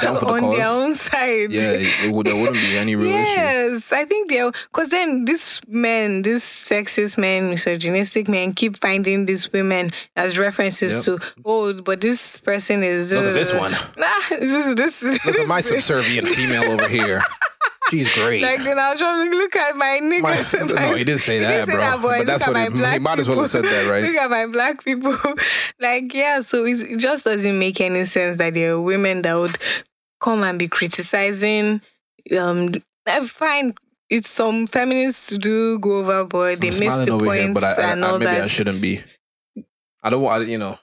Down 0.00 0.18
for 0.18 0.26
the 0.26 0.32
on 0.32 0.50
their 0.50 0.66
own 0.66 0.94
side, 0.94 1.50
Yeah, 1.50 1.72
it, 1.72 1.82
it 2.04 2.24
there 2.24 2.36
wouldn't 2.36 2.54
be 2.54 2.76
any 2.76 2.94
real 2.94 3.12
issue. 3.14 3.40
yes, 3.40 3.92
I 3.92 4.04
think 4.04 4.30
they're 4.30 4.50
because 4.50 4.88
then 4.88 5.24
these 5.24 5.60
men, 5.66 6.22
these 6.22 6.44
sexist 6.44 7.18
men, 7.18 7.50
misogynistic 7.50 8.28
men, 8.28 8.52
keep 8.54 8.76
finding 8.76 9.26
these 9.26 9.52
women 9.52 9.90
as 10.16 10.38
references 10.38 11.04
to 11.04 11.18
oh, 11.44 11.72
but 11.82 12.00
this 12.00 12.40
person 12.40 12.82
is 12.84 13.12
Look 13.12 13.24
at 13.24 13.32
this 13.32 13.52
uh, 13.52 13.58
one. 13.58 13.72
Nah, 13.98 14.06
this 14.30 14.74
this 14.74 15.24
Look 15.26 15.38
at 15.38 15.48
my 15.48 15.60
subservient 15.60 16.28
female 16.28 16.70
over 16.70 16.88
here. 16.88 17.22
She's 17.94 18.12
great. 18.14 18.42
Like 18.42 18.62
then 18.64 18.78
I 18.78 18.90
was 18.90 19.00
trying 19.00 19.30
to 19.30 19.36
look 19.36 19.54
at 19.56 19.76
my 19.76 20.00
My- 20.02 20.20
niggas. 20.36 20.74
no, 20.74 20.94
he 20.94 21.04
didn't 21.04 21.20
say 21.20 21.38
that, 21.38 21.50
didn't 21.50 21.66
say 21.66 21.72
bro. 21.72 21.80
that, 21.80 22.02
boy. 22.02 22.18
But 22.18 22.26
that's 22.26 22.46
Look 22.46 22.56
what 22.56 22.62
at 22.62 22.68
he, 22.72 22.74
my 22.74 22.80
black 22.80 22.92
he 22.94 22.98
might 22.98 23.18
as 23.18 23.28
well 23.28 23.40
have 23.40 23.50
said 23.50 23.64
that, 23.64 23.86
right? 23.90 24.02
Look 24.02 24.16
at 24.16 24.30
my 24.30 24.46
black 24.46 24.84
people. 24.84 25.16
like, 25.80 26.12
yeah, 26.12 26.40
so 26.40 26.64
it 26.64 26.98
just 26.98 27.24
doesn't 27.24 27.58
make 27.58 27.80
any 27.80 28.04
sense 28.04 28.38
that 28.38 28.54
there 28.54 28.72
are 28.74 28.80
women 28.80 29.22
that 29.22 29.34
would 29.34 29.58
come 30.20 30.42
and 30.42 30.58
be 30.58 30.68
criticizing. 30.68 31.80
Um, 32.38 32.72
eh, 33.06 33.24
fine, 33.24 33.74
it's 34.10 34.30
some 34.30 34.66
feminists 34.66 35.36
do 35.38 35.78
go 35.78 35.98
overboard. 35.98 36.60
They 36.60 36.68
I'm 36.68 36.78
miss 36.78 36.96
the 37.06 37.18
point 37.18 37.40
here, 37.42 37.52
but 37.54 37.64
I, 37.64 37.72
I, 37.72 37.92
and 37.92 38.04
I 38.04 38.10
all 38.10 38.18
maybe 38.18 38.30
I 38.40 38.46
shouldn't 38.46 38.80
be. 38.80 39.00
I 40.02 40.10
don't 40.10 40.22
want, 40.22 40.48
you 40.48 40.58
know, 40.58 40.78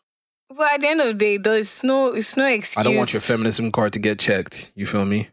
But 0.50 0.74
at 0.74 0.82
the 0.82 0.88
end 0.88 1.01
of 1.01 1.08
the 1.08 1.13
day, 1.13 1.38
though, 1.38 1.53
it's 1.53 1.84
no, 1.84 2.08
it's 2.13 2.36
no 2.38 2.46
excuse. 2.48 2.77
I 2.77 2.88
don't 2.88 2.98
want 2.98 3.13
your 3.13 3.22
feminism 3.22 3.72
card 3.72 3.94
to 3.94 4.00
get 4.00 4.20
checked. 4.20 4.72
You 4.75 4.86
feel 4.86 5.06
me? 5.06 5.30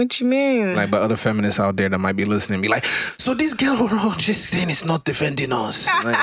What 0.00 0.18
you 0.18 0.26
mean? 0.26 0.74
Like, 0.74 0.90
but 0.90 1.02
other 1.02 1.16
feminists 1.16 1.60
out 1.60 1.76
there 1.76 1.88
that 1.90 1.98
might 1.98 2.16
be 2.16 2.24
listening, 2.24 2.62
be 2.62 2.68
like, 2.68 2.84
so 2.86 3.34
this 3.34 3.52
girl 3.52 3.76
who 3.76 4.14
just 4.16 4.50
saying 4.50 4.70
is 4.70 4.84
not 4.84 5.04
defending 5.04 5.52
us. 5.52 5.86
Like, 6.04 6.16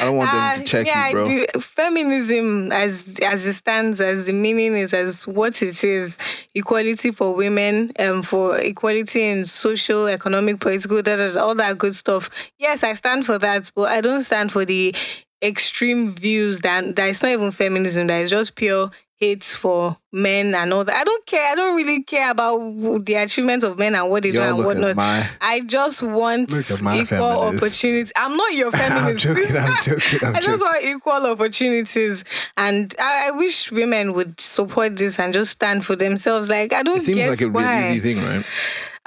I 0.00 0.04
don't 0.04 0.16
want 0.18 0.30
them 0.32 0.54
to 0.56 0.60
Ah, 0.62 0.64
check 0.66 0.86
yeah, 0.86 1.08
you, 1.08 1.12
bro. 1.14 1.24
the 1.24 1.60
feminism, 1.60 2.70
as 2.72 3.18
as 3.24 3.46
it 3.46 3.54
stands, 3.54 4.00
as 4.00 4.26
the 4.26 4.32
meaning 4.34 4.76
is, 4.76 4.92
as 4.92 5.26
what 5.26 5.62
it 5.62 5.82
is, 5.82 6.18
equality 6.54 7.10
for 7.10 7.34
women, 7.34 7.92
um, 7.98 8.22
for 8.22 8.58
equality 8.58 9.22
in 9.22 9.44
social, 9.46 10.06
economic, 10.08 10.60
political, 10.60 11.00
da, 11.02 11.16
da, 11.16 11.32
da, 11.32 11.40
all 11.40 11.54
that 11.54 11.78
good 11.78 11.94
stuff. 11.94 12.28
Yes, 12.58 12.82
I 12.84 12.92
stand 12.94 13.24
for 13.24 13.38
that, 13.38 13.70
but 13.74 13.88
I 13.88 14.00
don't 14.02 14.22
stand 14.24 14.52
for 14.52 14.64
the 14.66 14.94
extreme 15.42 16.12
views 16.12 16.60
that 16.60 16.94
that 16.96 17.08
it's 17.08 17.22
not 17.22 17.32
even 17.32 17.50
feminism. 17.50 18.06
That 18.08 18.20
is 18.22 18.30
just 18.30 18.54
pure 18.54 18.90
hate 19.22 19.44
for 19.44 19.96
men 20.12 20.52
and 20.52 20.72
all 20.72 20.84
that. 20.84 20.96
I 20.96 21.04
don't 21.04 21.24
care. 21.26 21.52
I 21.52 21.54
don't 21.54 21.76
really 21.76 22.02
care 22.02 22.32
about 22.32 22.58
the 23.06 23.14
achievements 23.14 23.64
of 23.64 23.78
men 23.78 23.94
and 23.94 24.10
what 24.10 24.24
they 24.24 24.32
do 24.32 24.40
and 24.40 24.64
whatnot. 24.64 24.96
my. 24.96 25.28
I 25.40 25.60
just 25.60 26.02
want 26.02 26.50
Look 26.50 26.70
at 26.72 26.82
my 26.82 27.00
equal 27.00 27.06
feminist. 27.06 27.62
opportunity. 27.62 28.12
I'm 28.16 28.36
not 28.36 28.52
your 28.52 28.72
feminist. 28.80 29.26
I'm 29.26 29.34
joking. 29.36 29.56
I'm 29.56 29.76
joking. 29.82 30.18
I'm 30.26 30.36
I 30.36 30.40
just 30.40 30.48
joking. 30.48 30.60
want 30.60 30.84
equal 30.84 31.26
opportunities, 31.30 32.24
and 32.56 32.94
I, 32.98 33.28
I 33.28 33.30
wish 33.30 33.70
women 33.70 34.12
would 34.14 34.40
support 34.40 34.96
this 34.96 35.20
and 35.20 35.32
just 35.32 35.52
stand 35.52 35.84
for 35.84 35.94
themselves. 35.94 36.48
Like 36.48 36.72
I 36.72 36.82
don't. 36.82 36.96
It 36.96 37.02
seems 37.02 37.28
like 37.28 37.40
it 37.40 37.46
would 37.46 37.60
be 37.60 37.64
an 37.64 37.92
easy 37.92 38.14
thing, 38.14 38.24
right? 38.24 38.44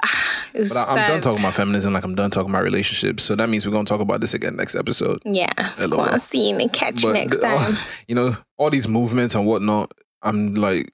It's 0.54 0.72
But 0.72 0.88
I, 0.88 0.92
I'm 0.92 1.08
done 1.10 1.20
talking 1.20 1.40
about 1.40 1.52
feminism 1.52 1.92
like 1.92 2.04
I'm 2.04 2.14
done 2.14 2.30
talking 2.30 2.48
about 2.48 2.62
relationships. 2.64 3.22
So 3.24 3.34
that 3.36 3.50
means 3.50 3.66
we're 3.66 3.72
going 3.72 3.84
to 3.84 3.88
talk 3.90 4.00
about 4.00 4.22
this 4.22 4.32
again 4.32 4.56
next 4.56 4.74
episode. 4.74 5.18
Yeah. 5.26 5.52
Hello. 5.56 5.96
Go 5.98 6.02
on, 6.02 6.18
see 6.20 6.48
you 6.50 6.56
and 6.58 6.72
catch 6.72 7.02
you 7.02 7.12
next 7.12 7.38
time. 7.40 7.74
you 8.08 8.14
know, 8.14 8.36
all 8.56 8.70
these 8.70 8.88
movements 8.88 9.34
and 9.34 9.46
whatnot, 9.46 9.92
I'm 10.22 10.54
like, 10.54 10.92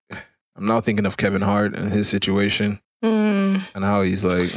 I'm 0.57 0.67
now 0.67 0.81
thinking 0.81 1.07
of 1.07 1.17
Kevin 1.17 1.43
Hart 1.43 1.75
and 1.77 1.91
his 1.93 2.09
situation 2.09 2.81
Mm. 3.03 3.61
and 3.75 3.85
how 3.85 4.03
he's 4.03 4.25
like 4.25 4.53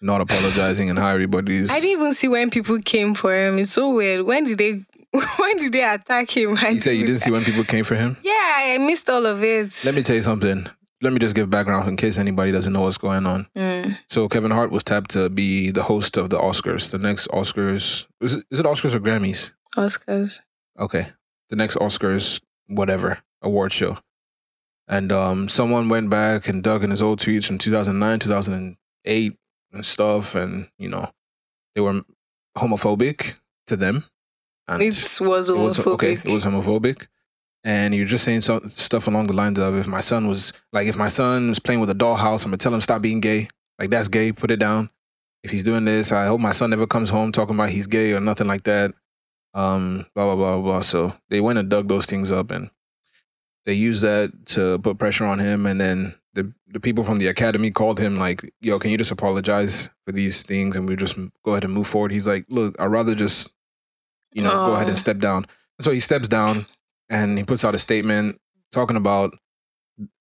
not 0.00 0.22
apologizing 0.22 0.88
and 0.88 0.98
how 0.98 1.08
everybody's. 1.08 1.70
I 1.70 1.80
didn't 1.80 2.00
even 2.00 2.14
see 2.14 2.28
when 2.28 2.48
people 2.50 2.78
came 2.80 3.14
for 3.14 3.30
him. 3.34 3.58
It's 3.58 3.72
so 3.72 3.92
weird. 3.94 4.22
When 4.24 4.44
did 4.44 4.56
they? 4.58 4.84
When 5.36 5.56
did 5.58 5.72
they 5.72 5.82
attack 5.84 6.30
him? 6.30 6.56
I 6.56 6.70
you 6.70 6.78
said 6.78 6.92
you 6.92 7.04
didn't 7.04 7.20
see 7.20 7.30
when 7.30 7.44
people 7.44 7.64
came 7.64 7.84
for 7.84 7.96
him? 7.96 8.16
Yeah, 8.22 8.32
I 8.32 8.78
missed 8.78 9.10
all 9.10 9.26
of 9.26 9.42
it. 9.44 9.84
Let 9.84 9.94
me 9.94 10.02
tell 10.02 10.16
you 10.16 10.22
something. 10.22 10.66
Let 11.02 11.12
me 11.12 11.18
just 11.18 11.34
give 11.34 11.50
background 11.50 11.88
in 11.88 11.96
case 11.96 12.16
anybody 12.16 12.52
doesn't 12.52 12.72
know 12.72 12.82
what's 12.82 12.96
going 12.98 13.26
on. 13.26 13.46
Mm. 13.56 13.96
So 14.06 14.28
Kevin 14.28 14.50
Hart 14.52 14.70
was 14.70 14.84
tapped 14.84 15.10
to 15.10 15.28
be 15.28 15.70
the 15.70 15.82
host 15.82 16.16
of 16.16 16.30
the 16.30 16.38
Oscars, 16.38 16.90
the 16.90 16.98
next 16.98 17.26
Oscars. 17.28 18.06
Is 18.22 18.34
it, 18.34 18.44
is 18.50 18.60
it 18.60 18.66
Oscars 18.66 18.94
or 18.94 19.00
Grammys? 19.00 19.52
Oscars. 19.76 20.40
Okay, 20.78 21.08
the 21.50 21.56
next 21.56 21.76
Oscars, 21.76 22.40
whatever 22.66 23.18
award 23.42 23.72
show. 23.72 23.98
And 24.90 25.12
um, 25.12 25.48
someone 25.48 25.88
went 25.88 26.10
back 26.10 26.48
and 26.48 26.64
dug 26.64 26.82
in 26.82 26.90
his 26.90 27.00
old 27.00 27.20
tweets 27.20 27.46
from 27.46 27.58
2009, 27.58 28.18
2008, 28.18 29.36
and 29.72 29.86
stuff, 29.86 30.34
and 30.34 30.68
you 30.78 30.88
know, 30.88 31.10
they 31.76 31.80
were 31.80 32.02
homophobic 32.58 33.34
to 33.68 33.76
them. 33.76 34.04
And 34.66 34.82
It 34.82 34.86
was 34.88 35.20
it 35.20 35.26
was 35.56 35.78
homophobic. 35.78 35.92
okay. 35.94 36.12
It 36.24 36.32
was 36.32 36.44
homophobic, 36.44 37.06
and 37.62 37.94
you're 37.94 38.04
just 38.06 38.24
saying 38.24 38.40
some 38.40 38.68
stuff 38.68 39.06
along 39.06 39.28
the 39.28 39.32
lines 39.32 39.60
of, 39.60 39.76
"If 39.76 39.86
my 39.86 40.00
son 40.00 40.26
was 40.26 40.52
like, 40.72 40.88
if 40.88 40.96
my 40.96 41.08
son 41.08 41.50
was 41.50 41.60
playing 41.60 41.80
with 41.80 41.90
a 41.90 41.94
dollhouse, 41.94 42.44
I'm 42.44 42.50
gonna 42.50 42.56
tell 42.56 42.74
him 42.74 42.80
stop 42.80 43.00
being 43.00 43.20
gay. 43.20 43.48
Like 43.78 43.90
that's 43.90 44.08
gay. 44.08 44.32
Put 44.32 44.50
it 44.50 44.58
down. 44.58 44.90
If 45.44 45.52
he's 45.52 45.62
doing 45.64 45.84
this, 45.84 46.10
I 46.10 46.26
hope 46.26 46.40
my 46.40 46.52
son 46.52 46.70
never 46.70 46.86
comes 46.88 47.10
home 47.10 47.30
talking 47.30 47.54
about 47.54 47.70
he's 47.70 47.86
gay 47.86 48.12
or 48.12 48.20
nothing 48.20 48.48
like 48.48 48.64
that. 48.64 48.92
Um, 49.54 50.06
blah 50.16 50.26
blah 50.26 50.36
blah 50.36 50.60
blah. 50.60 50.80
So 50.80 51.14
they 51.28 51.40
went 51.40 51.60
and 51.60 51.68
dug 51.70 51.86
those 51.86 52.06
things 52.06 52.32
up, 52.32 52.50
and 52.50 52.70
they 53.66 53.74
used 53.74 54.02
that 54.02 54.32
to 54.46 54.78
put 54.78 54.98
pressure 54.98 55.24
on 55.24 55.38
him. 55.38 55.66
And 55.66 55.80
then 55.80 56.14
the 56.34 56.52
the 56.68 56.80
people 56.80 57.04
from 57.04 57.18
the 57.18 57.26
academy 57.28 57.70
called 57.70 57.98
him 57.98 58.16
like, 58.16 58.42
"Yo, 58.60 58.78
can 58.78 58.90
you 58.90 58.98
just 58.98 59.10
apologize 59.10 59.90
for 60.06 60.12
these 60.12 60.42
things, 60.42 60.76
and 60.76 60.88
we 60.88 60.96
just 60.96 61.16
go 61.44 61.52
ahead 61.52 61.64
and 61.64 61.72
move 61.74 61.86
forward?" 61.86 62.12
He's 62.12 62.26
like, 62.26 62.44
"Look, 62.48 62.74
I'd 62.80 62.86
rather 62.86 63.14
just." 63.14 63.54
You 64.32 64.42
know, 64.42 64.50
go 64.66 64.74
ahead 64.74 64.88
and 64.88 64.96
step 64.96 65.18
down. 65.18 65.44
So 65.80 65.90
he 65.90 65.98
steps 65.98 66.28
down 66.28 66.66
and 67.08 67.36
he 67.36 67.42
puts 67.42 67.64
out 67.64 67.74
a 67.74 67.80
statement 67.80 68.40
talking 68.70 68.96
about 68.96 69.34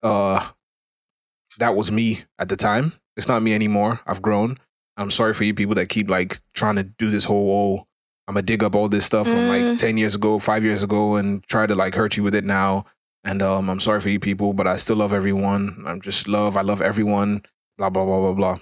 uh 0.01 0.47
that 1.59 1.75
was 1.75 1.91
me 1.91 2.21
at 2.39 2.49
the 2.49 2.55
time. 2.55 2.93
It's 3.17 3.27
not 3.27 3.43
me 3.43 3.53
anymore. 3.53 3.99
I've 4.07 4.21
grown. 4.21 4.57
I'm 4.97 5.11
sorry 5.11 5.33
for 5.35 5.43
you 5.43 5.53
people 5.53 5.75
that 5.75 5.89
keep 5.89 6.09
like 6.09 6.39
trying 6.53 6.77
to 6.77 6.83
do 6.83 7.11
this 7.11 7.25
whole 7.25 7.51
oh, 7.51 7.87
I'm 8.27 8.33
gonna 8.33 8.41
dig 8.41 8.63
up 8.63 8.75
all 8.75 8.89
this 8.89 9.05
stuff 9.05 9.27
from 9.27 9.47
like 9.47 9.61
Mm. 9.61 9.77
10 9.79 9.97
years 9.97 10.15
ago, 10.15 10.39
five 10.39 10.63
years 10.63 10.81
ago, 10.81 11.15
and 11.15 11.43
try 11.47 11.67
to 11.67 11.75
like 11.75 11.93
hurt 11.93 12.17
you 12.17 12.23
with 12.23 12.33
it 12.33 12.45
now. 12.45 12.85
And 13.23 13.41
um, 13.41 13.69
I'm 13.69 13.79
sorry 13.79 13.99
for 14.01 14.09
you 14.09 14.19
people, 14.19 14.53
but 14.53 14.65
I 14.67 14.77
still 14.77 14.95
love 14.95 15.13
everyone. 15.13 15.83
I'm 15.85 15.99
just 16.01 16.27
love. 16.27 16.55
I 16.55 16.61
love 16.61 16.81
everyone. 16.81 17.41
Blah 17.77 17.89
blah 17.89 18.05
blah 18.05 18.19
blah 18.19 18.33
blah. 18.33 18.59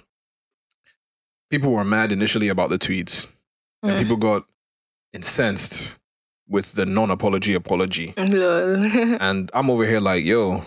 People 1.50 1.72
were 1.72 1.84
mad 1.84 2.12
initially 2.12 2.48
about 2.48 2.68
the 2.70 2.78
tweets, 2.78 3.28
and 3.82 3.92
Mm. 3.92 3.98
people 4.02 4.16
got 4.16 4.42
incensed 5.12 5.98
with 6.48 6.72
the 6.72 6.84
non-apology 6.86 7.54
apology. 7.54 8.12
And 8.16 9.50
I'm 9.54 9.70
over 9.70 9.86
here 9.86 10.00
like, 10.00 10.24
yo, 10.24 10.64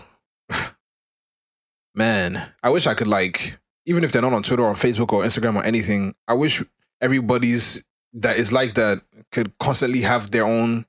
man, 1.94 2.52
I 2.62 2.70
wish 2.70 2.86
I 2.86 2.94
could 2.94 3.08
like, 3.08 3.58
even 3.86 4.04
if 4.04 4.12
they're 4.12 4.22
not 4.22 4.32
on 4.32 4.42
Twitter 4.42 4.62
or 4.64 4.74
Facebook 4.74 5.12
or 5.12 5.22
Instagram 5.22 5.56
or 5.56 5.64
anything, 5.64 6.14
I 6.28 6.34
wish 6.34 6.62
everybody's 7.00 7.84
that 8.14 8.36
is 8.36 8.52
like 8.52 8.74
that 8.74 9.02
could 9.30 9.56
constantly 9.58 10.00
have 10.02 10.30
their 10.30 10.44
own 10.44 10.84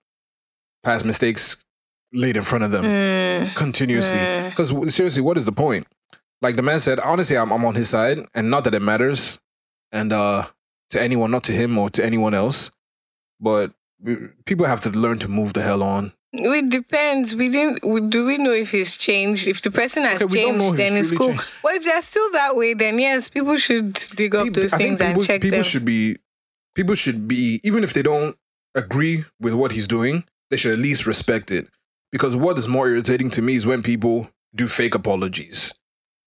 past 0.84 1.06
mistakes 1.06 1.63
laid 2.13 2.38
in 2.38 2.43
front 2.43 2.63
of 2.63 2.71
them 2.71 2.86
Mm. 2.86 3.56
continuously. 3.56 4.17
Mm. 4.17 4.49
Because 4.49 4.69
seriously, 4.95 5.21
what 5.21 5.38
is 5.38 5.45
the 5.45 5.52
point? 5.52 5.88
Like 6.41 6.56
the 6.56 6.62
man 6.62 6.80
said, 6.80 6.99
honestly, 6.99 7.38
I'm, 7.38 7.52
I'm 7.52 7.65
on 7.65 7.76
his 7.76 7.89
side, 7.89 8.26
and 8.36 8.49
not 8.49 8.63
that 8.65 8.73
it 8.73 8.82
matters, 8.82 9.39
and 9.91 10.12
uh, 10.13 10.45
to 10.91 11.02
anyone, 11.02 11.32
not 11.32 11.43
to 11.45 11.52
him 11.54 11.78
or 11.78 11.89
to 11.91 12.04
anyone 12.06 12.34
else, 12.34 12.69
but 13.39 13.71
we- 14.02 14.28
people 14.45 14.65
have 14.65 14.82
to 14.82 14.89
learn 14.89 15.19
to 15.19 15.28
move 15.30 15.54
the 15.54 15.62
hell 15.62 15.82
on. 15.82 16.12
It 16.36 16.69
depends. 16.69 17.36
We 17.36 17.49
didn't. 17.49 17.86
we- 17.86 18.02
Do 18.02 18.26
we 18.26 18.38
know 18.39 18.52
if 18.52 18.71
he's 18.71 18.97
changed? 18.97 19.47
If 19.47 19.62
the 19.62 19.69
person 19.71 20.04
has 20.04 20.21
Okay, 20.21 20.26
we 20.34 20.41
don't 20.41 20.58
know 20.58 20.63
changed, 20.76 20.78
then 20.80 20.93
it's 20.95 21.12
cool. 21.12 21.28
changed. 21.28 21.43
Well, 21.63 21.76
if 21.76 21.84
they're 21.84 22.02
still 22.02 22.32
that 22.32 22.56
way, 22.56 22.73
then 22.73 22.97
yes, 22.99 23.30
people 23.30 23.56
should 23.58 23.93
dig 24.15 24.34
up 24.36 24.45
People- 24.45 24.63
those 24.63 24.73
I 24.73 24.78
things 24.78 24.99
and 24.99 25.10
people, 25.13 25.26
check 25.26 25.41
people 25.41 25.58
them. 25.60 25.63
should 25.63 25.86
be 25.86 26.17
people 26.76 26.95
should 26.95 27.28
be 27.28 27.62
even 27.63 27.84
if 27.84 27.93
they 27.93 28.02
don't 28.02 28.36
agree 28.76 29.23
with 29.39 29.54
what 29.54 29.71
he's 29.73 29.88
doing, 29.88 30.23
they 30.49 30.58
should 30.58 30.73
at 30.73 30.80
least 30.80 31.06
respect 31.06 31.52
it. 31.52 31.67
Because 32.13 32.36
what 32.36 32.58
is 32.60 32.67
more 32.67 32.88
irritating 32.88 33.30
to 33.32 33.41
me 33.41 33.56
is 33.56 33.65
when 33.65 33.82
people 33.82 34.30
do 34.56 34.67
fake 34.67 34.93
apologies. 34.95 35.73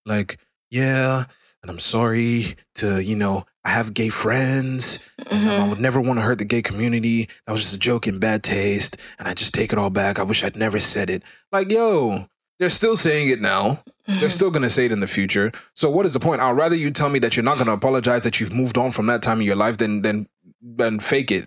Like, 0.05 0.39
yeah, 0.69 1.25
and 1.63 1.71
I'm 1.71 1.79
sorry 1.79 2.57
to, 2.75 3.01
you 3.03 3.15
know, 3.17 3.45
I 3.65 3.71
have 3.71 3.95
gay 3.95 4.09
friends 4.09 5.09
and 5.31 5.49
um, 5.49 5.49
I 5.49 5.59
Mhm. 5.59 5.69
would 5.71 5.81
never 5.81 6.01
want 6.01 6.19
to 6.19 6.25
hurt 6.25 6.39
the 6.39 6.45
gay 6.45 6.61
community. 6.61 7.29
That 7.47 7.53
was 7.53 7.63
just 7.63 7.75
a 7.77 7.79
joke 7.79 8.07
in 8.09 8.19
bad 8.19 8.43
taste, 8.43 8.97
and 9.19 9.29
I 9.29 9.35
just 9.35 9.55
take 9.55 9.73
it 9.73 9.79
all 9.79 9.91
back. 9.91 10.19
I 10.19 10.25
wish 10.25 10.43
I'd 10.45 10.57
never 10.57 10.81
said 10.81 11.09
it. 11.09 11.23
Like, 11.53 11.71
yo, 11.71 12.27
they're 12.59 12.71
still 12.71 12.97
saying 12.97 13.29
it 13.29 13.41
now. 13.41 13.83
Mm-hmm. 14.09 14.21
They're 14.21 14.31
still 14.31 14.51
gonna 14.51 14.69
say 14.69 14.87
it 14.87 14.93
in 14.93 15.01
the 15.01 15.07
future. 15.07 15.53
So 15.75 15.89
what 15.89 16.05
is 16.07 16.13
the 16.15 16.21
point? 16.21 16.41
I'd 16.41 16.51
rather 16.57 16.75
you 16.77 16.91
tell 16.91 17.09
me 17.11 17.19
that 17.21 17.37
you're 17.37 17.45
not 17.45 17.59
gonna 17.59 17.73
apologize 17.73 18.23
that 18.23 18.41
you've 18.41 18.53
moved 18.53 18.77
on 18.77 18.91
from 18.91 19.07
that 19.07 19.23
time 19.23 19.39
in 19.41 19.47
your 19.47 19.57
life 19.57 19.77
than 19.79 20.03
than 20.03 20.27
than 20.61 20.99
fake 21.01 21.31
it. 21.31 21.47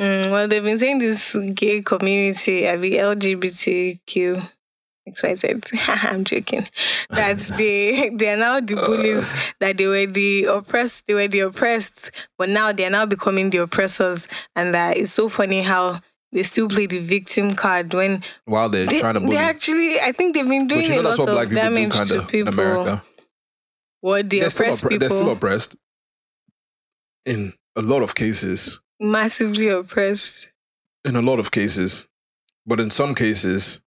Mm, 0.00 0.30
well, 0.30 0.46
they've 0.48 0.62
been 0.62 0.78
saying 0.78 0.98
this 0.98 1.34
gay 1.54 1.80
community, 1.82 2.68
I 2.68 2.76
mean 2.76 2.92
LGBTQ. 2.92 4.52
XYZ. 5.08 6.04
I'm 6.12 6.24
joking. 6.24 6.66
That 7.10 7.38
they 7.56 8.10
they 8.10 8.32
are 8.32 8.36
now 8.36 8.58
the 8.60 8.74
bullies. 8.74 9.30
That 9.60 9.76
they 9.76 9.86
were 9.86 10.04
the 10.06 10.44
oppressed. 10.46 11.06
They 11.06 11.14
were 11.14 11.28
the 11.28 11.40
oppressed, 11.40 12.10
but 12.36 12.48
now 12.48 12.72
they 12.72 12.84
are 12.86 12.90
now 12.90 13.06
becoming 13.06 13.50
the 13.50 13.58
oppressors. 13.58 14.26
And 14.56 14.74
that 14.74 14.96
it's 14.96 15.12
so 15.12 15.28
funny 15.28 15.62
how 15.62 16.00
they 16.32 16.42
still 16.42 16.68
play 16.68 16.86
the 16.86 16.98
victim 16.98 17.54
card 17.54 17.94
when 17.94 18.24
While 18.46 18.68
they're 18.68 18.86
they, 18.86 18.98
trying 18.98 19.14
to 19.14 19.20
bully. 19.20 19.36
they 19.36 19.42
actually. 19.42 20.00
I 20.00 20.10
think 20.10 20.34
they've 20.34 20.44
been 20.46 20.66
doing 20.66 20.82
you 20.82 20.88
know 21.00 21.02
a 21.02 21.02
lot 21.14 21.18
of 21.20 21.26
people 21.28 21.54
damage 21.54 21.92
kind 21.92 22.08
to 22.08 22.14
of 22.18 22.20
in 22.22 22.26
people. 22.28 22.52
America. 22.54 23.02
What 24.00 24.28
the 24.28 24.40
They're 24.40 24.50
still, 24.50 24.66
oppressed 24.66 24.84
oppre- 24.84 24.88
people 24.90 25.08
they're 25.08 25.16
still 25.16 25.30
oppressed 25.30 25.76
in 27.24 27.52
a 27.76 27.80
lot 27.82 28.02
of 28.02 28.14
cases. 28.16 28.80
Massively 29.00 29.68
oppressed. 29.68 30.48
In 31.04 31.16
a 31.16 31.22
lot 31.22 31.38
of 31.38 31.50
cases. 31.50 32.08
But 32.66 32.80
in 32.80 32.90
some 32.90 33.14
cases, 33.14 33.80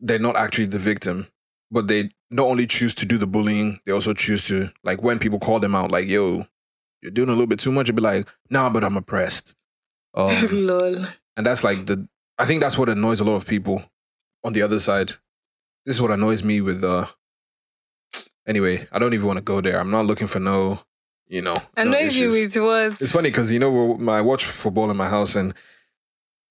they're 0.00 0.18
not 0.18 0.36
actually 0.36 0.66
the 0.66 0.78
victim. 0.78 1.28
But 1.70 1.86
they 1.86 2.10
not 2.30 2.46
only 2.46 2.66
choose 2.66 2.94
to 2.96 3.06
do 3.06 3.16
the 3.18 3.26
bullying, 3.26 3.80
they 3.86 3.92
also 3.92 4.12
choose 4.12 4.46
to 4.48 4.70
like 4.82 5.02
when 5.02 5.18
people 5.18 5.38
call 5.38 5.60
them 5.60 5.74
out, 5.74 5.90
like, 5.90 6.08
yo, 6.08 6.46
you're 7.00 7.12
doing 7.12 7.28
a 7.28 7.32
little 7.32 7.46
bit 7.46 7.60
too 7.60 7.72
much, 7.72 7.88
you'd 7.88 7.96
be 7.96 8.02
like, 8.02 8.28
nah, 8.50 8.70
but 8.70 8.84
I'm 8.84 8.96
oppressed. 8.96 9.54
Um, 10.14 10.34
Lol. 10.52 11.06
And 11.36 11.46
that's 11.46 11.62
like 11.62 11.86
the 11.86 12.08
I 12.38 12.46
think 12.46 12.60
that's 12.60 12.78
what 12.78 12.88
annoys 12.88 13.20
a 13.20 13.24
lot 13.24 13.36
of 13.36 13.46
people 13.46 13.84
on 14.42 14.52
the 14.52 14.62
other 14.62 14.80
side. 14.80 15.10
This 15.86 15.96
is 15.96 16.02
what 16.02 16.10
annoys 16.10 16.42
me 16.42 16.60
with 16.60 16.82
uh 16.82 17.06
anyway, 18.46 18.88
I 18.90 18.98
don't 18.98 19.14
even 19.14 19.26
want 19.26 19.38
to 19.38 19.44
go 19.44 19.60
there. 19.60 19.78
I'm 19.78 19.90
not 19.90 20.06
looking 20.06 20.26
for 20.26 20.40
no 20.40 20.80
you 21.30 21.40
know. 21.40 21.56
Annoys 21.76 22.16
you 22.16 22.28
issues. 22.28 22.56
with 22.56 22.64
what? 22.64 23.00
It's 23.00 23.12
funny 23.12 23.30
because 23.30 23.50
you 23.52 23.60
know 23.60 23.98
I 24.10 24.20
watch 24.20 24.44
football 24.44 24.90
in 24.90 24.96
my 24.96 25.08
house 25.08 25.36
and 25.36 25.54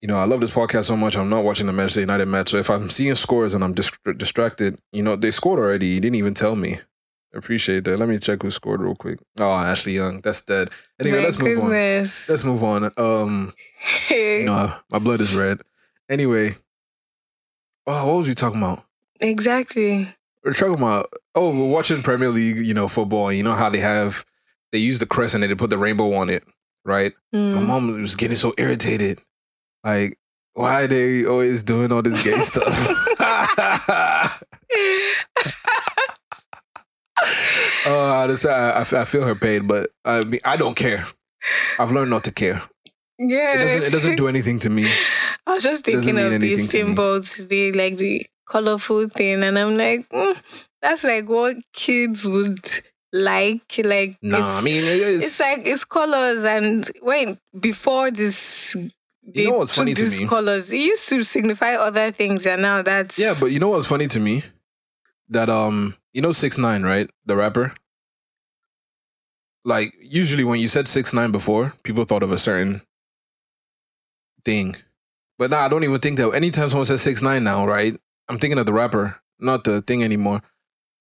you 0.01 0.07
know 0.07 0.17
I 0.17 0.23
love 0.23 0.39
this 0.41 0.51
podcast 0.51 0.85
so 0.85 0.95
much. 0.97 1.15
I'm 1.15 1.29
not 1.29 1.43
watching 1.43 1.67
the 1.67 1.73
Manchester 1.73 1.99
United 1.99 2.27
match, 2.27 2.49
so 2.49 2.57
if 2.57 2.69
I'm 2.69 2.89
seeing 2.89 3.13
scores 3.15 3.53
and 3.53 3.63
I'm 3.63 3.73
dis- 3.73 3.91
distracted, 4.17 4.79
you 4.91 5.03
know 5.03 5.15
they 5.15 5.31
scored 5.31 5.59
already. 5.59 5.87
You 5.87 5.99
didn't 5.99 6.15
even 6.15 6.33
tell 6.33 6.55
me. 6.55 6.79
Appreciate 7.31 7.83
that. 7.83 7.99
Let 7.99 8.09
me 8.09 8.17
check 8.17 8.41
who 8.41 8.49
scored 8.49 8.81
real 8.81 8.95
quick. 8.95 9.19
Oh, 9.37 9.51
Ashley 9.51 9.93
Young. 9.93 10.21
That's 10.21 10.41
dead. 10.41 10.69
Anyway, 10.99 11.17
My 11.17 11.23
let's 11.25 11.37
move 11.37 11.59
on. 11.63 11.69
Let's 11.69 12.43
move 12.43 12.63
on. 12.63 12.89
Um, 12.97 13.53
you 14.09 14.45
know 14.45 14.73
my 14.89 14.97
blood 14.97 15.21
is 15.21 15.35
red. 15.35 15.61
Anyway, 16.09 16.55
oh, 17.85 18.07
what 18.07 18.17
was 18.17 18.27
we 18.27 18.33
talking 18.33 18.61
about? 18.61 18.85
exactly. 19.21 20.07
We're 20.43 20.53
talking 20.53 20.75
about 20.75 21.11
oh, 21.35 21.49
we're 21.55 21.67
watching 21.67 22.01
Premier 22.01 22.29
League, 22.29 22.65
you 22.65 22.73
know, 22.73 22.87
football. 22.87 23.27
And 23.27 23.37
you 23.37 23.43
know 23.43 23.55
how 23.55 23.69
they 23.69 23.79
have 23.79 24.23
they 24.71 24.79
used 24.79 25.01
the 25.01 25.05
crescent 25.05 25.43
and 25.43 25.51
they 25.51 25.55
put 25.55 25.69
the 25.69 25.77
rainbow 25.77 26.13
on 26.13 26.29
it, 26.29 26.43
right? 26.85 27.13
My 27.33 27.39
Mm. 27.39 27.67
mom 27.67 28.01
was 28.01 28.15
getting 28.15 28.37
so 28.37 28.53
irritated. 28.57 29.19
Like, 29.83 30.17
why 30.53 30.83
are 30.83 30.87
they 30.87 31.25
always 31.25 31.63
doing 31.63 31.91
all 31.91 32.01
this 32.01 32.23
gay 32.23 32.39
stuff? 32.41 33.19
uh, 37.85 38.27
this, 38.27 38.45
I, 38.45 38.71
I 38.71 38.81
I 38.81 39.05
feel 39.05 39.23
her 39.23 39.35
pain, 39.35 39.67
but 39.67 39.91
I 40.05 40.23
mean, 40.23 40.39
I 40.45 40.57
don't 40.57 40.75
care. 40.75 41.05
I've 41.77 41.91
learned 41.91 42.09
not 42.11 42.23
to 42.25 42.31
care. 42.31 42.61
yeah. 43.17 43.53
It 43.53 43.57
doesn't. 43.57 43.83
It 43.83 43.91
doesn't 43.91 44.15
do 44.15 44.27
anything 44.27 44.59
to 44.59 44.69
me. 44.69 44.89
I 45.47 45.53
was 45.53 45.63
just 45.63 45.83
thinking 45.83 46.17
of 46.17 46.39
these 46.41 46.69
symbols, 46.69 47.35
the 47.47 47.71
like 47.73 47.97
the 47.97 48.25
colorful 48.47 49.09
thing, 49.09 49.43
and 49.43 49.57
I'm 49.57 49.77
like, 49.77 50.07
mm, 50.09 50.41
that's 50.81 51.03
like 51.03 51.27
what 51.27 51.57
kids 51.73 52.27
would 52.27 52.59
like. 53.13 53.61
Like, 53.83 54.17
No, 54.21 54.39
it's, 54.43 54.57
I 54.57 54.61
mean, 54.61 54.83
it 54.83 54.99
is, 54.99 55.23
it's 55.23 55.39
like 55.39 55.65
it's 55.65 55.85
colors, 55.85 56.43
and 56.43 56.89
when 57.01 57.37
before 57.59 58.11
this, 58.11 58.75
they 59.23 59.45
know 59.45 59.57
what's 59.59 59.73
funny 59.75 59.93
to 59.93 60.09
me? 60.09 60.27
colors. 60.27 60.71
It 60.71 60.77
used 60.77 61.07
to 61.09 61.23
signify 61.23 61.73
other 61.75 62.11
things, 62.11 62.45
and 62.45 62.61
now 62.61 62.81
that's 62.81 63.17
yeah, 63.17 63.35
but 63.39 63.47
you 63.47 63.59
know 63.59 63.69
what's 63.69 63.87
funny 63.87 64.07
to 64.07 64.19
me? 64.19 64.43
That 65.29 65.49
um, 65.49 65.95
you 66.13 66.21
know, 66.21 66.31
six 66.31 66.57
nine, 66.57 66.83
right? 66.83 67.09
The 67.25 67.35
rapper. 67.35 67.73
Like 69.65 69.93
usually, 70.01 70.43
when 70.43 70.59
you 70.59 70.67
said 70.67 70.87
six 70.87 71.13
nine 71.13 71.31
before, 71.31 71.73
people 71.83 72.05
thought 72.05 72.23
of 72.23 72.31
a 72.31 72.37
certain 72.37 72.81
thing, 74.45 74.75
but 75.37 75.51
now 75.51 75.65
I 75.65 75.67
don't 75.67 75.83
even 75.83 75.99
think 75.99 76.17
that. 76.17 76.31
Anytime 76.31 76.69
someone 76.69 76.85
says 76.85 77.01
six 77.01 77.21
nine 77.21 77.43
now, 77.43 77.65
right? 77.67 77.95
I'm 78.27 78.39
thinking 78.39 78.57
of 78.57 78.65
the 78.65 78.73
rapper, 78.73 79.19
not 79.39 79.63
the 79.63 79.81
thing 79.81 80.03
anymore. 80.03 80.41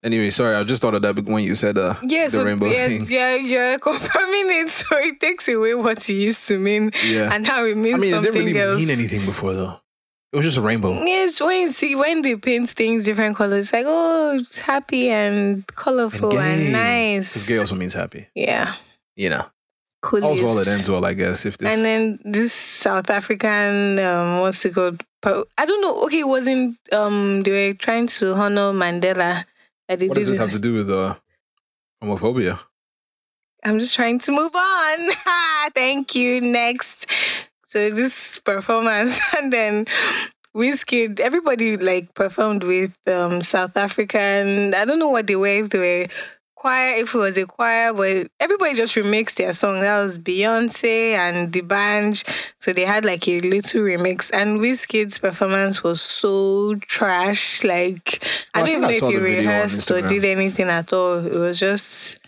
Anyway, 0.01 0.29
sorry, 0.29 0.55
I 0.55 0.63
just 0.63 0.81
thought 0.81 0.93
of 0.95 1.01
that 1.01 1.19
when 1.25 1.43
you 1.43 1.55
said 1.55 1.77
uh, 1.77 1.95
yeah, 2.03 2.25
the 2.25 2.31
so 2.31 2.45
rainbow 2.45 2.67
yeah, 2.67 2.87
thing. 2.87 3.05
yeah, 3.09 3.35
you're 3.35 3.79
confirming 3.89 4.49
it, 4.49 4.69
so 4.69 4.85
it 4.97 5.19
takes 5.19 5.47
away 5.49 5.73
what 5.75 6.09
it 6.09 6.13
used 6.13 6.47
to 6.47 6.57
mean, 6.57 6.91
Yeah, 7.05 7.33
and 7.33 7.43
now 7.45 7.65
it 7.65 7.75
means 7.75 7.95
I 7.95 7.99
mean, 7.99 8.13
it 8.13 8.21
didn't 8.21 8.35
really 8.45 8.59
else. 8.59 8.79
mean 8.79 8.89
anything 8.89 9.25
before 9.25 9.53
though. 9.53 9.81
It 10.31 10.35
was 10.37 10.45
just 10.45 10.57
a 10.57 10.61
rainbow. 10.61 10.91
Yes, 11.03 11.41
when 11.41 11.61
you 11.63 11.69
see 11.69 11.95
when 11.95 12.21
they 12.21 12.35
paint 12.35 12.69
things 12.69 13.03
different 13.03 13.35
colors, 13.35 13.73
like 13.73 13.85
oh, 13.87 14.37
it's 14.39 14.59
happy 14.59 15.09
and 15.09 15.65
colorful 15.67 16.37
and, 16.37 16.67
Because 16.67 16.71
nice. 16.71 17.47
gay 17.47 17.57
also 17.57 17.75
means 17.75 17.93
happy. 17.93 18.27
Yeah, 18.35 18.75
You 19.17 19.31
know, 19.31 19.45
cool. 20.01 20.23
all's 20.23 20.39
well 20.41 20.55
that 20.55 20.67
ends 20.67 20.89
well, 20.89 21.03
I 21.03 21.13
guess. 21.13 21.45
If 21.45 21.57
this, 21.57 21.67
And 21.75 21.83
then 21.83 22.19
this 22.23 22.53
South 22.53 23.09
African, 23.09 23.97
um, 23.99 24.41
what's 24.41 24.63
it 24.63 24.75
called? 24.75 25.03
I 25.25 25.65
don't 25.65 25.81
know. 25.81 26.03
Okay, 26.05 26.19
it 26.19 26.27
wasn't 26.27 26.77
um, 26.93 27.43
they 27.43 27.51
were 27.69 27.73
trying 27.73 28.07
to 28.07 28.33
honor 28.33 28.71
Mandela. 28.71 29.43
What 29.89 30.13
does 30.13 30.29
this 30.29 30.37
have 30.37 30.51
to 30.51 30.59
do 30.59 30.73
with 30.75 30.89
uh, 30.91 31.15
homophobia? 32.03 32.59
I'm 33.63 33.79
just 33.79 33.95
trying 33.95 34.19
to 34.19 34.31
move 34.31 34.55
on. 34.55 35.09
Thank 35.75 36.13
you. 36.13 36.41
Next. 36.41 37.09
So 37.65 37.89
this 37.89 38.39
performance 38.39 39.19
and 39.37 39.51
then 39.51 39.85
Wizkid, 40.55 41.19
everybody 41.19 41.75
like 41.77 42.13
performed 42.13 42.63
with 42.63 42.95
um 43.07 43.41
South 43.41 43.75
African. 43.75 44.73
I 44.75 44.85
don't 44.85 44.99
know 44.99 45.09
what 45.09 45.25
they 45.25 45.35
were, 45.35 45.47
if 45.47 45.69
they 45.69 45.79
were 45.79 46.07
choir, 46.59 46.95
if 46.95 47.15
it 47.15 47.17
was 47.17 47.37
a 47.37 47.45
choir, 47.45 47.93
but 47.93 48.27
everybody 48.39 48.73
just 48.75 48.95
remixed 48.95 49.35
their 49.35 49.53
song. 49.53 49.79
That 49.79 50.03
was 50.03 50.19
Beyonce 50.19 51.13
and 51.13 51.53
the 51.53 51.61
band. 51.61 52.23
So 52.59 52.73
they 52.73 52.85
had 52.85 53.05
like 53.05 53.27
a 53.27 53.39
little 53.39 53.81
remix. 53.81 54.29
And 54.33 54.59
Wizkid's 54.59 55.17
performance 55.19 55.83
was 55.83 56.01
so 56.01 56.75
trash. 56.81 57.63
Like 57.63 58.23
I 58.53 58.61
Oh, 58.61 58.63
I 58.63 58.65
don't 58.65 58.69
even 58.69 58.81
know 58.81 58.89
if 58.89 58.93
he 58.95 58.99
the 58.99 59.21
video 59.21 59.21
on 59.21 59.23
rehearsed 59.23 59.91
or 59.91 60.01
did 60.01 60.25
anything 60.25 60.67
at 60.67 60.91
all. 60.91 61.25
It 61.25 61.39
was 61.39 61.59
just 61.59 62.19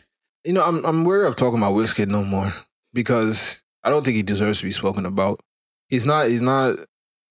You 0.43 0.53
know, 0.53 0.63
I'm 0.63 0.83
I'm 0.85 1.03
wary 1.03 1.27
of 1.27 1.35
talking 1.35 1.59
about 1.59 1.73
Wizkid 1.73 2.07
no 2.07 2.23
more 2.23 2.53
because 2.93 3.63
I 3.83 3.89
don't 3.89 4.03
think 4.03 4.15
he 4.15 4.23
deserves 4.23 4.59
to 4.59 4.65
be 4.65 4.71
spoken 4.71 5.05
about. 5.05 5.41
He's 5.89 6.05
not. 6.05 6.27
He's 6.29 6.41
not. 6.41 6.77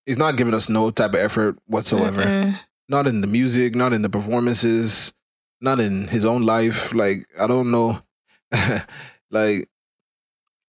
He's 0.06 0.18
not 0.18 0.36
giving 0.36 0.54
us 0.54 0.68
no 0.68 0.90
type 0.90 1.14
of 1.14 1.20
effort 1.20 1.58
whatsoever. 1.66 2.22
Mm-mm. 2.22 2.62
Not 2.88 3.06
in 3.06 3.20
the 3.20 3.26
music. 3.26 3.74
Not 3.74 3.92
in 3.92 4.02
the 4.02 4.10
performances. 4.10 5.12
Not 5.60 5.80
in 5.80 6.08
his 6.08 6.24
own 6.24 6.42
life. 6.42 6.94
Like 6.94 7.26
I 7.38 7.46
don't 7.46 7.70
know. 7.70 8.00
like 9.30 9.68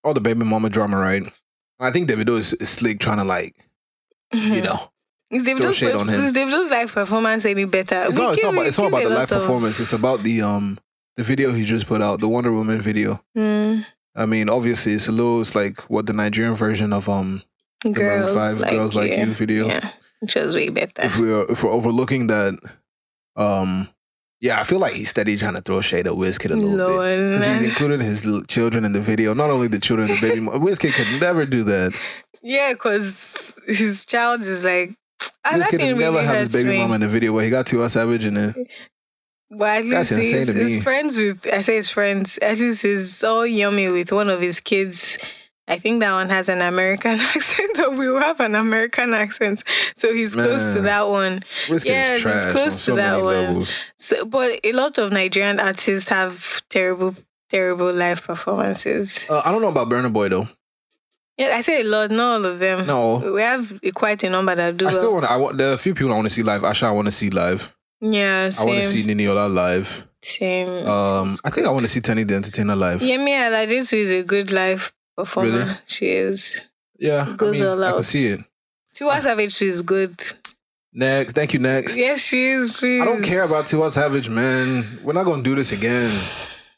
all 0.03 0.13
the 0.13 0.21
baby 0.21 0.43
mama 0.45 0.69
drama, 0.69 0.97
right? 0.97 1.23
I 1.79 1.91
think 1.91 2.09
Davido 2.09 2.37
is, 2.37 2.53
is 2.53 2.69
slick 2.69 2.99
trying 2.99 3.17
to 3.17 3.23
like 3.23 3.55
you 4.33 4.61
know. 4.63 4.91
Is 5.29 5.45
Davido's, 5.45 5.77
shade 5.77 5.95
on 5.95 6.09
him. 6.09 6.21
is 6.21 6.33
Davido's 6.33 6.69
live 6.69 6.91
performance 6.91 7.45
any 7.45 7.63
better? 7.63 8.03
It's 8.03 8.17
We 8.17 8.23
not. 8.23 8.33
It's 8.33 8.43
not 8.43 8.53
about. 8.53 8.65
It's 8.67 8.77
not 8.77 8.87
about 8.87 9.03
the 9.03 9.09
live 9.09 9.29
performance. 9.29 9.79
It's 9.79 9.93
about 9.93 10.23
the 10.23 10.41
um 10.41 10.77
the 11.15 11.23
video 11.23 11.53
he 11.53 11.63
just 11.63 11.87
put 11.87 12.01
out, 12.01 12.19
the 12.19 12.27
Wonder 12.27 12.51
Woman 12.51 12.81
video. 12.81 13.23
Mm, 13.37 13.85
I 14.15 14.25
mean, 14.25 14.49
obviously, 14.49 14.93
it's 14.93 15.07
a 15.07 15.11
little. 15.11 15.39
It's 15.39 15.55
like 15.55 15.79
what 15.89 16.05
the 16.05 16.13
Nigerian 16.13 16.55
version 16.55 16.91
of 16.91 17.07
um 17.07 17.43
girls 17.89 18.33
Five 18.33 18.59
like 18.59 18.71
Girls 18.71 18.93
Like 18.95 19.11
you. 19.11 19.17
You 19.19 19.33
video. 19.33 19.67
Yeah, 19.67 19.89
which 20.19 20.35
was 20.35 20.53
way 20.53 20.67
better. 20.69 21.03
If 21.03 21.17
we're 21.17 21.49
if 21.49 21.63
we're 21.63 21.71
overlooking 21.71 22.27
that, 22.27 22.59
um, 23.37 23.87
yeah, 24.41 24.59
I 24.59 24.63
feel 24.63 24.79
like 24.79 24.93
he's 24.93 25.09
steady 25.09 25.37
trying 25.37 25.53
to 25.53 25.61
throw 25.61 25.79
shade 25.81 26.07
at 26.07 26.13
Wizkid 26.13 26.51
a 26.51 26.55
little 26.55 26.71
bit 26.71 26.77
Lord. 26.77 27.17
because 27.39 27.45
he's 27.61 27.69
including 27.69 27.99
his 28.01 28.27
children 28.47 28.83
in 28.83 28.91
the 28.91 28.99
video. 29.01 29.33
Not 29.33 29.49
only 29.51 29.67
the 29.67 29.79
children, 29.79 30.07
the 30.09 30.17
baby. 30.19 30.39
mo- 30.41 30.51
Wizkid 30.59 30.93
could 30.93 31.21
never 31.21 31.45
do 31.45 31.63
that. 31.63 31.93
yeah, 32.41 32.73
because 32.73 33.53
his 33.67 34.03
child 34.05 34.41
is 34.41 34.63
like. 34.63 34.95
That 35.43 35.53
Wizkid 35.61 35.77
thing 35.77 35.95
would 35.95 35.99
never 35.99 36.15
really 36.17 36.25
have 36.25 36.35
his 36.37 36.43
hurts 36.47 36.53
baby 36.55 36.69
me. 36.69 36.77
mama 36.79 36.95
in 36.95 37.01
the 37.01 37.07
video 37.07 37.31
where 37.31 37.43
he 37.45 37.49
got 37.51 37.65
Tiwa 37.67 37.89
Savage 37.89 38.25
in 38.25 38.35
it. 38.37 38.55
But 39.51 39.79
at 39.85 39.89
That's 39.89 40.11
least 40.11 40.33
insane 40.33 40.37
he's, 40.39 40.47
to 40.47 40.53
me. 40.53 40.59
he's 40.71 40.83
friends 40.83 41.17
with. 41.17 41.47
I 41.51 41.61
say 41.61 41.75
his 41.75 41.89
friends. 41.89 42.37
At 42.41 42.57
least 42.59 42.81
he's 42.83 43.23
all 43.23 43.45
yummy 43.45 43.89
with 43.89 44.11
one 44.11 44.29
of 44.29 44.39
his 44.41 44.59
kids. 44.59 45.17
I 45.71 45.79
think 45.79 46.01
that 46.01 46.11
one 46.11 46.27
has 46.27 46.49
an 46.49 46.61
American 46.61 47.17
accent, 47.35 47.79
or 47.79 47.91
will 47.95 48.19
have 48.19 48.41
an 48.41 48.55
American 48.55 49.13
accent. 49.13 49.63
So 49.95 50.13
he's 50.13 50.35
close 50.35 50.73
to 50.73 50.81
that 50.81 51.07
one. 51.07 51.43
Yes, 51.69 51.85
is 52.19 52.25
it's 52.25 52.51
close 52.51 52.73
to 52.85 52.91
so 52.91 52.95
that 52.95 53.23
one. 53.23 53.25
levels. 53.45 53.73
So, 53.97 54.25
but 54.25 54.59
a 54.65 54.73
lot 54.73 54.97
of 54.97 55.13
Nigerian 55.13 55.61
artists 55.61 56.09
have 56.09 56.61
terrible, 56.69 57.15
terrible 57.49 57.93
live 57.93 58.21
performances. 58.21 59.25
Uh, 59.29 59.41
I 59.45 59.51
don't 59.51 59.61
know 59.61 59.69
about 59.69 59.87
Burna 59.87 60.11
Boy 60.11 60.27
though. 60.27 60.49
Yeah, 61.37 61.55
I 61.55 61.61
say 61.61 61.81
a 61.81 61.83
lot, 61.85 62.11
not 62.11 62.33
all 62.35 62.45
of 62.45 62.59
them. 62.59 62.85
No, 62.85 63.19
We 63.33 63.41
have 63.41 63.79
quite 63.95 64.21
a 64.23 64.29
number 64.29 64.53
that 64.53 64.75
do 64.75 64.89
I 64.89 64.91
still 64.91 65.13
want. 65.13 65.25
I 65.25 65.37
want. 65.37 65.57
There 65.57 65.69
are 65.71 65.73
a 65.75 65.77
few 65.77 65.95
people 65.95 66.11
I 66.11 66.15
want 66.15 66.27
to 66.27 66.33
see 66.33 66.43
live. 66.43 66.65
Asa, 66.65 66.87
I 66.87 66.91
want 66.91 67.05
to 67.07 67.13
see 67.13 67.29
live. 67.29 67.73
Yeah, 68.01 68.49
same. 68.49 68.67
I 68.67 68.71
want 68.71 68.83
to 68.83 68.89
see 68.89 69.03
Niniola 69.05 69.51
live. 69.51 70.05
same. 70.21 70.85
Um, 70.85 71.37
I 71.45 71.49
think 71.49 71.65
I 71.65 71.69
want 71.69 71.83
to 71.83 71.87
see 71.87 72.01
Teni 72.01 72.27
the 72.27 72.35
Entertainer 72.35 72.75
live. 72.75 72.99
Yemi 72.99 73.29
Alade 73.29 73.71
is 73.71 73.93
a 73.93 74.23
good 74.23 74.51
live 74.51 74.91
performer. 75.25 75.49
Really? 75.59 75.73
She 75.85 76.07
is. 76.07 76.59
Yeah, 76.99 77.25
I, 77.29 77.35
Goes 77.35 77.59
mean, 77.59 77.69
all 77.69 77.83
I 77.83 77.89
can 77.91 77.97
out. 77.99 78.05
see 78.05 78.27
it. 78.27 78.41
Tiwa 78.95 79.21
Savage 79.21 79.61
is 79.61 79.81
good. 79.81 80.19
Next, 80.93 81.33
thank 81.33 81.53
you. 81.53 81.59
Next, 81.59 81.95
Yes, 81.97 82.19
she 82.21 82.49
is. 82.49 82.77
Please. 82.77 83.01
I 83.01 83.05
don't 83.05 83.23
care 83.23 83.43
about 83.43 83.65
Tiwa 83.65 83.89
Savage, 83.91 84.29
man. 84.29 84.99
We're 85.03 85.13
not 85.13 85.23
gonna 85.25 85.43
do 85.43 85.55
this 85.55 85.71
again. 85.71 86.11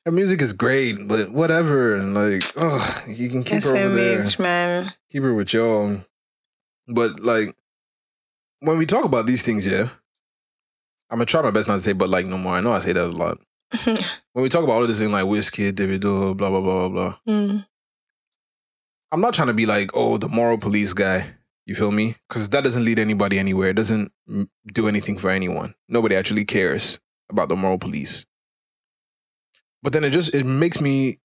Her 0.06 0.12
music 0.12 0.42
is 0.42 0.54
great, 0.54 1.08
but 1.08 1.32
whatever. 1.32 1.96
And 1.96 2.14
like, 2.14 2.44
oh, 2.58 3.04
you 3.08 3.30
can 3.30 3.44
keep 3.44 3.64
her 3.64 3.76
over 3.76 3.96
there. 3.96 4.28
Man. 4.40 4.92
Keep 5.12 5.24
her 5.24 5.34
with 5.34 5.54
y'all. 5.54 6.04
But 6.88 7.22
like, 7.22 7.56
when 8.60 8.78
we 8.78 8.86
talk 8.86 9.06
about 9.06 9.26
these 9.26 9.44
things, 9.44 9.66
yeah, 9.66 9.88
I'm 11.10 11.18
gonna 11.18 11.26
try 11.26 11.42
my 11.42 11.52
best 11.52 11.68
not 11.68 11.76
to 11.76 11.82
say 11.82 11.94
"but 11.94 12.10
like" 12.10 12.26
no 12.28 12.38
more. 12.38 12.54
I 12.56 12.62
know 12.62 12.74
I 12.74 12.80
say 12.80 12.94
that 12.94 13.06
a 13.06 13.08
lot. 13.10 13.40
When 14.34 14.42
we 14.44 14.50
talk 14.50 14.64
about 14.64 14.74
all 14.74 14.82
of 14.84 14.88
this 14.88 15.00
thing 15.00 15.12
like 15.12 15.26
Whiskey, 15.26 15.72
Davido, 15.72 16.36
blah 16.36 16.50
blah 16.50 16.62
blah 16.62 16.88
blah 16.88 16.90
blah. 16.90 17.18
Mm. 17.28 17.66
I'm 19.14 19.22
not 19.22 19.36
trying 19.36 19.50
to 19.50 19.54
be 19.54 19.68
like, 19.68 19.92
oh, 19.94 20.18
the 20.18 20.28
moral 20.28 20.58
police 20.58 20.92
guy. 20.92 21.36
You 21.68 21.76
feel 21.76 21.92
me? 21.92 22.16
Because 22.28 22.50
that 22.50 22.64
doesn't 22.64 22.84
lead 22.84 22.98
anybody 22.98 23.38
anywhere. 23.38 23.70
It 23.70 23.76
doesn't 23.76 24.12
do 24.74 24.88
anything 24.88 25.20
for 25.20 25.30
anyone. 25.30 25.76
Nobody 25.88 26.16
actually 26.16 26.46
cares 26.46 27.00
about 27.30 27.48
the 27.48 27.56
moral 27.56 27.78
police. 27.78 28.26
But 29.84 29.94
then 29.94 30.04
it 30.04 30.10
just 30.10 30.34
it 30.34 30.46
makes 30.48 30.82
me 30.82 31.20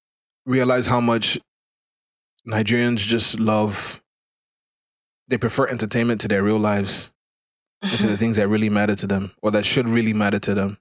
realize 0.45 0.87
how 0.87 1.01
much 1.01 1.39
Nigerians 2.47 2.99
just 2.99 3.41
love. 3.41 4.03
They 5.29 5.39
prefer 5.39 5.67
entertainment 5.67 6.21
to 6.21 6.29
their 6.29 6.43
real 6.43 6.59
lives 6.59 7.15
and 7.81 7.99
to 8.01 8.07
the 8.07 8.17
things 8.19 8.37
that 8.37 8.49
really 8.49 8.69
matter 8.69 8.97
to 8.97 9.07
them 9.07 9.33
or 9.41 9.51
that 9.53 9.65
should 9.65 9.89
really 9.89 10.13
matter 10.13 10.39
to 10.41 10.55
them. 10.55 10.77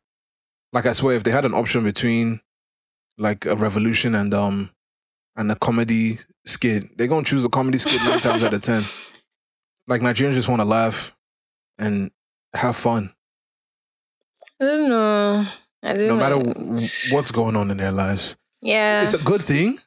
Like 0.74 0.86
I 0.86 0.92
swear, 0.92 1.16
if 1.16 1.24
they 1.24 1.32
had 1.32 1.46
an 1.46 1.54
option 1.54 1.86
between 1.86 2.42
like 3.18 3.46
a 3.46 3.56
revolution 3.56 4.14
and 4.14 4.34
um 4.34 4.72
and 5.38 5.52
a 5.52 5.56
comedy 5.56 6.20
skit, 6.46 6.98
they're 6.98 7.08
gonna 7.08 7.24
choose 7.24 7.44
a 7.46 7.50
comedy 7.50 7.78
skit 7.78 8.02
nine 8.04 8.20
times 8.20 8.44
out 8.44 8.54
of 8.54 8.62
ten. 8.62 8.84
Like 9.90 10.02
Nigerians 10.02 10.34
just 10.34 10.50
want 10.50 10.60
to 10.60 10.66
laugh 10.66 11.16
and 11.80 12.12
have 12.54 12.76
fun, 12.76 13.14
I 14.60 14.66
don't 14.66 14.90
know. 14.90 15.46
I 15.82 15.94
don't 15.94 16.08
no 16.08 16.16
know. 16.16 16.18
matter 16.18 16.40
w- 16.40 16.88
what's 17.12 17.32
going 17.32 17.56
on 17.56 17.72
in 17.72 17.78
their 17.78 17.94
lives. 17.94 18.36
Yeah. 18.62 19.04
It's 19.04 19.14
a 19.14 19.24
good 19.24 19.42
thing, 19.42 19.80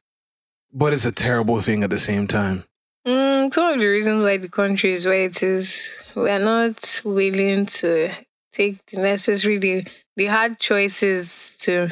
but 0.73 0.95
it's 0.95 1.05
a 1.05 1.13
terrible 1.13 1.61
thing 1.61 1.83
at 1.83 1.91
the 1.91 1.99
same 1.99 2.27
time. 2.27 2.65
Mm, 3.07 3.49
it's 3.49 3.57
one 3.59 3.75
of 3.75 3.81
the 3.81 3.87
reasons 3.87 4.23
why 4.23 4.37
the 4.39 4.49
country 4.49 4.93
is 4.93 5.05
where 5.05 5.25
it 5.25 5.43
is. 5.43 5.93
We 6.15 6.31
are 6.31 6.39
not 6.39 7.03
willing 7.05 7.67
to 7.67 8.11
take 8.53 8.85
the 8.87 9.03
necessary, 9.03 9.59
the, 9.59 9.87
the 10.17 10.27
hard 10.27 10.61
choices 10.61 11.57
to 11.61 11.91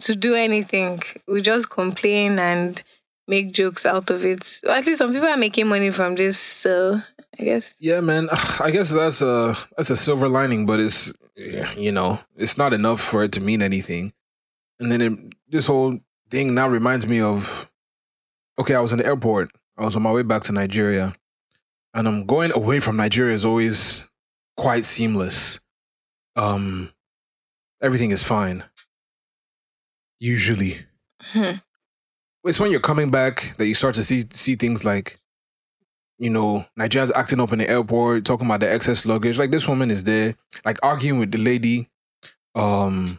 to 0.00 0.14
do 0.16 0.34
anything. 0.34 1.02
We 1.26 1.42
just 1.42 1.70
complain 1.70 2.38
and 2.38 2.82
make 3.28 3.52
jokes 3.52 3.86
out 3.86 4.10
of 4.10 4.24
it. 4.24 4.60
At 4.68 4.86
least 4.86 4.98
some 4.98 5.12
people 5.12 5.28
are 5.28 5.36
making 5.36 5.68
money 5.68 5.90
from 5.90 6.14
this, 6.16 6.38
so 6.38 7.00
I 7.38 7.44
guess. 7.44 7.76
Yeah, 7.80 8.00
man. 8.00 8.28
I 8.60 8.70
guess 8.70 8.90
that's 8.90 9.22
a 9.22 9.56
that's 9.76 9.90
a 9.90 9.96
silver 9.96 10.28
lining, 10.28 10.66
but 10.66 10.80
it's 10.80 11.14
you 11.76 11.92
know 11.92 12.20
it's 12.36 12.58
not 12.58 12.72
enough 12.72 13.00
for 13.00 13.22
it 13.22 13.32
to 13.32 13.40
mean 13.40 13.62
anything. 13.62 14.12
And 14.80 14.90
then 14.90 15.00
it, 15.00 15.12
this 15.48 15.66
whole 15.66 15.98
thing 16.30 16.54
now 16.54 16.68
reminds 16.68 17.06
me 17.06 17.20
of 17.20 17.70
okay, 18.58 18.74
I 18.74 18.80
was 18.80 18.92
in 18.92 18.98
the 18.98 19.06
airport. 19.06 19.50
I 19.76 19.84
was 19.84 19.96
on 19.96 20.02
my 20.02 20.12
way 20.12 20.22
back 20.22 20.42
to 20.42 20.52
Nigeria, 20.52 21.14
and 21.94 22.06
I'm 22.06 22.26
going 22.26 22.52
away 22.52 22.80
from 22.80 22.96
Nigeria 22.96 23.34
is 23.34 23.44
always 23.44 24.06
quite 24.56 24.84
seamless. 24.84 25.60
Um, 26.36 26.92
everything 27.80 28.10
is 28.10 28.22
fine. 28.22 28.64
Usually, 30.22 30.86
Hmm. 31.32 31.56
it's 32.44 32.60
when 32.60 32.70
you're 32.70 32.78
coming 32.78 33.10
back 33.10 33.56
that 33.56 33.66
you 33.66 33.74
start 33.74 33.96
to 33.96 34.04
see 34.04 34.24
see 34.30 34.54
things 34.54 34.84
like, 34.84 35.18
you 36.16 36.30
know, 36.30 36.64
Nigerians 36.78 37.10
acting 37.12 37.40
up 37.40 37.52
in 37.52 37.58
the 37.58 37.68
airport, 37.68 38.24
talking 38.24 38.46
about 38.46 38.60
the 38.60 38.72
excess 38.72 39.04
luggage. 39.04 39.36
Like 39.36 39.50
this 39.50 39.66
woman 39.66 39.90
is 39.90 40.04
there, 40.04 40.36
like 40.64 40.78
arguing 40.80 41.18
with 41.18 41.32
the 41.32 41.38
lady, 41.38 41.90
um, 42.54 43.18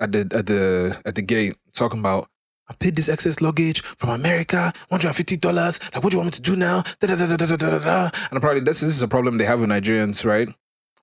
at 0.00 0.10
the 0.10 0.20
at 0.34 0.46
the 0.46 1.00
at 1.06 1.14
the 1.14 1.22
gate, 1.22 1.54
talking 1.72 2.00
about. 2.00 2.28
I 2.68 2.74
paid 2.74 2.96
this 2.96 3.08
excess 3.08 3.40
luggage 3.40 3.80
from 3.82 4.10
America, 4.10 4.72
one 4.88 4.98
hundred 4.98 5.08
and 5.08 5.16
fifty 5.16 5.36
dollars. 5.36 5.78
Like, 5.94 6.02
what 6.02 6.10
do 6.10 6.16
you 6.16 6.18
want 6.20 6.26
me 6.34 6.42
to 6.42 6.42
do 6.42 6.56
now? 6.56 6.82
Da, 6.98 7.06
da, 7.06 7.14
da, 7.14 7.36
da, 7.36 7.46
da, 7.46 7.56
da, 7.56 7.78
da. 7.78 8.10
And 8.32 8.40
probably 8.40 8.62
this, 8.62 8.80
this 8.80 8.88
is 8.90 9.02
a 9.02 9.06
problem 9.08 9.38
they 9.38 9.44
have 9.44 9.60
with 9.60 9.70
Nigerians, 9.70 10.24
right? 10.24 10.48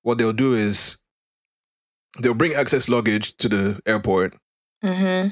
What 0.02 0.18
they'll 0.18 0.34
do 0.34 0.52
is 0.52 0.98
they'll 2.18 2.34
bring 2.34 2.54
excess 2.54 2.88
luggage 2.90 3.36
to 3.38 3.48
the 3.48 3.80
airport, 3.86 4.34
Mm-hmm. 4.84 5.30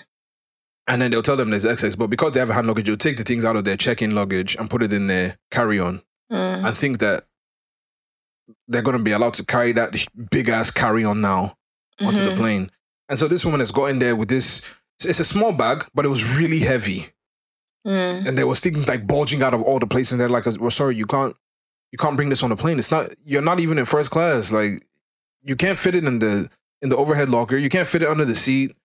and 0.89 1.03
then 1.03 1.11
they'll 1.11 1.23
tell 1.23 1.37
them 1.37 1.51
there's 1.51 1.65
excess. 1.67 1.97
But 1.97 2.09
because 2.09 2.33
they 2.33 2.41
have 2.41 2.51
a 2.51 2.55
hand 2.55 2.67
luggage, 2.67 2.87
they'll 2.87 2.97
take 2.97 3.17
the 3.17 3.25
things 3.25 3.45
out 3.45 3.57
of 3.57 3.65
their 3.65 3.77
check-in 3.77 4.15
luggage 4.15 4.57
and 4.57 4.69
put 4.71 4.83
it 4.83 4.93
in 4.93 5.07
their 5.07 5.37
carry-on. 5.51 6.03
Mm. 6.31 6.67
and 6.67 6.77
think 6.77 6.99
that 6.99 7.25
they're 8.67 8.83
going 8.83 8.99
to 8.99 9.03
be 9.03 9.13
allowed 9.13 9.33
to 9.35 9.45
carry 9.47 9.73
that 9.73 9.95
big 10.31 10.49
ass 10.51 10.71
carry-on 10.71 11.21
now 11.23 11.57
onto 12.01 12.23
the 12.25 12.33
Mhm. 12.33 12.37
plane. 12.37 12.71
And 13.09 13.19
so 13.19 13.29
this 13.29 13.45
woman 13.47 13.61
has 13.61 13.71
got 13.73 13.87
in 13.87 13.99
there 13.99 14.15
with 14.15 14.29
this. 14.29 14.63
It's 15.03 15.21
a 15.21 15.25
small 15.25 15.53
bag, 15.53 15.87
but 15.95 16.05
it 16.05 16.09
was 16.09 16.37
really 16.39 16.59
heavy, 16.59 17.07
Mm. 17.87 18.27
and 18.27 18.37
there 18.37 18.47
was 18.47 18.61
things 18.61 18.87
like 18.89 19.07
bulging 19.07 19.43
out 19.43 19.55
of 19.55 19.63
all 19.63 19.79
the 19.79 19.87
places. 19.87 20.13
And 20.13 20.21
they're 20.21 20.29
like, 20.29 20.45
"Well, 20.61 20.71
sorry, 20.71 20.97
you 20.97 21.07
can't, 21.07 21.35
you 21.93 21.99
can't 21.99 22.17
bring 22.17 22.29
this 22.29 22.43
on 22.43 22.51
the 22.51 22.57
plane. 22.57 22.79
It's 22.79 22.91
not. 22.91 23.11
You're 23.25 23.41
not 23.41 23.59
even 23.61 23.79
in 23.79 23.87
first 23.87 24.11
class. 24.11 24.53
Like, 24.53 24.83
you 25.43 25.57
can't 25.57 25.79
fit 25.79 25.95
it 25.95 26.05
in 26.05 26.19
the 26.19 26.51
in 26.83 26.91
the 26.91 26.97
overhead 26.97 27.31
locker. 27.31 27.57
You 27.57 27.71
can't 27.71 27.89
fit 27.89 28.03
it 28.03 28.09
under 28.09 28.27
the 28.27 28.35
seat. 28.35 28.77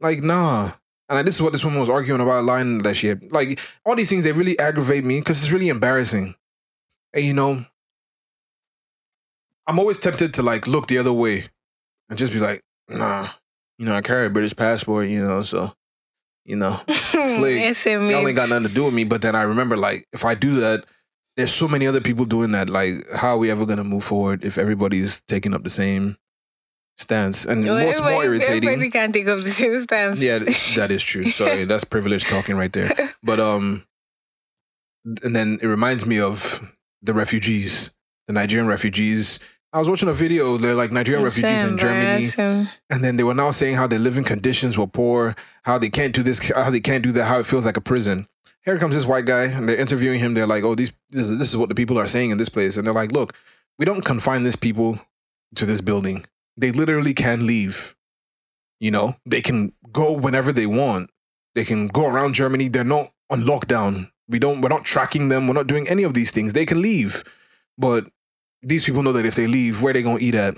Like, 0.00 0.22
nah." 0.22 0.72
And 1.08 1.26
this 1.26 1.36
is 1.36 1.42
what 1.42 1.52
this 1.52 1.64
woman 1.64 1.78
was 1.78 1.88
arguing 1.88 2.20
about, 2.20 2.44
lying 2.44 2.82
that 2.82 2.96
she 2.96 3.06
had. 3.06 3.30
Like, 3.30 3.60
all 3.84 3.94
these 3.94 4.08
things 4.08 4.24
they 4.24 4.32
really 4.32 4.58
aggravate 4.58 5.04
me 5.04 5.20
because 5.20 5.42
it's 5.42 5.52
really 5.52 5.68
embarrassing. 5.68 6.34
And 7.12 7.24
you 7.24 7.32
know, 7.32 7.64
I'm 9.66 9.78
always 9.78 9.98
tempted 9.98 10.34
to 10.34 10.42
like 10.42 10.66
look 10.66 10.88
the 10.88 10.98
other 10.98 11.12
way 11.12 11.44
and 12.08 12.18
just 12.18 12.32
be 12.32 12.38
like, 12.40 12.60
nah, 12.88 13.28
you 13.78 13.86
know, 13.86 13.94
I 13.94 14.00
carry 14.00 14.26
a 14.26 14.30
British 14.30 14.54
passport, 14.56 15.08
you 15.08 15.22
know, 15.22 15.42
so 15.42 15.72
you 16.44 16.56
know, 16.56 16.80
Slick. 16.88 17.76
Y'all 17.84 18.26
ain't 18.26 18.36
got 18.36 18.48
nothing 18.48 18.68
to 18.68 18.74
do 18.74 18.84
with 18.84 18.94
me. 18.94 19.04
But 19.04 19.22
then 19.22 19.34
I 19.34 19.42
remember 19.42 19.76
like 19.76 20.06
if 20.12 20.24
I 20.24 20.34
do 20.34 20.60
that, 20.60 20.84
there's 21.36 21.52
so 21.52 21.68
many 21.68 21.86
other 21.86 22.00
people 22.00 22.24
doing 22.24 22.52
that. 22.52 22.70
Like, 22.70 23.04
how 23.14 23.30
are 23.30 23.38
we 23.38 23.50
ever 23.50 23.66
gonna 23.66 23.84
move 23.84 24.04
forward 24.04 24.44
if 24.44 24.56
everybody's 24.58 25.22
taking 25.22 25.54
up 25.54 25.64
the 25.64 25.70
same 25.70 26.16
stance? 26.96 27.44
And 27.44 27.64
Well, 27.64 27.86
what's 27.86 28.00
more 28.00 28.24
irritating? 28.24 28.68
Everybody 28.68 28.90
can't 28.90 29.12
take 29.12 29.28
up 29.28 29.42
the 29.42 29.50
same 29.50 29.80
stance. 29.80 30.18
Yeah, 30.18 30.38
that 30.76 30.90
is 30.90 31.02
true. 31.02 31.26
Sorry, 31.30 31.64
that's 31.64 31.84
privilege 31.84 32.24
talking 32.24 32.56
right 32.56 32.72
there. 32.72 33.14
But 33.22 33.40
um, 33.40 33.84
and 35.22 35.34
then 35.34 35.58
it 35.62 35.66
reminds 35.66 36.06
me 36.06 36.18
of 36.18 36.72
the 37.02 37.14
refugees, 37.14 37.94
the 38.26 38.32
Nigerian 38.32 38.68
refugees. 38.68 39.38
I 39.72 39.78
was 39.78 39.88
watching 39.88 40.08
a 40.08 40.14
video. 40.14 40.56
They're 40.56 40.74
like 40.74 40.90
Nigerian 40.90 41.24
It's 41.26 41.36
refugees 41.38 41.62
in 41.62 41.76
Germany, 41.76 42.30
and 42.88 43.04
then 43.04 43.16
they 43.16 43.24
were 43.24 43.34
now 43.34 43.50
saying 43.50 43.76
how 43.76 43.86
their 43.86 43.98
living 43.98 44.24
conditions 44.24 44.78
were 44.78 44.86
poor, 44.86 45.36
how 45.64 45.76
they 45.76 45.90
can't 45.90 46.14
do 46.14 46.22
this, 46.22 46.50
how 46.50 46.70
they 46.70 46.80
can't 46.80 47.02
do 47.02 47.12
that, 47.12 47.24
how 47.24 47.38
it 47.38 47.46
feels 47.46 47.66
like 47.66 47.76
a 47.76 47.80
prison. 47.80 48.26
Here 48.64 48.78
comes 48.78 48.94
this 48.94 49.04
white 49.04 49.26
guy, 49.26 49.44
and 49.44 49.68
they're 49.68 49.76
interviewing 49.76 50.18
him. 50.18 50.34
They're 50.34 50.46
like, 50.46 50.64
"Oh, 50.64 50.74
these 50.74 50.92
this 51.10 51.24
is, 51.24 51.38
this 51.38 51.50
is 51.50 51.56
what 51.56 51.68
the 51.68 51.74
people 51.74 51.98
are 51.98 52.06
saying 52.06 52.30
in 52.30 52.38
this 52.38 52.48
place," 52.48 52.76
and 52.76 52.86
they're 52.86 52.94
like, 52.94 53.12
"Look, 53.12 53.34
we 53.78 53.84
don't 53.84 54.04
confine 54.04 54.44
these 54.44 54.56
people 54.56 54.98
to 55.56 55.66
this 55.66 55.80
building. 55.80 56.24
They 56.56 56.72
literally 56.72 57.14
can 57.14 57.46
leave. 57.46 57.94
You 58.80 58.90
know, 58.90 59.16
they 59.24 59.40
can 59.42 59.72
go 59.92 60.12
whenever 60.12 60.52
they 60.52 60.66
want. 60.66 61.10
They 61.54 61.64
can 61.64 61.86
go 61.86 62.06
around 62.06 62.34
Germany. 62.34 62.68
They're 62.68 62.84
not 62.84 63.10
on 63.30 63.40
lockdown. 63.42 64.10
We 64.28 64.38
don't. 64.38 64.60
We're 64.60 64.68
not 64.68 64.84
tracking 64.84 65.28
them. 65.28 65.46
We're 65.46 65.54
not 65.54 65.66
doing 65.66 65.88
any 65.88 66.02
of 66.02 66.12
these 66.14 66.30
things. 66.30 66.52
They 66.52 66.66
can 66.66 66.82
leave, 66.82 67.22
but 67.78 68.04
these 68.62 68.84
people 68.84 69.02
know 69.02 69.12
that 69.12 69.24
if 69.24 69.34
they 69.34 69.46
leave, 69.46 69.82
where 69.82 69.92
they 69.92 70.02
gonna 70.02 70.18
eat 70.20 70.34
at? 70.34 70.56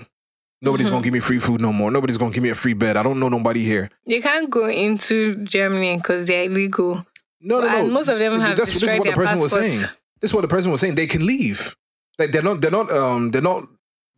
Nobody's 0.61 0.87
Mhm. 0.87 0.91
gonna 0.91 1.03
give 1.03 1.13
me 1.13 1.19
free 1.21 1.39
food 1.39 1.61
no 1.61 1.71
more. 1.71 1.89
Nobody's 1.91 2.17
gonna 2.17 2.31
give 2.33 2.43
me 2.43 2.49
a 2.49 2.55
free 2.55 2.73
bed. 2.73 2.97
I 2.97 3.03
don't 3.03 3.19
know 3.19 3.29
nobody 3.29 3.63
here. 3.63 3.89
You 4.05 4.21
can't 4.21 4.49
go 4.49 4.67
into 4.67 5.35
Germany 5.45 5.95
because 5.97 6.25
they're 6.25 6.43
illegal. 6.45 7.05
No, 7.39 7.61
no, 7.61 7.67
no. 7.67 7.77
And 7.77 7.93
most 7.93 8.09
of 8.09 8.19
them 8.19 8.33
have 8.41 8.57
That's- 8.57 8.73
this 8.73 8.83
is 8.83 8.99
what 8.99 9.07
the 9.07 9.13
person 9.13 9.39
was 9.39 9.53
passports. 9.53 9.73
saying. 9.73 9.89
This 10.19 10.31
is 10.31 10.33
what 10.33 10.41
the 10.41 10.49
person 10.49 10.71
was 10.71 10.81
saying. 10.81 10.95
They 10.95 11.07
can 11.07 11.25
leave. 11.25 11.77
Like 12.17 12.31
they're 12.33 12.41
not. 12.41 12.59
They're 12.59 12.71
not. 12.71 12.91
Um. 12.91 13.31
They're 13.31 13.41
not. 13.41 13.65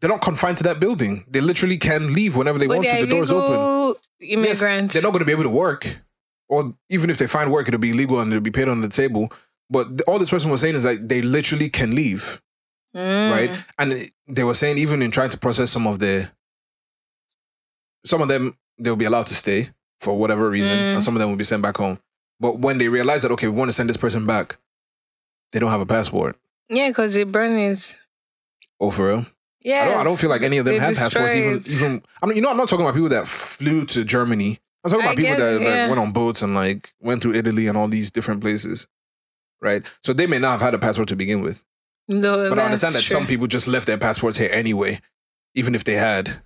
They're 0.02 0.10
not 0.10 0.22
confined 0.22 0.58
to 0.58 0.64
that 0.64 0.80
building. 0.80 1.24
They 1.30 1.42
literally 1.42 1.78
can 1.78 2.14
leave 2.14 2.36
whenever 2.36 2.58
they 2.58 2.68
But 2.68 2.78
want 2.80 2.90
to. 2.90 3.02
The 3.02 3.08
door's 3.08 3.32
open. 3.32 3.54
illegal 3.54 3.96
Yes, 4.20 4.62
immigrants. 4.62 4.94
they're 4.94 5.02
not 5.04 5.12
going 5.12 5.20
to 5.20 5.26
be 5.26 5.32
able 5.32 5.44
to 5.44 5.50
work, 5.50 5.98
or 6.50 6.76
even 6.90 7.10
if 7.10 7.18
they 7.18 7.28
find 7.28 7.52
work, 7.52 7.68
it'll 7.68 7.80
be 7.80 7.92
illegal 7.92 8.20
and 8.20 8.32
it'll 8.32 8.42
be 8.42 8.52
paid 8.52 8.68
on 8.68 8.82
the 8.82 8.90
table. 8.90 9.32
But 9.70 10.02
all 10.08 10.20
this 10.20 10.30
person 10.30 10.52
was 10.52 10.62
saying 10.62 10.76
is 10.76 10.84
that 10.84 11.08
they 11.08 11.22
literally 11.22 11.70
can 11.70 11.96
leave, 11.96 12.42
Mm. 12.96 13.32
right? 13.32 13.64
And 13.80 14.12
they 14.28 14.44
were 14.44 14.54
saying 14.54 14.78
even 14.80 15.02
in 15.02 15.12
trying 15.12 15.30
to 15.30 15.38
process 15.40 15.72
some 15.72 15.88
of 15.88 16.00
the, 16.00 16.30
some 18.06 18.22
of 18.22 18.28
them 18.28 18.58
they'll 18.78 18.96
be 18.96 19.06
allowed 19.06 19.28
to 19.28 19.36
stay 19.36 19.70
for 20.00 20.18
whatever 20.18 20.50
reason, 20.50 20.78
Mm. 20.78 20.96
and 20.96 21.04
some 21.04 21.16
of 21.16 21.20
them 21.20 21.30
will 21.30 21.38
be 21.38 21.44
sent 21.44 21.62
back 21.62 21.78
home. 21.78 22.00
But 22.40 22.60
when 22.60 22.80
they 22.80 22.90
realize 22.90 23.22
that 23.22 23.32
okay, 23.32 23.48
we 23.48 23.56
want 23.56 23.70
to 23.70 23.74
send 23.74 23.88
this 23.90 23.98
person 23.98 24.26
back, 24.26 24.58
they 25.52 25.60
don't 25.60 25.70
have 25.72 25.82
a 25.82 25.86
passport. 25.86 26.38
Yeah, 26.70 26.90
because 26.90 27.16
it. 27.16 27.28
Oh, 28.80 28.90
for 28.90 29.08
real? 29.08 29.26
Yeah. 29.62 29.84
I 29.84 29.86
don't. 29.86 29.98
I 30.00 30.04
don't 30.04 30.20
feel 30.20 30.30
like 30.30 30.42
any 30.42 30.58
of 30.58 30.66
them 30.66 30.80
had 30.80 30.96
passports. 30.96 31.36
Even, 31.36 31.64
even. 31.68 32.04
I 32.22 32.26
mean, 32.26 32.36
you 32.36 32.42
know, 32.42 32.50
I'm 32.50 32.58
not 32.58 32.68
talking 32.68 32.86
about 32.86 32.96
people 32.96 33.10
that 33.10 33.28
flew 33.28 33.86
to 33.86 34.04
Germany. 34.04 34.60
I'm 34.84 34.90
talking 34.90 35.06
I 35.06 35.08
about 35.10 35.18
people 35.18 35.36
guess, 35.36 35.60
that 35.60 35.62
like, 35.62 35.90
went 35.90 36.00
on 36.00 36.12
boats 36.12 36.42
and 36.42 36.56
like 36.56 36.92
went 37.00 37.22
through 37.22 37.36
Italy 37.36 37.68
and 37.68 37.78
all 37.78 37.88
these 37.88 38.10
different 38.10 38.42
places, 38.42 38.88
right? 39.62 39.86
So 40.02 40.14
they 40.14 40.26
may 40.26 40.40
not 40.40 40.54
have 40.54 40.62
had 40.62 40.74
a 40.74 40.80
passport 40.80 41.08
to 41.10 41.16
begin 41.16 41.42
with, 41.42 41.64
No, 42.08 42.50
but 42.50 42.58
I 42.58 42.66
understand 42.66 42.96
that 42.96 43.00
that's 43.00 43.08
some 43.08 43.28
people 43.28 43.46
just 43.48 43.68
left 43.68 43.86
their 43.86 44.00
passports 44.00 44.38
here 44.38 44.50
anyway, 44.52 45.00
even 45.54 45.76
if 45.76 45.84
they 45.84 45.94
had. 45.94 46.42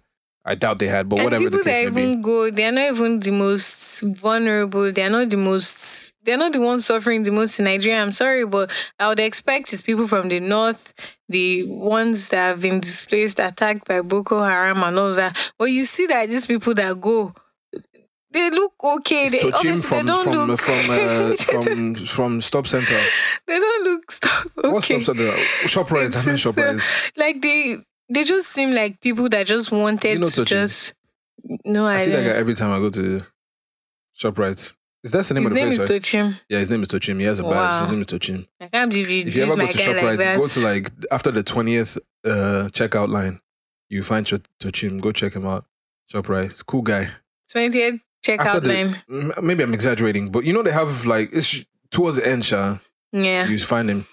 I 0.48 0.54
doubt 0.54 0.78
they 0.80 0.88
had, 0.88 1.10
but 1.10 1.18
and 1.20 1.24
whatever 1.26 1.46
the 1.46 1.50
people 1.58 1.64
that 1.64 1.86
case 1.86 1.92
may 1.94 2.04
even 2.04 2.22
go, 2.22 2.52
they're 2.52 2.72
not 2.72 2.92
even 2.92 3.20
the 3.20 3.32
most 3.32 4.02
vulnerable. 4.02 4.92
They're 4.92 5.10
not 5.10 5.30
the 5.30 5.38
most. 5.38 6.14
They're 6.24 6.38
not 6.38 6.54
the 6.54 6.60
ones 6.62 6.86
suffering 6.86 7.24
the 7.24 7.32
most 7.32 7.58
in 7.58 7.66
Nigeria. 7.66 8.02
I'm 8.02 8.12
sorry, 8.12 8.46
but 8.46 8.72
I 9.00 9.08
would 9.08 9.20
expect 9.20 9.74
it's 9.74 9.82
people 9.82 10.08
from 10.08 10.30
the 10.30 10.40
north, 10.40 10.94
the 11.30 11.64
ones 11.68 12.30
that 12.30 12.38
have 12.50 12.62
been 12.62 12.80
displaced, 12.80 13.40
attacked 13.40 13.88
by 13.88 14.02
Boko 14.02 14.42
Haram 14.44 14.84
and 14.84 14.98
all 15.00 15.14
that. 15.14 15.52
But 15.58 15.66
you 15.66 15.86
see 15.86 16.06
that 16.08 16.30
these 16.30 16.46
people 16.46 16.74
that 16.76 17.00
go, 17.02 17.34
they 18.32 18.50
look 18.50 18.74
okay. 18.84 19.26
It's 19.26 19.32
They, 19.32 19.52
obviously, 19.52 19.82
from 19.82 20.06
they 20.06 20.12
don't 20.12 20.24
from 20.26 20.48
look 20.48 20.60
from 20.60 20.90
uh, 20.90 21.36
from 21.64 21.96
from 21.96 22.42
Stop 22.42 22.68
Center. 22.68 23.00
they 23.48 23.58
don't 23.58 23.84
look 23.86 24.12
stuff. 24.12 24.48
Okay. 24.58 24.70
What's 24.72 24.86
Stop 24.86 25.02
Center? 25.04 25.32
Shoprite. 25.64 26.16
I 26.16 26.26
mean 26.26 26.36
uh, 26.36 26.38
Shoprite. 26.38 27.12
like 27.18 27.42
they 27.42 27.78
they 28.10 28.24
just 28.24 28.50
seem 28.50 28.74
like 28.74 29.00
people 29.02 29.30
that 29.30 29.48
just 29.48 29.72
wanted 29.72 30.14
You 30.14 30.20
know 30.20 30.30
to 30.30 30.42
Tochim? 30.42 30.46
just 30.46 30.94
no 31.64 31.86
I 31.86 32.04
see 32.04 32.12
that 32.12 32.24
guy 32.24 32.38
every 32.38 32.54
time 32.56 32.72
I 32.72 32.80
go 32.80 32.90
to 32.90 33.20
shop 34.14 34.36
Shoprite. 34.36 34.76
Is 35.06 35.12
that 35.12 35.26
the 35.26 35.34
name 35.36 35.44
His 35.44 35.52
of 35.52 35.56
the 35.56 35.60
name 35.62 35.68
place? 35.70 35.82
is 35.84 35.90
right? 35.90 36.02
Tochim. 36.02 36.42
Yeah, 36.50 36.60
his 36.60 36.70
name 36.72 36.82
is 36.82 36.88
Tochim. 36.90 37.20
He 37.20 37.26
has 37.26 37.40
a 37.40 37.44
badge. 37.44 37.82
His 37.84 37.92
name 37.92 38.02
is 38.02 38.08
Tochim. 38.08 38.48
I 38.60 38.68
can't 38.68 38.90
believe 38.92 39.10
you 39.10 39.22
If 39.28 39.38
you 39.38 39.44
ever 39.44 39.56
go 39.56 39.68
to 39.68 39.78
guy 39.78 39.88
like 39.92 40.20
Shoprite, 40.20 40.38
go 40.38 40.48
to 40.48 40.60
like 40.62 40.92
after 41.12 41.32
the 41.32 41.44
twentieth 41.44 41.98
uh, 42.26 42.70
checkout 42.74 43.10
line. 43.10 43.40
You 43.88 44.02
find 44.02 44.26
Ch- 44.26 44.42
Tochim. 44.60 45.00
Go 45.00 45.12
check 45.12 45.34
him 45.34 45.46
out. 45.46 45.66
Shoprite. 46.12 46.50
He's 46.50 46.64
cool 46.64 46.82
guy. 46.82 47.10
20th 47.56 48.02
checkout 48.26 48.40
After 48.40 48.58
out 48.58 48.64
the- 48.64 48.74
line. 49.08 49.32
Maybe 49.44 49.62
I'm 49.64 49.74
exaggerating, 49.76 50.30
but 50.32 50.44
you 50.44 50.54
know 50.54 50.64
they 50.64 50.72
have 50.72 51.06
like 51.06 51.30
it's 51.32 51.64
towards 51.92 52.18
the 52.18 52.28
end, 52.28 52.44
Sha. 52.46 52.80
Yeah. 53.12 53.48
You 53.48 53.60
find 53.60 53.90
him. 53.90 54.08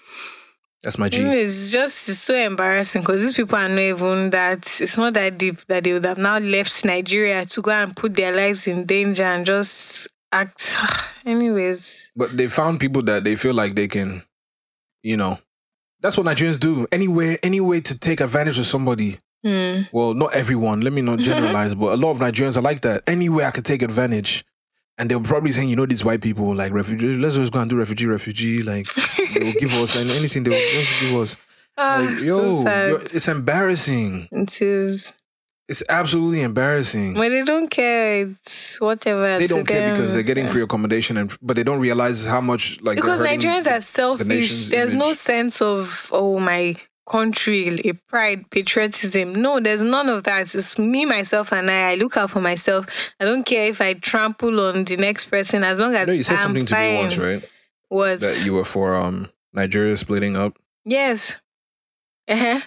That's 0.83 0.97
my 0.99 1.09
G. 1.09 1.19
You 1.19 1.23
know, 1.23 1.33
It's 1.33 1.71
just 1.71 2.07
it's 2.09 2.19
so 2.19 2.35
embarrassing 2.35 3.01
because 3.01 3.21
these 3.21 3.35
people 3.35 3.57
are 3.57 3.67
not 3.69 3.79
even 3.79 4.29
that 4.31 4.59
it's 4.81 4.97
not 4.97 5.13
that 5.15 5.37
deep 5.37 5.65
that 5.67 5.85
they 5.85 5.93
would 5.93 6.05
have 6.05 6.17
now 6.17 6.37
left 6.39 6.85
Nigeria 6.85 7.45
to 7.47 7.61
go 7.61 7.71
and 7.71 7.95
put 7.95 8.15
their 8.15 8.31
lives 8.35 8.67
in 8.67 8.85
danger 8.85 9.23
and 9.23 9.45
just 9.45 10.07
act. 10.33 10.75
Anyways, 11.25 12.11
But 12.15 12.35
they 12.35 12.47
found 12.47 12.79
people 12.79 13.01
that 13.03 13.23
they 13.23 13.35
feel 13.35 13.53
like 13.53 13.75
they 13.75 13.87
can, 13.87 14.23
you 15.03 15.15
know, 15.17 15.39
that's 16.01 16.17
what 16.17 16.25
Nigerians 16.25 16.59
do. 16.59 16.85
Anywhere, 16.91 17.37
any 17.43 17.61
way 17.61 17.79
to 17.81 17.97
take 17.97 18.19
advantage 18.19 18.59
of 18.59 18.65
somebody. 18.65 19.19
hmm. 19.43 19.81
Well, 19.93 20.13
not 20.13 20.33
everyone. 20.35 20.81
Let 20.81 20.91
me 20.93 21.01
not 21.01 21.19
generalize, 21.29 21.75
but 21.75 21.93
a 21.93 21.97
lot 21.97 22.11
of 22.11 22.17
Nigerians 22.17 22.57
are 22.57 22.61
like 22.61 22.81
that. 22.81 23.03
Anywhere 23.07 23.47
I 23.47 23.51
could 23.51 23.65
take 23.65 23.81
advantage. 23.81 24.43
And 24.97 25.09
they'll 25.09 25.21
probably 25.21 25.51
saying, 25.51 25.69
you 25.69 25.75
know, 25.75 25.87
these 25.87 26.05
white 26.05 26.21
people 26.21 26.53
like 26.53 26.71
refugee. 26.71 27.17
Let's 27.17 27.35
just 27.35 27.51
go 27.51 27.59
and 27.61 27.69
do 27.69 27.77
refugee, 27.77 28.05
refugee. 28.05 28.61
Like 28.61 28.85
they 29.33 29.39
will 29.45 29.53
give 29.53 29.73
us 29.75 29.95
and 29.99 30.09
anything 30.11 30.43
they 30.43 30.51
will 30.51 30.83
just 30.83 30.99
give 31.01 31.15
us. 31.15 31.37
Ah, 31.77 32.05
Like, 32.07 32.19
so 32.19 32.25
yo, 32.25 32.63
sad. 32.63 32.89
yo, 32.89 32.95
it's 32.97 33.27
embarrassing. 33.27 34.27
it 34.31 34.61
is. 34.61 35.13
It's 35.69 35.83
absolutely 35.87 36.41
embarrassing. 36.41 37.13
But 37.13 37.29
they 37.29 37.43
don't 37.43 37.69
care, 37.69 38.27
it's 38.27 38.81
whatever. 38.81 39.37
they 39.37 39.47
don't 39.47 39.65
care 39.65 39.87
them, 39.87 39.95
because 39.95 40.13
they're 40.13 40.23
getting 40.23 40.47
free 40.47 40.61
accommodation, 40.61 41.15
and 41.17 41.35
but 41.41 41.55
they 41.55 41.63
don't 41.63 41.79
realize 41.79 42.25
how 42.25 42.41
much 42.41 42.81
like 42.81 42.97
because 42.97 43.21
Nigerians 43.21 43.67
are 43.71 43.79
selfish. 43.81 44.67
There's 44.69 44.93
no 44.93 45.13
sense 45.13 45.61
of 45.61 46.09
oh 46.11 46.37
my 46.39 46.75
country, 47.07 47.79
a 47.85 47.93
pride, 47.93 48.49
patriotism. 48.49 49.33
No, 49.35 49.59
there's 49.59 49.81
none 49.81 50.09
of 50.09 50.23
that. 50.23 50.53
It's 50.53 50.77
me, 50.77 51.05
myself, 51.05 51.53
and 51.53 51.69
I. 51.71 51.91
I 51.91 51.95
look 51.95 52.17
out 52.17 52.31
for 52.31 52.41
myself. 52.41 52.85
I 53.19 53.25
don't 53.25 53.45
care 53.45 53.69
if 53.69 53.79
I 53.79 53.93
trample 53.93 54.59
on 54.59 54.83
the 54.85 54.97
next 54.97 55.25
person 55.25 55.63
as 55.63 55.79
long 55.79 55.95
as 55.95 56.01
You 56.01 56.05
know, 56.07 56.13
you 56.13 56.23
said 56.23 56.33
I'm 56.33 56.39
something 56.39 56.65
to 56.65 56.75
fine. 56.75 56.93
me 56.93 56.97
once, 56.99 57.17
right? 57.17 57.49
What? 57.87 58.19
That 58.19 58.43
you 58.45 58.53
were 58.53 58.63
for 58.65 58.95
um 58.95 59.29
Nigeria 59.53 59.95
splitting 59.95 60.35
up. 60.35 60.57
yes. 60.83 61.39
Uh-huh. 62.27 62.59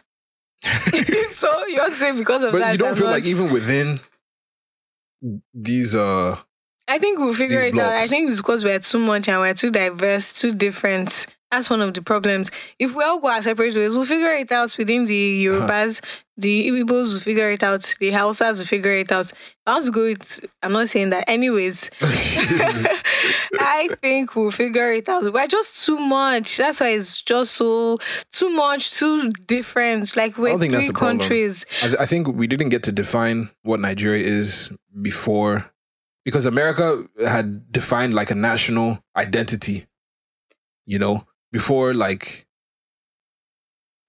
so 1.37 1.67
you 1.67 1.79
want 1.79 1.93
to 1.93 1.99
say 1.99 2.13
because 2.13 2.43
of 2.43 2.53
But 2.53 2.59
that? 2.59 2.65
But 2.67 2.73
you 2.73 2.79
don't 2.79 2.89
I'm 2.91 2.97
feel 2.97 3.07
not- 3.07 3.13
like 3.13 3.25
even 3.27 3.51
within 3.53 4.01
these 5.55 5.95
uh 5.95 6.37
I 6.89 6.99
think 6.99 7.19
we'll 7.19 7.35
figure 7.35 7.61
it 7.61 7.77
out. 7.77 7.93
I 7.93 8.07
think 8.07 8.29
it's 8.31 8.39
because 8.39 8.63
we're 8.63 8.79
too 8.79 9.01
much 9.01 9.29
and 9.29 9.41
we're 9.41 9.55
too 9.55 9.73
diverse, 9.73 10.39
too 10.41 10.53
different. 10.55 11.27
That's 11.51 11.71
one 11.71 11.81
of 11.81 11.95
the 11.95 12.03
problems. 12.03 12.51
If 12.79 12.95
we 12.95 13.05
all 13.05 13.21
go 13.21 13.29
our 13.29 13.41
separate 13.41 13.75
ways, 13.77 13.95
we'll 13.97 14.05
figure 14.05 14.33
it 14.33 14.51
out 14.51 14.77
within 14.77 15.05
the 15.05 15.47
Yorubas, 15.47 16.03
the 16.37 16.69
Igbos 16.69 17.13
will 17.15 17.21
figure 17.21 17.51
it 17.53 17.63
out, 17.63 17.95
the 18.01 18.11
Hausas 18.11 18.59
will 18.59 18.67
figure 18.67 18.93
it 18.93 19.13
out. 19.13 19.33
I 19.65 19.75
want 19.75 19.85
to 19.85 19.91
go 19.93 20.03
with, 20.03 20.45
I'm 20.63 20.73
not 20.73 20.89
saying 20.89 21.11
that. 21.11 21.25
Anyways, 21.29 21.89
I 22.03 23.89
think 24.03 24.35
we'll 24.35 24.51
figure 24.51 24.93
it 24.93 25.09
out. 25.09 25.33
We're 25.33 25.47
just 25.47 25.87
too 25.87 25.99
much. 25.99 26.57
That's 26.57 26.81
why 26.81 26.89
it's 26.89 27.23
just 27.23 27.55
so, 27.55 27.99
too 28.33 28.51
much, 28.51 28.93
too 28.95 29.31
different. 29.47 30.17
Like 30.17 30.37
we're 30.37 30.59
three 30.59 30.91
countries. 30.91 31.65
I, 31.81 31.97
I 32.01 32.07
think 32.07 32.27
we 32.29 32.49
didn't 32.49 32.71
get 32.71 32.83
to 32.85 32.93
define 32.93 33.51
what 33.63 33.79
Nigeria 33.79 34.27
is 34.27 34.73
before 35.01 35.71
because 36.25 36.45
America 36.45 37.05
had 37.25 37.71
defined 37.71 38.15
like 38.15 38.33
a 38.33 38.35
national 38.35 38.99
identity, 39.17 39.87
you 40.85 40.99
know, 40.99 41.25
before 41.53 41.95
like 41.95 42.47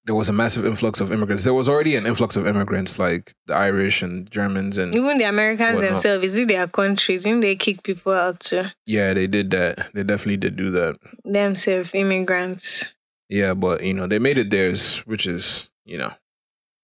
there 0.06 0.16
was 0.16 0.30
a 0.30 0.34
massive 0.34 0.66
influx 0.66 1.02
of 1.02 1.12
immigrants. 1.12 1.44
There 1.44 1.54
was 1.54 1.68
already 1.68 1.96
an 1.98 2.06
influx 2.06 2.38
of 2.38 2.48
immigrants 2.48 2.98
like 2.98 3.34
the 3.46 3.54
Irish 3.56 4.02
and 4.02 4.30
Germans 4.32 4.78
and 4.78 4.96
Even 4.96 5.18
the 5.18 5.26
Americans 5.26 5.76
Whatnot. 5.76 5.92
themselves, 5.92 6.24
is 6.24 6.38
it 6.38 6.48
their 6.48 6.66
countries? 6.68 7.24
Didn't 7.24 7.42
they 7.42 7.58
kick 7.58 7.84
people 7.84 8.14
out 8.14 8.40
too? 8.40 8.64
yeah, 8.86 9.14
they 9.14 9.28
did 9.28 9.52
that. 9.52 9.92
They 9.94 10.04
definitely 10.04 10.38
did 10.38 10.56
do 10.56 10.72
that. 10.72 10.96
themselves 11.26 11.94
immigrants. 11.94 12.86
Yeah, 13.30 13.54
but 13.54 13.84
you 13.84 13.94
know, 13.94 14.08
they 14.08 14.20
made 14.20 14.38
it 14.38 14.50
theirs, 14.50 15.00
which 15.00 15.28
is, 15.28 15.70
you 15.84 15.98
know, 15.98 16.14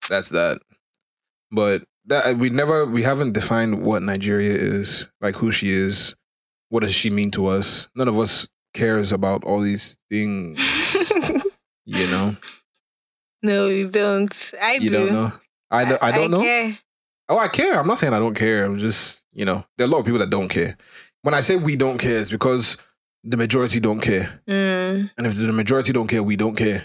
that's 0.10 0.30
that. 0.32 0.60
But 1.50 1.84
that 2.08 2.26
uh, 2.26 2.34
we 2.34 2.50
never 2.50 2.86
we 2.86 3.04
haven't 3.04 3.32
defined 3.32 3.86
what 3.86 4.02
Nigeria 4.02 4.54
is, 4.54 5.10
like 5.22 5.36
who 5.36 5.54
she 5.54 5.70
is, 5.72 6.14
what 6.68 6.82
does 6.82 6.94
she 6.94 7.10
mean 7.10 7.32
to 7.32 7.48
us. 7.48 7.88
None 7.96 8.10
of 8.10 8.20
us 8.20 8.50
cares 8.74 9.12
about 9.12 9.44
all 9.44 9.62
these 9.62 9.98
things, 10.10 10.60
you 11.86 12.08
know. 12.08 12.36
no, 13.42 13.68
you 13.68 13.90
don't. 13.90 14.52
I 14.62 14.74
You 14.74 14.90
do. 14.90 14.96
don't 15.06 15.14
know. 15.14 15.32
I 15.72 15.86
don't, 15.86 16.04
I 16.04 16.12
don't 16.12 16.32
know. 16.32 16.42
care. 16.42 16.78
Oh, 17.30 17.38
I 17.40 17.48
care. 17.48 17.80
I'm 17.80 17.88
not 17.88 18.00
saying 18.00 18.14
I 18.14 18.20
don't 18.20 18.36
care. 18.36 18.66
I'm 18.66 18.78
just, 18.78 19.24
you 19.34 19.46
know, 19.46 19.66
there 19.78 19.86
are 19.86 19.90
a 19.90 19.92
lot 19.92 20.00
of 20.00 20.06
people 20.06 20.20
that 20.20 20.30
don't 20.30 20.50
care. 20.50 20.78
When 21.22 21.34
I 21.34 21.40
say 21.42 21.56
we 21.56 21.76
don't 21.76 21.98
care, 21.98 22.20
it's 22.20 22.30
because 22.30 22.78
the 23.24 23.38
majority 23.38 23.80
don't 23.80 24.02
care. 24.02 24.42
Mm, 24.48 25.10
And 25.18 25.26
if 25.28 25.36
the 25.38 25.52
majority 25.54 25.94
don't 25.94 26.08
care, 26.08 26.22
we 26.22 26.36
don't 26.36 26.56
care 26.58 26.84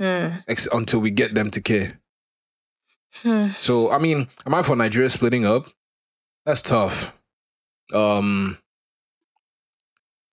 mm, 0.00 0.44
ex- 0.46 0.68
until 0.72 1.00
we 1.00 1.10
get 1.10 1.34
them 1.34 1.50
to 1.50 1.60
care. 1.60 1.98
hmm. 3.22 3.46
So 3.48 3.90
I 3.90 3.98
mean, 3.98 4.28
am 4.44 4.54
I 4.54 4.62
for 4.62 4.76
Nigeria 4.76 5.08
splitting 5.10 5.46
up? 5.46 5.68
That's 6.44 6.62
tough. 6.62 7.16
Um 7.92 8.58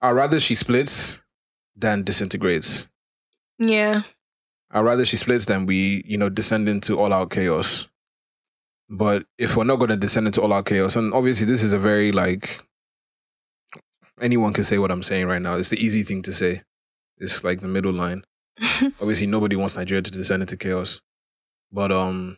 I'd 0.04 0.12
rather 0.12 0.40
she 0.42 0.54
splits 0.54 1.22
than 1.78 2.04
disintegrates. 2.04 2.90
Yeah. 3.58 4.02
I'd 4.70 4.82
rather 4.82 5.06
she 5.06 5.16
splits 5.16 5.46
than 5.46 5.66
we, 5.66 6.04
you 6.06 6.18
know, 6.18 6.28
descend 6.28 6.68
into 6.68 7.00
all 7.00 7.14
out 7.14 7.30
chaos. 7.30 7.90
But 8.90 9.26
if 9.38 9.56
we're 9.56 9.64
not 9.64 9.78
gonna 9.78 9.96
descend 9.96 10.28
into 10.28 10.42
all 10.42 10.52
out 10.52 10.66
chaos, 10.66 10.98
and 10.98 11.14
obviously 11.14 11.48
this 11.48 11.64
is 11.64 11.72
a 11.72 11.80
very 11.80 12.12
like 12.12 12.60
anyone 14.22 14.52
can 14.52 14.66
say 14.66 14.78
what 14.78 14.92
I'm 14.92 15.04
saying 15.04 15.26
right 15.26 15.42
now. 15.42 15.56
It's 15.56 15.70
the 15.70 15.84
easy 15.84 16.04
thing 16.04 16.22
to 16.24 16.34
say. 16.34 16.64
It's 17.18 17.46
like 17.46 17.62
the 17.62 17.68
middle 17.70 17.94
line. 17.94 18.26
obviously 19.00 19.26
nobody 19.26 19.56
wants 19.56 19.78
Nigeria 19.78 20.02
to 20.02 20.12
descend 20.12 20.44
into 20.44 20.58
chaos. 20.58 21.02
But 21.72 21.94
um 21.94 22.38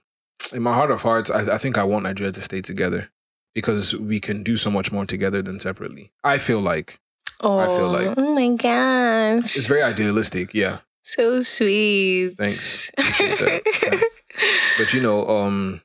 in 0.53 0.61
my 0.61 0.73
heart 0.75 0.91
of 0.91 1.01
hearts, 1.01 1.31
I, 1.31 1.55
I 1.55 1.57
think 1.57 1.79
I 1.79 1.83
want 1.83 2.03
Nigeria 2.03 2.31
to 2.31 2.41
stay 2.41 2.61
together 2.61 3.09
because 3.55 3.95
we 3.95 4.19
can 4.19 4.43
do 4.43 4.55
so 4.55 4.69
much 4.69 4.91
more 4.91 5.07
together 5.07 5.41
than 5.41 5.59
separately. 5.59 6.11
I 6.23 6.37
feel 6.37 6.61
like 6.61 6.99
oh, 7.43 7.57
I 7.59 7.67
feel 7.67 7.89
like- 7.89 8.13
oh 8.17 8.33
my 8.33 8.55
gosh, 8.55 9.55
it's 9.57 9.67
very 9.67 9.83
idealistic, 9.83 10.53
yeah. 10.53 10.79
so 11.01 11.41
sweet. 11.41 12.35
Thanks. 12.37 12.91
But 14.77 14.93
you 14.93 15.01
know, 15.01 15.27
um 15.27 15.81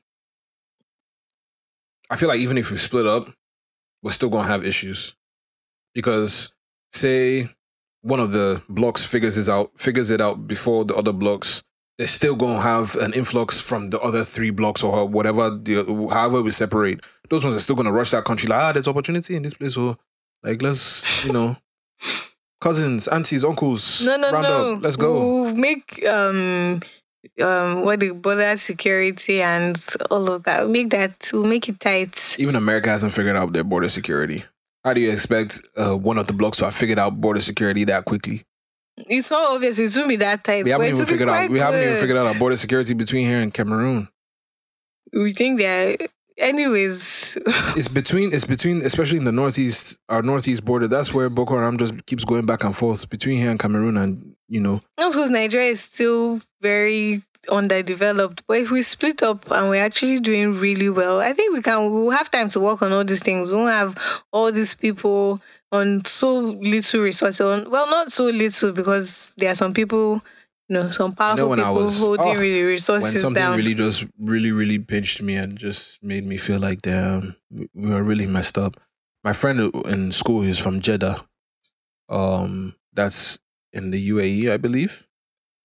I 2.09 2.15
feel 2.17 2.27
like 2.27 2.39
even 2.39 2.57
if 2.57 2.71
we 2.71 2.77
split 2.77 3.05
up, 3.07 3.27
we're 4.03 4.11
still 4.11 4.29
gonna 4.29 4.47
have 4.47 4.65
issues. 4.65 5.15
Because 5.93 6.53
say 6.91 7.49
one 8.01 8.19
of 8.19 8.31
the 8.31 8.61
blocks 8.67 9.05
figures 9.05 9.37
it 9.37 9.47
out 9.49 9.71
figures 9.77 10.11
it 10.11 10.19
out 10.21 10.47
before 10.47 10.83
the 10.85 10.95
other 10.95 11.13
blocks, 11.13 11.63
they're 11.97 12.07
still 12.07 12.35
gonna 12.35 12.59
have 12.61 12.95
an 12.95 13.13
influx 13.13 13.61
from 13.61 13.89
the 13.91 13.99
other 14.01 14.23
three 14.25 14.49
blocks 14.49 14.83
or 14.83 15.07
whatever 15.07 15.49
the 15.51 15.83
however 16.11 16.41
we 16.41 16.51
separate. 16.51 16.99
Those 17.29 17.43
ones 17.45 17.55
are 17.55 17.59
still 17.61 17.75
gonna 17.77 17.93
rush 17.93 18.11
that 18.11 18.25
country 18.25 18.49
like 18.49 18.59
ah, 18.61 18.71
there's 18.73 18.87
opportunity 18.87 19.35
in 19.35 19.43
this 19.43 19.53
place, 19.53 19.77
or 19.77 19.97
like 20.43 20.61
let's 20.61 21.25
you 21.25 21.33
know 21.33 21.57
cousins, 22.61 23.07
aunties, 23.07 23.45
uncles, 23.45 24.03
no, 24.03 24.17
no, 24.17 24.31
round 24.31 24.43
no. 24.43 24.73
up, 24.75 24.83
let's 24.83 24.95
go. 24.95 25.13
We'll 25.19 25.55
make 25.55 26.05
um 26.05 26.81
um 27.41 27.83
what 27.83 27.99
the 27.99 28.11
border 28.11 28.57
security 28.57 29.41
and 29.41 29.83
all 30.09 30.31
of 30.31 30.43
that. 30.43 30.63
We'll 30.63 30.71
make 30.71 30.89
that. 30.91 31.29
We'll 31.33 31.45
make 31.45 31.67
it 31.69 31.79
tight. 31.79 32.35
Even 32.39 32.55
America 32.55 32.89
hasn't 32.89 33.13
figured 33.13 33.35
out 33.35 33.53
their 33.53 33.63
border 33.63 33.89
security. 33.89 34.43
How 34.83 34.93
do 34.93 35.01
you 35.01 35.11
expect 35.11 35.61
uh, 35.77 35.95
one 35.95 36.17
of 36.17 36.25
the 36.25 36.33
blocks 36.33 36.57
to 36.57 36.65
have 36.65 36.75
figured 36.75 36.97
out 36.97 37.21
border 37.21 37.41
security 37.41 37.83
that 37.83 38.05
quickly? 38.05 38.43
It's 38.97 39.29
not 39.29 39.55
obvious. 39.55 39.77
It 39.77 39.95
won't 39.95 40.09
be 40.09 40.15
that 40.17 40.43
tight. 40.43 40.65
We 40.65 40.71
haven't 40.71 40.87
even 40.87 41.05
figured 41.05 41.29
out. 41.29 41.49
We 41.49 41.59
haven't 41.59 41.81
even 41.81 41.97
figured 41.97 42.17
out 42.17 42.27
our 42.27 42.35
border 42.35 42.57
security 42.57 42.93
between 42.93 43.27
here 43.27 43.41
and 43.41 43.53
Cameroon. 43.53 44.07
We 45.13 45.31
think 45.31 45.59
that. 45.59 46.09
Anyways, 46.41 47.37
It's 47.77 47.87
between. 47.87 48.33
It's 48.33 48.45
between, 48.45 48.81
especially 48.81 49.19
in 49.19 49.25
the 49.25 49.31
northeast, 49.31 49.99
our 50.09 50.23
northeast 50.23 50.65
border. 50.65 50.87
That's 50.87 51.13
where 51.13 51.29
Boko 51.29 51.55
Haram 51.55 51.77
just 51.77 52.05
keeps 52.07 52.25
going 52.25 52.45
back 52.45 52.63
and 52.63 52.75
forth 52.75 53.09
between 53.09 53.37
here 53.37 53.51
and 53.51 53.59
Cameroon, 53.59 53.95
and 53.95 54.35
you 54.49 54.59
know, 54.59 54.81
That's 54.97 55.15
because 55.15 55.29
Nigeria 55.29 55.69
is 55.69 55.81
still 55.81 56.41
very 56.59 57.21
underdeveloped. 57.49 58.43
But 58.47 58.57
if 58.57 58.71
we 58.71 58.81
split 58.81 59.23
up 59.23 59.49
and 59.51 59.69
we're 59.69 59.83
actually 59.83 60.19
doing 60.19 60.53
really 60.53 60.89
well, 60.89 61.19
I 61.19 61.33
think 61.33 61.53
we 61.53 61.61
can. 61.61 61.91
We'll 61.91 62.09
have 62.09 62.31
time 62.31 62.49
to 62.49 62.59
work 62.59 62.81
on 62.81 62.91
all 62.91 63.03
these 63.03 63.21
things. 63.21 63.51
We 63.51 63.57
won't 63.57 63.71
have 63.71 64.23
all 64.31 64.51
these 64.51 64.75
people 64.75 65.41
on 65.71 66.03
so 66.05 66.39
little 66.39 67.01
resources. 67.01 67.41
On, 67.41 67.69
well, 67.69 67.87
not 67.89 68.11
so 68.11 68.25
little 68.25 68.71
because 68.71 69.33
there 69.37 69.51
are 69.51 69.55
some 69.55 69.73
people, 69.73 70.23
know, 70.71 70.89
some 70.91 71.13
powerful 71.13 71.49
when 71.49 71.59
I 71.59 71.63
people 71.63 71.83
was- 71.83 71.99
holding 71.99 72.25
oh, 72.25 72.33
really 72.39 72.61
when 72.63 72.71
resources 72.73 73.21
something 73.21 73.41
down. 73.41 73.57
really 73.57 73.73
just 73.73 74.05
really 74.19 74.51
really 74.51 74.79
pinched 74.79 75.21
me 75.21 75.35
and 75.35 75.57
just 75.57 76.01
made 76.03 76.25
me 76.25 76.37
feel 76.37 76.59
like 76.59 76.81
damn 76.81 77.35
we 77.73 77.89
were 77.89 78.03
really 78.03 78.25
messed 78.27 78.57
up. 78.57 78.79
My 79.23 79.33
friend 79.33 79.73
in 79.85 80.11
school 80.11 80.41
is 80.41 80.59
from 80.59 80.79
jeddah. 80.81 81.25
Um 82.09 82.75
that's 82.93 83.39
in 83.73 83.91
the 83.91 84.09
uae 84.11 84.51
i 84.51 84.57
believe. 84.57 85.07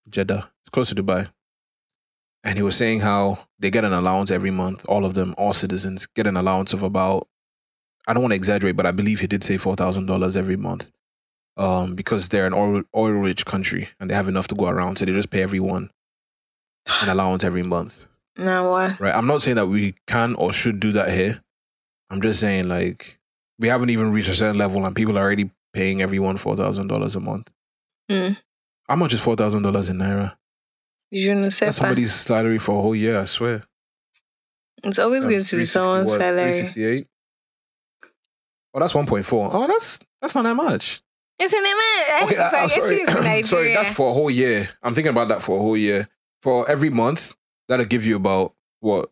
Jeddah. 0.09 0.51
It's 0.63 0.71
close 0.71 0.89
to 0.91 0.95
dubai. 0.95 1.31
And 2.45 2.57
he 2.59 2.63
was 2.63 2.77
saying 2.77 3.01
how 3.01 3.47
they 3.59 3.71
get 3.71 3.85
an 3.85 3.93
allowance 3.93 4.31
every 4.31 4.51
month 4.53 4.85
all 4.89 5.05
of 5.05 5.15
them 5.15 5.35
all 5.37 5.53
citizens 5.53 6.07
get 6.07 6.27
an 6.27 6.37
allowance 6.37 6.73
of 6.73 6.83
about 6.83 7.29
I 8.09 8.13
don't 8.13 8.23
want 8.23 8.31
to 8.33 8.37
exaggerate, 8.37 8.77
but 8.77 8.87
I 8.87 8.93
believe 8.93 9.19
he 9.21 9.27
did 9.27 9.43
say 9.43 9.57
four 9.57 9.75
thousand 9.75 10.07
dollars 10.07 10.37
every 10.37 10.57
month. 10.57 10.91
Um, 11.59 11.95
because 11.95 12.29
they're 12.29 12.47
an 12.47 12.53
oil 12.53 12.83
oil 12.95 13.13
rich 13.13 13.47
country 13.47 13.89
and 13.99 14.11
they 14.11 14.15
have 14.15 14.29
enough 14.29 14.47
to 14.49 14.55
go 14.55 14.69
around, 14.69 14.97
so 14.97 15.05
they 15.05 15.13
just 15.13 15.31
pay 15.31 15.43
everyone 15.43 15.91
an 17.03 17.09
allowance 17.09 17.45
every 17.45 17.63
month. 17.63 18.05
Now 18.39 18.71
what? 18.71 19.01
Right. 19.01 19.15
I'm 19.15 19.27
not 19.27 19.41
saying 19.41 19.57
that 19.57 19.67
we 19.67 19.95
can 20.07 20.35
or 20.35 20.53
should 20.53 20.79
do 20.79 20.93
that 20.93 21.11
here. 21.11 21.43
I'm 22.11 22.21
just 22.21 22.39
saying 22.39 22.69
like 22.69 23.19
we 23.59 23.69
haven't 23.69 23.89
even 23.89 24.13
reached 24.13 24.29
a 24.29 24.35
certain 24.35 24.59
level 24.59 24.85
and 24.85 24.95
people 24.95 25.17
are 25.17 25.23
already 25.23 25.51
paying 25.73 26.03
everyone 26.03 26.37
four 26.37 26.55
thousand 26.55 26.89
dollars 26.89 27.17
a 27.17 27.21
month. 27.21 27.51
Mm. 28.11 28.37
How 28.87 28.97
much 28.97 29.15
is 29.15 29.21
four 29.21 29.37
thousand 29.37 29.63
dollars 29.63 29.89
in 29.89 29.97
naira? 29.97 30.37
Je 31.11 31.33
ne 31.35 31.49
sais 31.49 31.61
That's 31.61 31.77
somebody's 31.77 32.15
salary 32.15 32.59
for 32.59 32.79
a 32.79 32.83
whole 32.83 32.95
year, 32.95 33.21
I 33.21 33.25
swear. 33.25 33.63
It's 34.85 34.99
always 34.99 35.25
going 35.25 35.43
to 35.43 35.57
be 35.57 35.65
360 35.65 35.65
someone's 35.65 36.13
salary. 36.13 36.53
368? 36.53 37.09
Oh, 38.75 38.81
that's 38.81 38.93
1.4. 38.93 39.51
Oh, 39.53 39.67
that's 39.67 40.01
that's 40.21 40.35
not 40.35 40.43
that 40.43 40.55
much. 40.55 41.03
It's 41.39 41.53
in 41.53 41.59
America. 41.59 42.11
Eh, 42.11 42.25
okay, 42.25 42.37
I, 42.39 42.63
am 42.63 42.69
sorry. 42.71 43.43
Sorry, 43.43 43.75
that's 43.75 43.95
for 43.95 44.11
a 44.11 44.15
whole 44.15 44.31
year. 44.31 44.71
I'm 44.83 44.95
thinking 44.95 45.11
about 45.11 45.29
that 45.29 45.43
for 45.43 45.59
a 45.59 45.61
whole 45.61 45.77
year. 45.77 46.09
For 46.43 46.69
every 46.69 46.91
month, 46.91 47.37
that'll 47.69 47.85
give 47.87 48.05
you 48.07 48.17
about 48.17 48.55
what? 48.81 49.11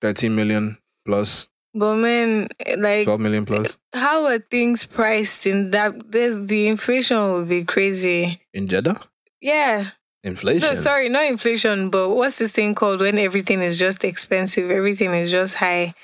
13 0.00 0.34
million 0.34 0.78
plus, 1.06 1.48
but 1.74 1.96
man, 1.96 2.48
eh, 2.66 2.76
like, 2.78 3.04
12 3.04 3.20
million 3.20 3.46
plus 3.46 3.78
eh, 3.94 3.98
how 3.98 4.26
are 4.26 4.38
things 4.38 4.84
priced 4.84 5.46
in 5.46 5.70
that? 5.70 6.10
There's 6.10 6.46
the 6.46 6.68
inflation 6.68 7.16
will 7.16 7.44
be 7.46 7.64
crazy. 7.64 8.40
in 8.52 8.68
Jeddah? 8.68 9.00
Yeah. 9.40 9.90
Inflation. 10.24 10.68
No, 10.68 10.74
sorry, 10.74 11.08
not 11.08 11.24
inflation, 11.24 11.90
but 11.90 12.10
what's 12.10 12.38
this 12.38 12.52
thing 12.52 12.74
called 12.74 13.00
when 13.00 13.18
everything 13.18 13.60
is 13.60 13.78
just 13.78 14.04
expensive? 14.04 14.70
Everything 14.70 15.12
is 15.14 15.30
just 15.30 15.56
high. 15.56 15.94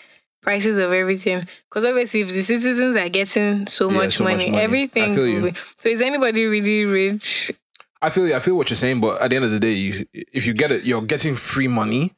Prices 0.48 0.78
of 0.78 0.92
everything. 0.92 1.46
Because 1.68 1.84
obviously, 1.84 2.22
if 2.22 2.28
the 2.28 2.40
citizens 2.40 2.96
are 2.96 3.08
getting 3.10 3.66
so, 3.66 3.90
Yeah, 3.90 3.98
much, 3.98 4.16
so 4.16 4.24
much 4.24 4.38
money, 4.38 4.50
money. 4.50 4.62
Everything 4.62 5.14
be. 5.14 5.54
So, 5.78 5.90
is 5.90 6.00
anybody 6.00 6.46
really 6.46 6.86
rich? 6.86 7.52
I 8.00 8.08
feel 8.08 8.34
I 8.34 8.40
feel 8.40 8.56
what 8.56 8.70
you're 8.70 8.76
saying, 8.78 9.02
but 9.02 9.20
at 9.20 9.28
the 9.28 9.36
end 9.36 9.44
of 9.44 9.50
the 9.50 9.60
day, 9.60 9.72
you, 9.72 10.06
if 10.32 10.46
you 10.46 10.54
get 10.54 10.70
it, 10.72 10.84
you're 10.84 11.02
getting 11.02 11.34
free 11.34 11.68
money, 11.68 12.14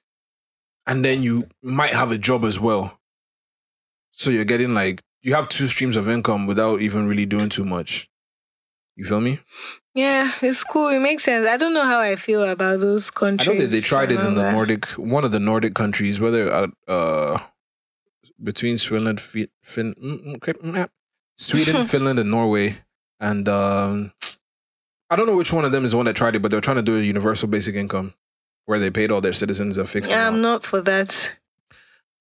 and 0.86 1.04
then 1.04 1.24
you 1.24 1.48
might 1.60 1.90
have 1.92 2.12
a 2.12 2.18
job 2.18 2.44
as 2.44 2.60
well. 2.60 3.00
So 4.12 4.30
you're 4.30 4.44
getting 4.44 4.74
like 4.74 5.02
you 5.22 5.34
have 5.34 5.48
two 5.48 5.66
streams 5.66 5.96
of 5.96 6.08
income 6.08 6.46
without 6.46 6.80
even 6.80 7.08
really 7.08 7.26
doing 7.26 7.48
too 7.48 7.64
much. 7.64 8.08
You 8.94 9.06
feel 9.06 9.20
me? 9.20 9.40
Yeah, 9.94 10.30
it's 10.40 10.62
cool. 10.62 10.88
It 10.88 11.00
makes 11.00 11.24
sense. 11.24 11.48
I 11.48 11.56
don't 11.56 11.74
know 11.74 11.84
how 11.84 11.98
I 11.98 12.14
feel 12.14 12.44
about 12.44 12.78
those 12.78 13.10
I 13.10 13.18
countries. 13.18 13.48
know 13.48 13.60
that 13.60 13.70
they 13.70 13.80
tried 13.80 14.12
it 14.12 14.20
in 14.20 14.34
the. 14.34 14.52
Nordic, 14.52 14.86
one 14.90 15.24
of 15.24 15.32
the 15.32 15.40
Nordic 15.40 15.74
countries, 15.74 16.20
whether 16.20 16.68
uh, 16.86 17.38
between 18.42 18.78
Sweden, 18.78 19.16
Fin, 19.16 19.48
mm, 19.94 19.94
mm, 19.94 20.38
mm, 20.38 20.76
yeah. 20.76 20.86
Sweden, 21.36 21.84
Finland, 21.92 22.18
and 22.18 22.30
Norway, 22.30 22.78
and 23.18 23.48
um, 23.48 24.12
I 25.10 25.16
don't 25.16 25.26
know 25.26 25.36
which 25.36 25.52
one 25.52 25.64
of 25.64 25.72
them 25.72 25.84
is 25.84 25.90
the 25.90 25.96
one 25.96 26.06
that 26.06 26.16
tried 26.16 26.36
it, 26.36 26.42
but 26.42 26.50
they're 26.50 26.60
trying 26.60 26.76
to 26.76 26.82
do 26.82 26.98
a 26.98 27.02
universal 27.02 27.48
basic 27.48 27.74
income 27.74 28.14
where 28.66 28.78
they 28.78 28.90
paid 28.90 29.10
all 29.10 29.20
their 29.20 29.32
citizens 29.32 29.78
a 29.78 29.84
fixed 29.84 30.12
I'm 30.12 30.40
not 30.40 30.64
for 30.64 30.80
that. 30.82 31.36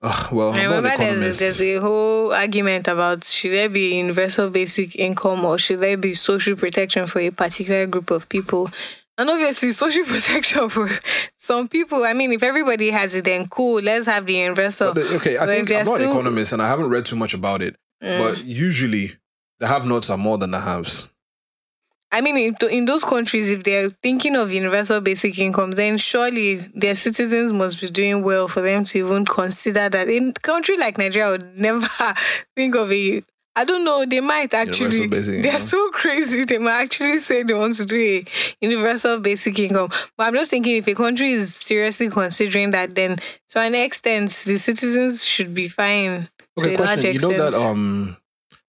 Ugh, 0.01 0.33
well, 0.33 0.53
I 0.53 0.63
I'm 0.63 0.69
not 0.69 0.77
an 0.77 0.99
remember 0.99 1.19
there's, 1.19 1.39
there's 1.39 1.61
a 1.61 1.75
whole 1.75 2.33
argument 2.33 2.87
about 2.87 3.25
should 3.25 3.51
there 3.51 3.67
be 3.67 3.95
universal 3.95 4.49
basic 4.49 4.95
income 4.95 5.43
or 5.43 5.57
should 5.57 5.81
there 5.81 5.97
be 5.97 6.13
social 6.13 6.55
protection 6.55 7.05
for 7.05 7.19
a 7.19 7.31
particular 7.31 7.85
group 7.85 8.09
of 8.09 8.29
people. 8.29 8.71
And 9.19 9.29
obviously, 9.29 9.71
social 9.73 10.03
protection 10.13 10.69
for 10.69 10.89
some 11.37 11.67
people. 11.67 12.05
I 12.05 12.13
mean, 12.13 12.31
if 12.31 12.41
everybody 12.41 12.89
has 12.89 13.13
it, 13.13 13.25
then 13.25 13.47
cool. 13.47 13.81
Let's 13.81 14.05
have 14.07 14.25
the 14.25 14.33
universal. 14.33 14.93
The- 14.93 15.15
okay, 15.17 15.37
I 15.37 15.45
But 15.45 15.49
think 15.49 15.71
I'm 15.71 15.85
not 15.85 16.01
an 16.01 16.09
economist 16.09 16.53
and 16.53 16.61
I 16.61 16.67
haven't 16.69 16.89
read 16.89 17.05
too 17.05 17.17
much 17.17 17.33
about 17.33 17.61
it, 17.61 17.75
Mm. 18.01 18.17
but 18.17 18.45
usually 18.45 19.11
the 19.59 19.67
have-nots 19.67 20.09
are 20.09 20.17
more 20.17 20.37
than 20.37 20.51
the 20.51 20.61
haves. 20.61 21.09
I 22.11 22.21
mean, 22.21 22.37
in, 22.37 22.55
in 22.71 22.85
those 22.85 23.03
countries, 23.03 23.49
if 23.49 23.63
they're 23.63 23.91
thinking 24.01 24.35
of 24.35 24.51
universal 24.51 24.99
basic 25.01 25.37
income, 25.37 25.71
then 25.71 25.97
surely 25.99 26.55
their 26.73 26.95
citizens 26.95 27.53
must 27.53 27.79
be 27.79 27.89
doing 27.89 28.23
well 28.23 28.47
for 28.47 28.61
them 28.61 28.83
to 28.85 28.97
even 28.99 29.25
consider 29.25 29.89
that. 29.89 30.07
In 30.09 30.29
a 30.29 30.39
country 30.39 30.75
like 30.77 30.97
Nigeria, 30.97 31.27
I 31.27 31.31
would 31.31 31.57
never 31.67 31.87
think 32.55 32.75
of 32.75 32.91
a. 32.91 33.21
I 33.59 33.65
don't 33.65 33.83
know. 33.83 34.05
They 34.05 34.21
might 34.21 34.53
actually. 34.53 35.07
Basic 35.07 35.43
They're 35.43 35.59
so 35.59 35.89
crazy. 35.91 36.45
They 36.45 36.59
might 36.59 36.83
actually 36.83 37.19
say 37.19 37.43
they 37.43 37.53
want 37.53 37.75
to 37.75 37.85
do 37.85 37.97
a 37.97 38.23
universal 38.61 39.19
basic 39.19 39.59
income. 39.59 39.89
But 40.15 40.27
I'm 40.27 40.33
just 40.33 40.49
thinking, 40.49 40.77
if 40.77 40.87
a 40.87 40.95
country 40.95 41.33
is 41.33 41.53
seriously 41.55 42.09
considering 42.09 42.71
that, 42.71 42.95
then 42.95 43.19
to 43.49 43.59
an 43.59 43.75
extent, 43.75 44.29
the 44.45 44.57
citizens 44.57 45.25
should 45.25 45.53
be 45.53 45.67
fine. 45.67 46.29
Okay, 46.57 46.75
to 46.75 46.81
a 46.81 46.85
large 46.85 47.01
question. 47.01 47.13
You 47.13 47.19
know 47.19 47.37
that 47.37 47.53
um 47.53 48.15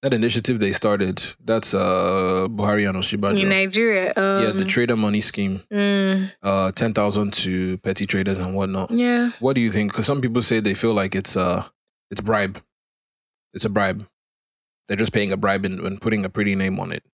that 0.02 0.12
initiative 0.12 0.58
they 0.58 0.72
started, 0.72 1.22
that's 1.44 1.72
uh 1.72 2.48
Buhari 2.50 2.88
and 2.88 2.98
Osinbajo. 2.98 3.40
in 3.40 3.48
Nigeria, 3.48 4.12
um, 4.16 4.42
yeah, 4.42 4.50
the 4.50 4.64
trader 4.64 4.96
money 4.96 5.20
scheme, 5.20 5.60
mm, 5.72 6.32
uh, 6.42 6.72
ten 6.72 6.92
thousand 6.94 7.32
to 7.34 7.78
petty 7.78 8.06
traders 8.06 8.38
and 8.38 8.56
whatnot. 8.56 8.90
yeah. 8.90 9.30
What 9.38 9.54
do 9.54 9.60
you 9.60 9.70
think? 9.70 9.92
Because 9.92 10.06
some 10.06 10.20
people 10.20 10.42
say 10.42 10.58
they 10.58 10.74
feel 10.74 10.94
like 10.94 11.14
it's 11.14 11.36
uh 11.36 11.62
it's 12.10 12.20
bribe, 12.20 12.58
it's 13.54 13.64
a 13.64 13.70
bribe. 13.70 14.04
They're 14.90 14.96
just 14.96 15.12
paying 15.12 15.30
a 15.30 15.36
bribe 15.36 15.64
and, 15.64 15.78
and 15.78 16.00
putting 16.00 16.24
a 16.24 16.28
pretty 16.28 16.56
name 16.56 16.80
on 16.80 16.90
it. 16.90 17.04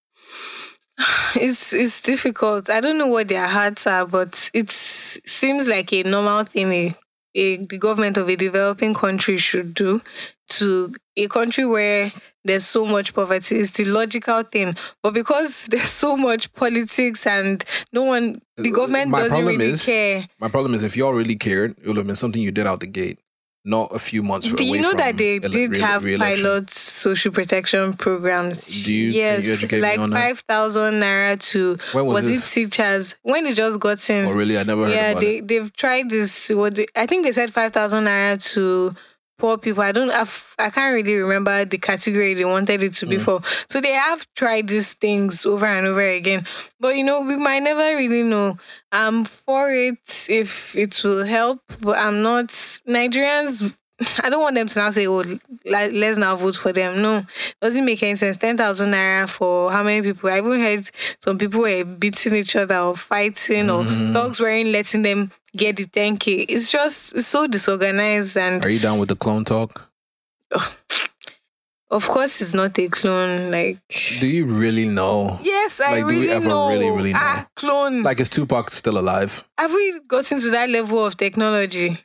it's 1.37 1.75
it's 1.75 2.01
difficult. 2.01 2.71
I 2.71 2.81
don't 2.81 2.97
know 2.97 3.07
what 3.07 3.29
their 3.29 3.47
hearts 3.47 3.87
are, 3.87 4.07
but 4.07 4.51
it 4.55 4.71
seems 4.71 5.69
like 5.69 5.93
a 5.93 6.03
normal 6.03 6.45
thing 6.45 6.73
a, 6.73 6.97
a 7.35 7.57
the 7.59 7.77
government 7.77 8.17
of 8.17 8.31
a 8.31 8.37
developing 8.37 8.95
country 8.95 9.37
should 9.37 9.75
do 9.75 10.01
to 10.49 10.95
a 11.19 11.29
country 11.29 11.67
where 11.67 12.11
there's 12.47 12.65
so 12.65 12.87
much 12.87 13.13
poverty. 13.13 13.57
It's 13.57 13.73
the 13.73 13.85
logical 13.85 14.43
thing, 14.43 14.75
but 15.03 15.13
because 15.13 15.67
there's 15.71 15.91
so 15.91 16.17
much 16.17 16.51
politics 16.55 17.27
and 17.27 17.63
no 17.93 18.05
one, 18.05 18.41
the 18.57 18.71
uh, 18.71 18.75
government 18.75 19.11
My 19.11 19.21
doesn't 19.21 19.45
really 19.45 19.67
is- 19.73 19.85
care. 19.85 20.25
My 20.41 20.49
problem 20.49 20.73
is 20.73 20.83
if 20.83 20.97
y'all 20.97 21.13
really 21.13 21.37
cared, 21.37 21.73
it 21.79 21.87
would 21.89 21.99
have 21.99 22.07
been 22.07 22.17
something 22.17 22.41
you 22.41 22.53
did 22.53 22.67
out 22.67 22.81
the 22.81 22.87
gate, 22.87 23.19
not 23.67 23.95
a 23.95 23.99
few 23.99 24.23
months. 24.23 24.51
Do 24.51 24.65
you 24.65 24.81
know 24.81 24.95
that 24.95 25.17
they 25.17 25.37
ele- 25.43 25.51
did 25.51 25.77
re- 25.77 25.83
have 25.83 26.03
pilot 26.03 26.71
social 26.71 27.33
protection 27.33 27.93
programs? 27.95 28.85
Do 28.85 28.93
you- 28.93 29.11
yes, 29.11 29.47
you 29.47 29.55
educate 29.55 29.81
me 29.81 29.97
like 29.97 30.11
five 30.13 30.39
thousand 30.41 30.95
naira 31.01 31.39
to 31.51 31.77
When 31.93 32.07
was, 32.07 32.25
was, 32.25 32.47
it 32.49 32.53
teachers 32.53 33.17
when 33.23 33.45
they 33.45 33.53
just 33.55 33.81
got 33.81 34.09
in? 34.09 34.27
Oh, 34.27 34.31
really? 34.31 34.57
I 34.57 34.63
never 34.63 34.85
heard 34.87 34.95
yeah, 34.95 35.15
they 35.15 35.39
it. 35.39 35.49
they've 35.49 35.73
tried 35.77 36.09
this. 36.11 36.49
What 36.51 36.77
they, 36.77 36.87
I 36.95 37.07
think 37.07 37.25
they 37.25 37.33
said 37.33 37.53
five 37.53 37.73
thousand 37.73 38.05
naira 38.05 38.43
to 38.55 38.95
poor 39.39 39.59
people. 39.59 39.83
I 39.83 39.93
don't. 39.93 40.11
I've, 40.11 40.55
I 40.59 40.71
can't 40.71 40.95
really 40.95 41.15
remember 41.17 41.65
the 41.65 41.79
category 41.79 42.35
they 42.35 42.45
wanted 42.45 42.83
it 42.83 42.95
to 42.95 43.07
be 43.07 43.17
Mm. 43.17 43.23
for. 43.23 43.41
So 43.69 43.81
they 43.81 43.93
have 43.93 44.27
tried 44.35 44.69
these 44.69 44.95
things 44.95 45.45
over 45.47 45.67
and 45.67 45.87
over 45.87 46.01
again. 46.01 46.47
But 46.81 46.97
you 46.97 47.05
know, 47.05 47.21
we 47.21 47.37
might 47.37 47.61
never 47.63 47.97
really 47.97 48.23
know. 48.23 48.59
I'm 48.93 49.25
for 49.25 49.71
it 49.71 50.27
if 50.29 50.77
it 50.77 51.01
will 51.05 51.25
help, 51.25 51.61
but 51.81 51.97
I'm 51.99 52.23
not. 52.23 52.49
Nigerians. 52.89 53.77
I 54.23 54.29
don't 54.29 54.43
want 54.43 54.55
them 54.57 54.69
to 54.69 54.79
now 54.79 54.91
say, 54.91 55.07
"Oh, 55.07 55.23
let's 55.65 56.19
now 56.19 56.37
vote 56.37 56.55
for 56.57 56.73
them." 56.73 57.01
No, 57.01 57.25
doesn't 57.63 57.85
make 57.85 58.03
any 58.03 58.15
sense. 58.17 58.37
Ten 58.37 58.57
thousand 58.57 58.91
naira 58.93 59.29
for 59.29 59.73
how 59.73 59.83
many 59.83 60.03
people? 60.03 60.29
I 60.31 60.39
even 60.39 60.61
heard 60.61 60.91
some 61.21 61.39
people 61.39 61.61
were 61.63 61.85
beating 61.85 62.35
each 62.35 62.57
other 62.57 62.77
or 62.77 62.95
fighting, 62.97 63.71
or 63.71 63.83
Mhm. 63.85 64.13
dogs 64.13 64.39
weren't 64.39 64.69
letting 64.69 65.01
them 65.03 65.31
get 65.57 65.77
the 65.77 65.87
ten 65.87 66.17
k. 66.17 66.33
It's 66.49 66.71
just 66.71 67.15
it's 67.15 67.27
so 67.27 67.47
disorganized, 67.47 68.37
and 68.37 68.65
Are 68.65 68.69
you 68.71 68.79
down 68.81 68.99
with 68.99 69.09
the 69.09 69.17
clone 69.17 69.45
talk? 69.45 69.91
of 71.91 72.07
course, 72.09 72.41
it's 72.41 72.55
not 72.55 72.79
a 72.79 72.89
clone. 72.89 73.51
Like, 73.51 73.79
Do 74.21 74.27
you 74.27 74.45
really 74.47 74.87
know? 74.87 75.39
yes, 75.43 75.81
I 75.81 76.01
Like, 76.01 76.01
do 76.01 76.07
we 76.07 76.21
really 76.23 76.31
ever 76.33 76.49
know. 76.49 76.69
really, 76.71 76.91
really 76.91 77.13
know? 77.13 77.19
Ah, 77.23 77.47
clone. 77.57 78.03
Like, 78.03 78.21
is 78.21 78.29
Tupac 78.31 78.71
still 78.73 78.99
alive? 78.99 79.45
Have 79.59 79.73
we 79.73 80.01
gotten 80.09 80.41
to 80.41 80.51
that 80.51 80.69
level 80.71 81.05
of 81.05 81.17
technology? 81.17 81.99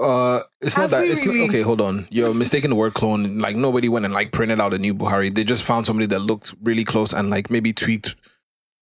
Uh, 0.00 0.40
it's 0.60 0.76
not 0.76 0.82
Have 0.82 0.90
that. 0.90 1.04
It's 1.06 1.24
not, 1.24 1.34
okay. 1.48 1.62
Hold 1.62 1.80
on. 1.80 2.06
You're 2.10 2.34
mistaking 2.34 2.68
the 2.70 2.76
word 2.76 2.92
clone. 2.92 3.38
Like 3.38 3.56
nobody 3.56 3.88
went 3.88 4.04
and 4.04 4.12
like 4.12 4.32
printed 4.32 4.60
out 4.60 4.74
a 4.74 4.78
new 4.78 4.92
Buhari. 4.94 5.34
They 5.34 5.44
just 5.44 5.64
found 5.64 5.86
somebody 5.86 6.06
that 6.08 6.18
looked 6.20 6.54
really 6.62 6.84
close 6.84 7.14
and 7.14 7.30
like 7.30 7.50
maybe 7.50 7.72
tweaked 7.72 8.14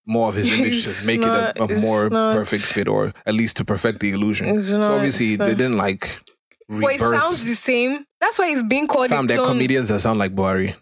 more 0.07 0.28
of 0.28 0.34
his 0.36 0.48
image 0.48 0.76
It's 0.86 1.00
to 1.02 1.07
make 1.07 1.20
not- 1.20 1.57
it 1.57 1.70
a, 1.70 1.76
a 1.76 1.80
more 1.80 2.09
not. 2.09 2.34
perfect 2.36 2.62
fit, 2.64 2.88
or 2.88 3.12
at 3.26 3.34
least 3.34 3.57
to 3.59 3.64
perfect 3.64 4.00
the 4.00 4.11
illusion. 4.12 4.57
It's 4.57 4.68
so 4.70 4.80
obviously 4.94 5.36
they 5.36 5.54
didn't 5.54 5.76
like 5.76 6.20
But 6.68 6.94
it 6.94 7.00
sounds 7.00 7.44
the 7.44 7.54
same. 7.54 8.07
That's 8.20 8.38
why 8.38 8.50
it's 8.50 8.62
being 8.62 8.86
called 8.86 9.11
Fam, 9.11 9.24
a 9.24 9.28
they're 9.28 9.38
comedians 9.44 9.88
that 9.88 10.00
sound 10.00 10.18
like 10.18 10.32
Buhari. 10.34 10.74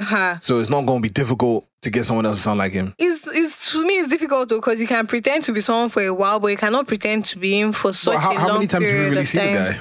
Ha. 0.00 0.38
So 0.40 0.58
it's 0.58 0.70
not 0.70 0.84
going 0.86 1.00
to 1.00 1.08
be 1.08 1.12
difficult 1.12 1.68
to 1.82 1.90
get 1.90 2.04
someone 2.04 2.26
else 2.26 2.38
to 2.38 2.42
sound 2.42 2.58
like 2.58 2.72
him. 2.72 2.94
It's, 2.98 3.26
it's 3.26 3.72
to 3.72 3.86
me 3.86 3.94
it's 4.00 4.08
difficult 4.08 4.48
though 4.48 4.58
because 4.58 4.80
you 4.80 4.86
can 4.86 5.06
pretend 5.06 5.44
to 5.44 5.52
be 5.52 5.60
someone 5.60 5.88
for 5.88 6.02
a 6.02 6.12
while, 6.14 6.40
but 6.40 6.48
you 6.48 6.56
cannot 6.56 6.86
pretend 6.86 7.24
to 7.26 7.38
be 7.38 7.58
him 7.60 7.72
for 7.72 7.92
such 7.92 8.14
But 8.14 8.20
how, 8.20 8.32
a 8.32 8.38
how 8.38 8.48
long 8.48 8.56
many 8.58 8.66
times 8.66 8.88
have 8.88 8.98
we 8.98 9.04
really 9.10 9.24
seen 9.24 9.52
the 9.52 9.58
guy? 9.58 9.80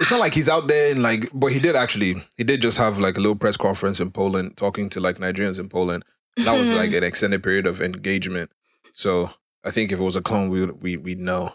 It's 0.00 0.10
not 0.10 0.20
like 0.20 0.34
he's 0.34 0.48
out 0.48 0.66
there 0.66 0.90
and 0.90 1.02
like, 1.02 1.30
but 1.32 1.48
he 1.52 1.58
did 1.60 1.76
actually. 1.76 2.14
He 2.36 2.44
did 2.44 2.60
just 2.62 2.78
have 2.78 2.98
like 2.98 3.16
a 3.16 3.20
little 3.20 3.36
press 3.36 3.56
conference 3.56 4.00
in 4.00 4.10
Poland, 4.10 4.56
talking 4.56 4.88
to 4.90 5.00
like 5.00 5.18
Nigerians 5.18 5.58
in 5.58 5.68
Poland. 5.68 6.04
That 6.36 6.58
was 6.58 6.72
like 6.72 6.92
an 6.94 7.04
extended 7.04 7.42
period 7.42 7.66
of 7.66 7.80
engagement. 7.80 8.50
So 8.92 9.30
I 9.64 9.70
think 9.70 9.92
if 9.92 9.98
it 10.00 10.02
was 10.02 10.16
a 10.16 10.22
clone, 10.22 10.48
we 10.48 10.66
we 10.66 10.96
we'd 10.96 11.18
know. 11.20 11.52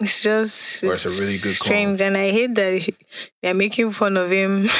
It's 0.00 0.22
just 0.22 0.84
Or 0.84 0.94
it's 0.94 1.04
a 1.04 1.08
really 1.08 1.38
good 1.38 1.54
strange, 1.54 2.00
and 2.00 2.16
I 2.16 2.30
hate 2.30 2.54
that 2.54 2.82
he- 2.82 2.94
they're 3.42 3.54
making 3.54 3.90
fun 3.92 4.16
of 4.16 4.30
him. 4.30 4.68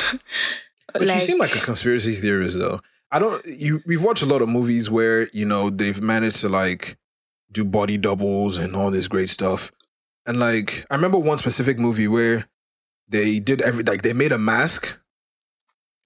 But 0.93 1.03
you 1.03 1.21
seem 1.21 1.39
like 1.39 1.55
a 1.55 1.61
conspiracy 1.61 2.15
theorist, 2.15 2.59
though. 2.59 2.81
I 3.11 3.19
don't. 3.19 3.45
You 3.45 3.83
we've 3.87 4.03
watched 4.03 4.23
a 4.23 4.27
lot 4.27 4.41
of 4.43 4.49
movies 4.49 4.91
where 4.91 5.29
you 5.35 5.45
know 5.45 5.71
they've 5.71 6.01
managed 6.01 6.41
to 6.41 6.49
like 6.49 6.97
do 7.53 7.65
body 7.65 7.99
doubles 7.99 8.57
and 8.57 8.75
all 8.75 8.91
this 8.91 9.07
great 9.09 9.29
stuff. 9.29 9.71
And 10.27 10.39
like 10.41 10.87
I 10.91 10.95
remember 10.95 11.19
one 11.19 11.37
specific 11.39 11.79
movie 11.79 12.09
where 12.09 12.47
they 13.09 13.39
did 13.39 13.61
every 13.61 13.85
like 13.85 14.03
they 14.03 14.13
made 14.15 14.33
a 14.33 14.39
mask, 14.39 14.99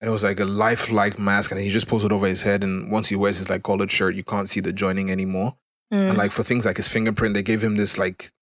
and 0.03 0.09
it 0.09 0.12
was 0.12 0.24
like 0.24 0.40
a 0.40 0.44
lifelike 0.44 1.16
mask, 1.16 1.53
and 1.53 1.61
he 1.61 1.70
just 1.70 1.86
pulls 1.86 2.05
it 2.05 2.11
over 2.11 2.26
his 2.26 2.42
head. 2.42 2.64
And 2.64 2.90
once 2.90 3.09
he 3.09 3.14
wears 3.14 3.38
his 3.38 3.48
like 3.48 3.62
collared 3.62 3.92
shirt, 3.92 4.16
you 4.16 4.24
can't 4.24 4.48
see 4.48 4.59
the 4.59 4.72
joining 4.72 5.12
anymore. 5.12 5.57
Mm. 5.94 6.11
And 6.11 6.18
like 6.18 6.32
for 6.32 6.42
things 6.42 6.66
like 6.66 6.76
his 6.76 6.88
fingerprint, 6.88 7.34
they 7.34 7.42
gave 7.42 7.62
him 7.62 7.76
this 7.76 7.96
like 7.98 8.32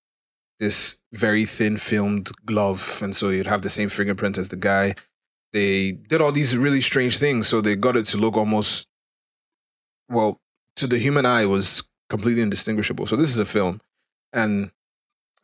this 0.59 1.01
very 1.13 1.45
thin 1.45 1.77
filmed 1.77 2.31
glove, 2.47 3.01
and 3.03 3.15
so 3.15 3.29
you'd 3.29 3.47
have 3.47 3.61
the 3.61 3.69
same 3.69 3.91
fingerprint 3.91 4.39
as 4.39 4.49
the 4.49 4.57
guy. 4.57 4.95
They 5.53 5.93
did 5.93 6.23
all 6.23 6.33
these 6.33 6.57
really 6.57 6.81
strange 6.81 7.19
things, 7.19 7.47
so 7.47 7.61
they 7.61 7.77
got 7.77 7.97
it 7.97 8.07
to 8.07 8.17
look 8.17 8.39
almost 8.39 8.87
well 10.09 10.41
to 10.77 10.87
the 10.87 10.99
human 10.99 11.27
eye 11.27 11.43
it 11.43 11.47
was 11.47 11.83
completely 12.09 12.41
indistinguishable. 12.41 13.07
So 13.07 13.17
this 13.17 13.29
is 13.29 13.39
a 13.39 13.45
film, 13.45 13.83
and 14.33 14.71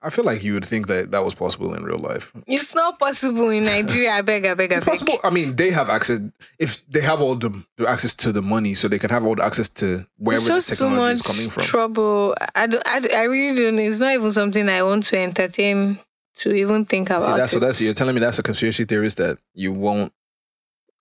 I 0.03 0.11
feel 0.11 0.25
like 0.25 0.45
you 0.45 0.55
would 0.55 0.65
think 0.65 0.87
that 0.89 1.11
that 1.11 1.25
was 1.25 1.35
possible 1.35 1.75
in 1.75 1.83
real 1.83 1.99
life. 1.99 2.31
It's 2.47 2.75
not 2.75 2.99
possible 2.99 3.49
in 3.51 3.65
Nigeria. 3.65 4.13
I 4.13 4.23
beg, 4.23 4.45
I 4.47 4.55
beg, 4.55 4.73
I 4.73 4.77
It's 4.77 4.85
beg. 4.85 4.93
possible. 4.93 5.19
I 5.25 5.31
mean, 5.31 5.57
they 5.57 5.71
have 5.71 5.89
access 5.89 6.21
if 6.59 6.87
they 6.89 7.01
have 7.01 7.21
all 7.21 7.35
the, 7.35 7.65
the 7.79 7.89
access 7.89 8.15
to 8.17 8.33
the 8.33 8.43
money, 8.43 8.75
so 8.75 8.89
they 8.89 8.99
can 8.99 9.11
have 9.11 9.25
all 9.25 9.35
the 9.35 9.45
access 9.45 9.69
to 9.71 10.07
wherever 10.19 10.45
the 10.45 10.49
just 10.49 10.69
too 10.69 10.75
technology 10.77 11.13
is 11.15 11.23
coming 11.23 11.51
from. 11.51 11.65
trouble. 11.65 12.35
I, 12.55 12.67
don't, 12.67 12.87
I, 12.87 13.01
I 13.15 13.23
really 13.25 13.61
don't. 13.63 13.79
It's 13.79 14.01
not 14.01 14.13
even 14.13 14.31
something 14.31 14.69
I 14.69 14.83
want 14.83 15.07
to 15.07 15.19
entertain 15.19 15.99
to 16.37 16.53
even 16.55 16.85
think 16.85 17.09
about. 17.09 17.23
See, 17.23 17.33
that's 17.33 17.53
so 17.53 17.57
it. 17.57 17.61
that's 17.61 17.81
you're 17.81 17.95
telling 17.95 18.15
me 18.15 18.21
that's 18.21 18.39
a 18.39 18.43
conspiracy 18.43 18.85
theorist 18.85 19.17
that 19.19 19.39
you 19.55 19.73
won't 19.73 20.13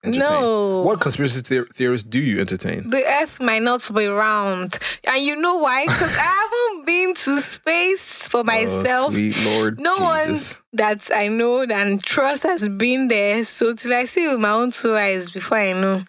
entertain. 0.06 0.40
No. 0.40 0.82
What 0.82 1.00
conspiracy 1.00 1.40
theor- 1.42 1.68
theorists 1.74 2.08
do 2.08 2.18
you 2.20 2.40
entertain? 2.40 2.90
the 2.90 3.04
earth 3.04 3.40
might 3.40 3.62
not 3.62 3.88
be 3.94 4.06
round. 4.06 4.78
And 5.04 5.22
you 5.24 5.36
know 5.36 5.56
why? 5.58 5.84
Because 5.86 6.16
I 6.16 6.22
haven't 6.22 6.86
been 6.86 7.14
to 7.14 7.40
space 7.40 8.28
for 8.28 8.44
myself. 8.44 9.10
Oh, 9.10 9.12
sweet 9.12 9.36
Lord, 9.44 9.80
no 9.80 9.96
Jesus. 9.96 10.54
one 10.56 10.62
that 10.74 11.10
I 11.14 11.28
know 11.28 11.62
and 11.62 12.02
trust 12.02 12.42
has 12.44 12.68
been 12.68 13.08
there. 13.08 13.44
So 13.44 13.74
till 13.74 13.92
I 13.94 14.04
see 14.06 14.28
with 14.28 14.40
my 14.40 14.50
own 14.50 14.70
two 14.72 14.94
eyes 14.96 15.30
before 15.30 15.58
I 15.58 15.72
know. 15.72 16.02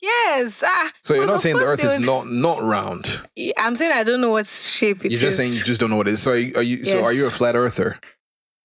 Yes. 0.00 0.64
Ah, 0.66 0.90
So 1.00 1.14
you're 1.14 1.26
not 1.26 1.40
saying 1.40 1.56
the 1.56 1.64
Earth 1.64 1.80
they 1.80 1.86
is 1.88 1.98
would- 1.98 2.06
not 2.06 2.26
not 2.28 2.60
round. 2.62 3.20
I'm 3.56 3.76
saying 3.76 3.92
I 3.92 4.02
don't 4.02 4.20
know 4.20 4.30
what 4.30 4.46
shape 4.46 5.04
it 5.04 5.12
You're 5.12 5.20
just 5.20 5.32
is. 5.32 5.36
saying 5.36 5.52
you 5.52 5.62
just 5.62 5.80
don't 5.80 5.90
know 5.90 5.96
what 5.96 6.08
it 6.08 6.14
is. 6.14 6.22
So 6.22 6.32
are 6.32 6.36
you, 6.36 6.54
are 6.56 6.62
you 6.62 6.84
so 6.84 7.04
are 7.04 7.12
you 7.12 7.26
a 7.26 7.30
flat 7.30 7.54
earther? 7.54 7.98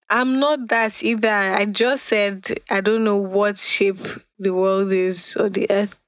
I'm 0.09 0.39
not 0.39 0.69
that 0.69 1.03
either. 1.03 1.29
I 1.29 1.65
just 1.65 2.05
said 2.05 2.45
I 2.71 2.81
don't 2.81 3.03
know 3.03 3.17
what 3.17 3.57
shape 3.59 3.99
the 4.39 4.53
world 4.53 4.91
is 4.91 5.35
or 5.37 5.49
the 5.49 5.67
earth 5.69 5.99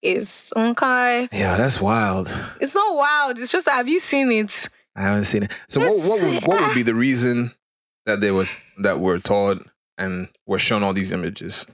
is. 0.00 0.52
Okay. 0.56 1.28
Yeah, 1.32 1.56
that's 1.56 1.80
wild. 1.80 2.34
It's 2.60 2.74
not 2.74 2.96
wild. 2.96 3.38
It's 3.38 3.52
just 3.52 3.68
have 3.68 3.88
you 3.88 4.00
seen 4.00 4.30
it? 4.32 4.68
I 4.96 5.02
haven't 5.02 5.24
seen 5.24 5.44
it. 5.44 5.52
So 5.68 5.80
what 5.80 6.08
what 6.08 6.22
would, 6.22 6.46
what 6.46 6.60
would 6.60 6.74
be 6.74 6.82
the 6.82 6.94
reason 6.94 7.52
that 8.06 8.20
they 8.20 8.30
were 8.30 8.46
that 8.78 9.00
were 9.00 9.18
taught 9.18 9.66
and 9.98 10.28
were 10.46 10.58
shown 10.58 10.82
all 10.82 10.92
these 10.92 11.12
images? 11.12 11.66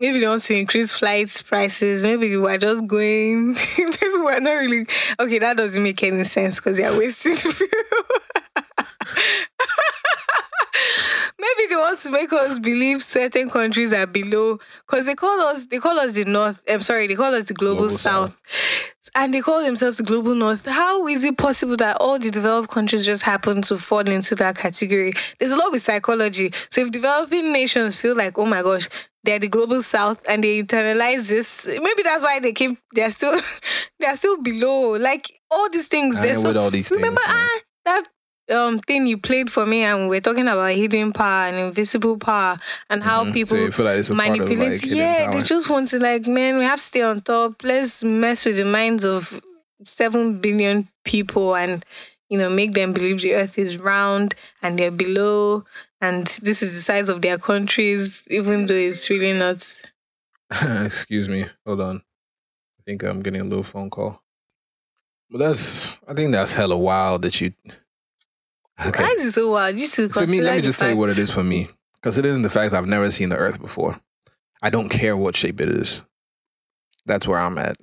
Maybe 0.00 0.20
they 0.20 0.28
want 0.28 0.42
to 0.42 0.54
increase 0.54 0.92
flight 0.92 1.42
prices. 1.46 2.04
Maybe 2.04 2.36
we're 2.36 2.56
just 2.58 2.86
going. 2.86 3.48
Maybe 3.78 3.96
we're 4.02 4.38
not 4.38 4.52
really. 4.52 4.86
Okay, 5.18 5.40
that 5.40 5.56
doesn't 5.56 5.82
make 5.82 6.02
any 6.04 6.22
sense 6.24 6.56
because 6.56 6.76
they're 6.76 6.96
wasting 6.96 7.34
fuel. 7.36 7.68
Maybe 11.56 11.68
they 11.68 11.76
want 11.76 11.98
to 12.00 12.10
make 12.10 12.32
us 12.32 12.58
believe 12.58 13.02
certain 13.02 13.48
countries 13.50 13.92
are 13.92 14.06
below 14.06 14.58
because 14.86 15.06
they 15.06 15.14
call 15.14 15.40
us 15.40 15.66
they 15.66 15.78
call 15.78 15.98
us 15.98 16.12
the 16.14 16.24
north. 16.24 16.62
I'm 16.68 16.82
sorry, 16.82 17.06
they 17.06 17.14
call 17.14 17.34
us 17.34 17.46
the 17.46 17.54
global, 17.54 17.82
Global 17.82 17.96
south. 17.98 18.30
South. 18.32 19.10
and 19.14 19.32
they 19.32 19.40
call 19.40 19.62
themselves 19.62 19.96
the 19.98 20.02
global 20.04 20.34
north. 20.34 20.66
How 20.66 21.06
is 21.08 21.24
it 21.24 21.38
possible 21.38 21.76
that 21.76 21.96
all 22.00 22.18
the 22.18 22.30
developed 22.30 22.70
countries 22.70 23.04
just 23.06 23.22
happen 23.22 23.62
to 23.62 23.78
fall 23.78 24.00
into 24.08 24.34
that 24.36 24.56
category? 24.56 25.12
There's 25.38 25.52
a 25.52 25.56
lot 25.56 25.72
with 25.72 25.82
psychology. 25.82 26.52
So 26.70 26.82
if 26.82 26.90
developing 26.90 27.52
nations 27.52 28.00
feel 28.00 28.16
like, 28.16 28.36
oh 28.38 28.44
my 28.46 28.62
gosh, 28.62 28.88
they're 29.24 29.38
the 29.38 29.48
global 29.48 29.82
south 29.82 30.20
and 30.28 30.44
they 30.44 30.62
internalize 30.62 31.28
this, 31.28 31.66
maybe 31.66 32.02
that's 32.02 32.22
why 32.24 32.40
they 32.40 32.52
keep 32.52 32.78
they're 32.92 33.10
still 33.10 33.40
they're 34.00 34.16
still 34.16 34.42
below. 34.42 34.96
Like 34.98 35.30
all 35.50 35.70
these 35.70 35.88
things. 35.88 36.16
I 36.18 36.22
They're 36.26 36.34
so 36.34 36.48
with 36.48 36.56
all 36.58 36.70
these 36.70 36.90
remember 36.90 37.20
things. 37.20 37.34
man. 37.34 37.48
ah 37.48 37.60
that 37.86 38.08
um 38.50 38.78
thing 38.78 39.06
you 39.06 39.18
played 39.18 39.50
for 39.50 39.66
me 39.66 39.82
and 39.82 40.08
we're 40.08 40.20
talking 40.20 40.48
about 40.48 40.74
hidden 40.74 41.12
power 41.12 41.48
and 41.48 41.56
invisible 41.58 42.16
power 42.18 42.56
and 42.90 43.02
how 43.02 43.24
Mhm. 43.24 43.32
people 43.34 43.56
so 43.72 43.84
like 43.84 44.28
part 44.28 44.40
of 44.40 44.48
manipulate. 44.48 44.82
like 44.82 44.90
yeah, 44.92 45.24
power. 45.24 45.32
they 45.32 45.42
just 45.42 45.68
want 45.68 45.88
to 45.90 45.98
like, 45.98 46.26
man, 46.26 46.58
we 46.58 46.64
have 46.64 46.78
to 46.78 46.84
stay 46.84 47.02
on 47.02 47.20
top. 47.20 47.62
Let's 47.62 48.02
mess 48.04 48.44
with 48.46 48.56
the 48.56 48.64
minds 48.64 49.04
of 49.04 49.40
seven 49.82 50.40
billion 50.40 50.88
people 51.04 51.54
and 51.54 51.84
you 52.30 52.36
know 52.38 52.50
make 52.50 52.72
them 52.72 52.92
believe 52.92 53.20
the 53.22 53.34
earth 53.34 53.58
is 53.58 53.78
round 53.78 54.34
and 54.62 54.78
they're 54.78 54.90
below 54.90 55.64
and 56.00 56.26
this 56.42 56.62
is 56.62 56.74
the 56.74 56.80
size 56.82 57.08
of 57.08 57.22
their 57.22 57.38
countries, 57.38 58.22
even 58.30 58.66
though 58.66 58.74
it's 58.74 59.10
really 59.10 59.32
not. 59.36 59.66
Excuse 60.84 61.28
me. 61.28 61.46
Hold 61.66 61.80
on. 61.80 61.96
I 62.78 62.82
think 62.86 63.02
I'm 63.02 63.20
getting 63.22 63.40
a 63.40 63.44
little 63.44 63.62
phone 63.64 63.90
call. 63.90 64.22
But 65.30 65.38
that's 65.38 65.98
I 66.08 66.14
think 66.14 66.32
that's 66.32 66.54
hella 66.54 66.76
wild 66.78 67.22
that 67.22 67.40
you 67.40 67.52
Okay. 68.84 69.02
Why 69.02 69.08
is 69.18 69.24
it 69.26 69.32
so 69.32 69.50
wild? 69.50 69.76
You 69.78 69.86
should 69.88 70.14
So 70.14 70.26
me, 70.26 70.40
let 70.40 70.56
me 70.56 70.62
just 70.62 70.78
tell 70.78 70.90
you 70.90 70.96
what 70.96 71.10
it 71.10 71.18
is 71.18 71.30
for 71.32 71.42
me. 71.42 71.68
Considering 72.02 72.42
the 72.42 72.50
fact 72.50 72.72
I've 72.74 72.86
never 72.86 73.10
seen 73.10 73.28
the 73.28 73.36
Earth 73.36 73.60
before, 73.60 74.00
I 74.62 74.70
don't 74.70 74.88
care 74.88 75.16
what 75.16 75.34
shape 75.36 75.60
it 75.60 75.68
is. 75.68 76.02
That's 77.06 77.26
where 77.26 77.38
I'm 77.38 77.58
at. 77.58 77.76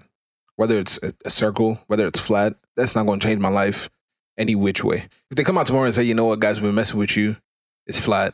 Whether 0.55 0.79
it's 0.79 0.97
a, 1.03 1.11
a 1.25 1.29
circle, 1.29 1.79
whether 1.87 2.07
it's 2.07 2.19
flat, 2.19 2.53
that's 2.77 2.95
not 2.95 3.05
going 3.05 3.19
to 3.19 3.27
change 3.27 3.41
my 3.41 3.49
life 3.49 3.89
any 4.37 4.55
which 4.55 4.83
way. 4.85 5.07
If 5.29 5.35
they 5.35 5.43
come 5.43 5.57
out 5.57 5.65
tomorrow 5.65 5.85
and 5.85 5.93
say, 5.93 6.03
you 6.03 6.13
know 6.13 6.25
what, 6.25 6.39
guys, 6.39 6.61
we're 6.61 6.71
messing 6.71 6.97
with 6.99 7.17
you, 7.17 7.35
it's 7.87 7.99
flat. 7.99 8.33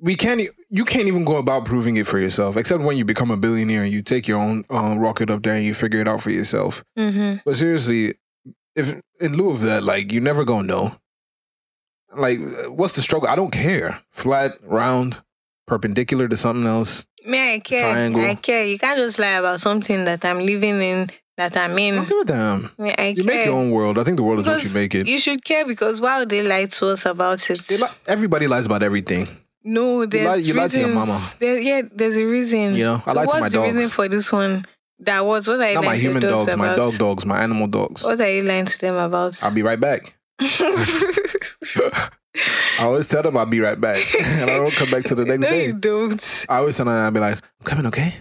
We 0.00 0.16
can't. 0.16 0.40
You 0.70 0.84
can't 0.84 1.06
even 1.06 1.24
go 1.24 1.36
about 1.36 1.64
proving 1.64 1.96
it 1.96 2.06
for 2.06 2.18
yourself, 2.18 2.56
except 2.56 2.82
when 2.82 2.96
you 2.96 3.04
become 3.04 3.30
a 3.30 3.36
billionaire 3.36 3.84
and 3.84 3.92
you 3.92 4.02
take 4.02 4.26
your 4.26 4.38
own 4.38 4.64
uh, 4.70 4.96
rocket 4.98 5.30
up 5.30 5.42
there 5.42 5.54
and 5.54 5.64
you 5.64 5.72
figure 5.72 6.00
it 6.00 6.08
out 6.08 6.20
for 6.20 6.30
yourself. 6.30 6.84
Mhm. 6.98 7.42
But 7.44 7.56
seriously, 7.56 8.14
if 8.76 9.00
in 9.20 9.36
lieu 9.36 9.50
of 9.50 9.60
that, 9.62 9.82
like 9.84 10.12
you 10.12 10.20
never 10.20 10.44
gonna 10.44 10.66
know. 10.66 10.96
Like, 12.16 12.38
what's 12.68 12.94
the 12.94 13.02
struggle? 13.02 13.28
I 13.28 13.34
don't 13.36 13.50
care. 13.50 14.00
Flat, 14.12 14.52
round, 14.62 15.20
perpendicular 15.66 16.28
to 16.28 16.36
something 16.36 16.66
else. 16.66 17.04
Me, 17.26 17.54
I 17.54 17.58
care. 17.58 17.90
Triangle. 17.92 18.22
I 18.24 18.34
care. 18.36 18.64
You 18.64 18.78
can't 18.78 18.98
just 18.98 19.18
lie 19.18 19.32
about 19.32 19.60
something 19.60 20.04
that 20.04 20.24
I'm 20.24 20.38
living 20.38 20.80
in, 20.80 21.10
that 21.36 21.56
I'm 21.56 21.72
I 21.72 21.90
don't 21.90 21.98
in. 21.98 22.04
give 22.04 22.18
a 22.20 22.24
damn. 22.24 22.70
I 22.78 23.14
You 23.16 23.24
care. 23.24 23.34
make 23.34 23.46
your 23.46 23.56
own 23.56 23.70
world. 23.72 23.98
I 23.98 24.04
think 24.04 24.16
the 24.18 24.22
world 24.22 24.40
is 24.40 24.46
what 24.46 24.62
you 24.62 24.70
make 24.74 24.94
it. 24.94 25.08
You 25.08 25.18
should 25.18 25.44
care 25.44 25.64
because 25.66 26.00
why 26.00 26.20
would 26.20 26.28
they 26.28 26.42
lie 26.42 26.66
to 26.66 26.86
us 26.88 27.04
about 27.04 27.50
it? 27.50 27.68
Li- 27.70 27.78
everybody 28.06 28.46
lies 28.46 28.66
about 28.66 28.82
everything. 28.84 29.26
No, 29.64 30.04
there's 30.06 30.26
lie- 30.26 30.36
you 30.36 30.52
lie 30.54 30.68
to 30.68 30.78
your 30.78 30.88
mama. 30.90 31.18
There, 31.40 31.58
yeah, 31.58 31.82
there's 31.90 32.16
a 32.18 32.24
reason. 32.26 32.76
You 32.76 32.84
know, 32.84 33.02
I 33.06 33.10
so 33.10 33.16
lie 33.16 33.24
to 33.24 33.40
what's 33.40 33.54
the 33.54 33.60
reason 33.62 33.88
for 33.88 34.06
this 34.06 34.30
one? 34.30 34.66
That 35.00 35.24
was 35.26 35.48
what 35.48 35.60
I. 35.60 35.74
Not 35.74 35.84
my 35.84 35.96
human 35.96 36.22
dogs, 36.22 36.46
dogs, 36.46 36.56
my 36.58 36.76
dog 36.76 36.98
dogs, 36.98 37.26
my 37.26 37.40
animal 37.42 37.66
dogs. 37.66 38.02
What 38.04 38.20
are 38.20 38.28
you 38.30 38.42
lying 38.42 38.66
to 38.66 38.78
them 38.78 38.94
about? 38.96 39.42
I'll 39.42 39.50
be 39.50 39.62
right 39.62 39.78
back. 39.80 40.16
I 42.78 42.82
always 42.84 43.08
tell 43.08 43.22
them 43.22 43.36
I'll 43.36 43.46
be 43.46 43.60
right 43.60 43.80
back, 43.80 43.98
and 44.20 44.50
I 44.50 44.56
don't 44.56 44.72
come 44.72 44.90
back 44.90 45.04
to 45.04 45.14
the 45.14 45.24
next 45.24 45.40
no, 45.40 45.48
day. 45.50 45.66
you 45.66 45.72
don't. 45.74 46.44
I 46.48 46.58
always 46.58 46.76
tell 46.76 46.86
them 46.86 46.94
I'll 46.94 47.10
be 47.10 47.20
like, 47.20 47.34
"I'm 47.36 47.64
coming, 47.64 47.86
okay? 47.86 48.12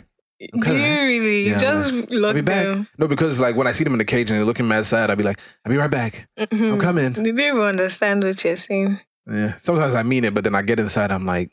I'm 0.53 0.59
Do 0.59 0.65
coming." 0.67 0.82
you 0.84 1.01
really? 1.01 1.43
Yeah, 1.47 1.53
you 1.53 1.59
just 1.59 1.93
I'll 2.24 2.34
be 2.34 2.41
back. 2.41 2.65
them. 2.65 2.88
No, 2.97 3.07
because 3.07 3.39
like 3.39 3.55
when 3.55 3.65
I 3.65 3.71
see 3.71 3.84
them 3.84 3.93
in 3.93 3.99
the 3.99 4.05
cage 4.05 4.30
and 4.30 4.38
they're 4.38 4.45
looking 4.45 4.67
mad 4.67 4.86
sad, 4.86 5.09
I'll 5.09 5.15
be 5.15 5.24
like, 5.24 5.39
"I'll 5.65 5.71
be 5.71 5.78
right 5.78 5.89
back. 5.89 6.28
I'm 6.38 6.47
Mhm. 6.47 6.80
coming." 6.82 7.13
They 7.13 7.24
don't 7.32 7.39
even 7.39 7.61
understand 7.61 8.24
what 8.24 8.43
you're 8.43 8.55
saying. 8.57 8.99
Yeah. 9.28 9.57
Sometimes 9.57 9.95
I 9.95 10.03
mean 10.03 10.26
it, 10.26 10.34
but 10.34 10.43
then 10.43 10.53
I 10.53 10.61
get 10.61 10.80
inside, 10.80 11.11
I'm 11.11 11.26
like, 11.26 11.51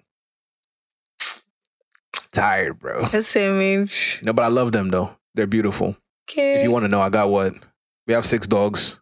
tired, 2.32 2.78
bro. 2.78 3.06
That's 3.12 3.28
same 3.28 3.60
age. 3.60 4.20
No, 4.24 4.32
but 4.32 4.42
I 4.44 4.48
love 4.48 4.72
them 4.72 4.90
though. 4.90 5.16
They're 5.34 5.46
beautiful. 5.46 5.96
Okay. 6.30 6.56
If 6.56 6.62
you 6.62 6.70
want 6.70 6.84
to 6.84 6.88
know, 6.88 7.00
I 7.00 7.08
got 7.08 7.30
what? 7.30 7.54
We 8.06 8.14
have 8.14 8.26
six 8.26 8.46
dogs, 8.46 9.00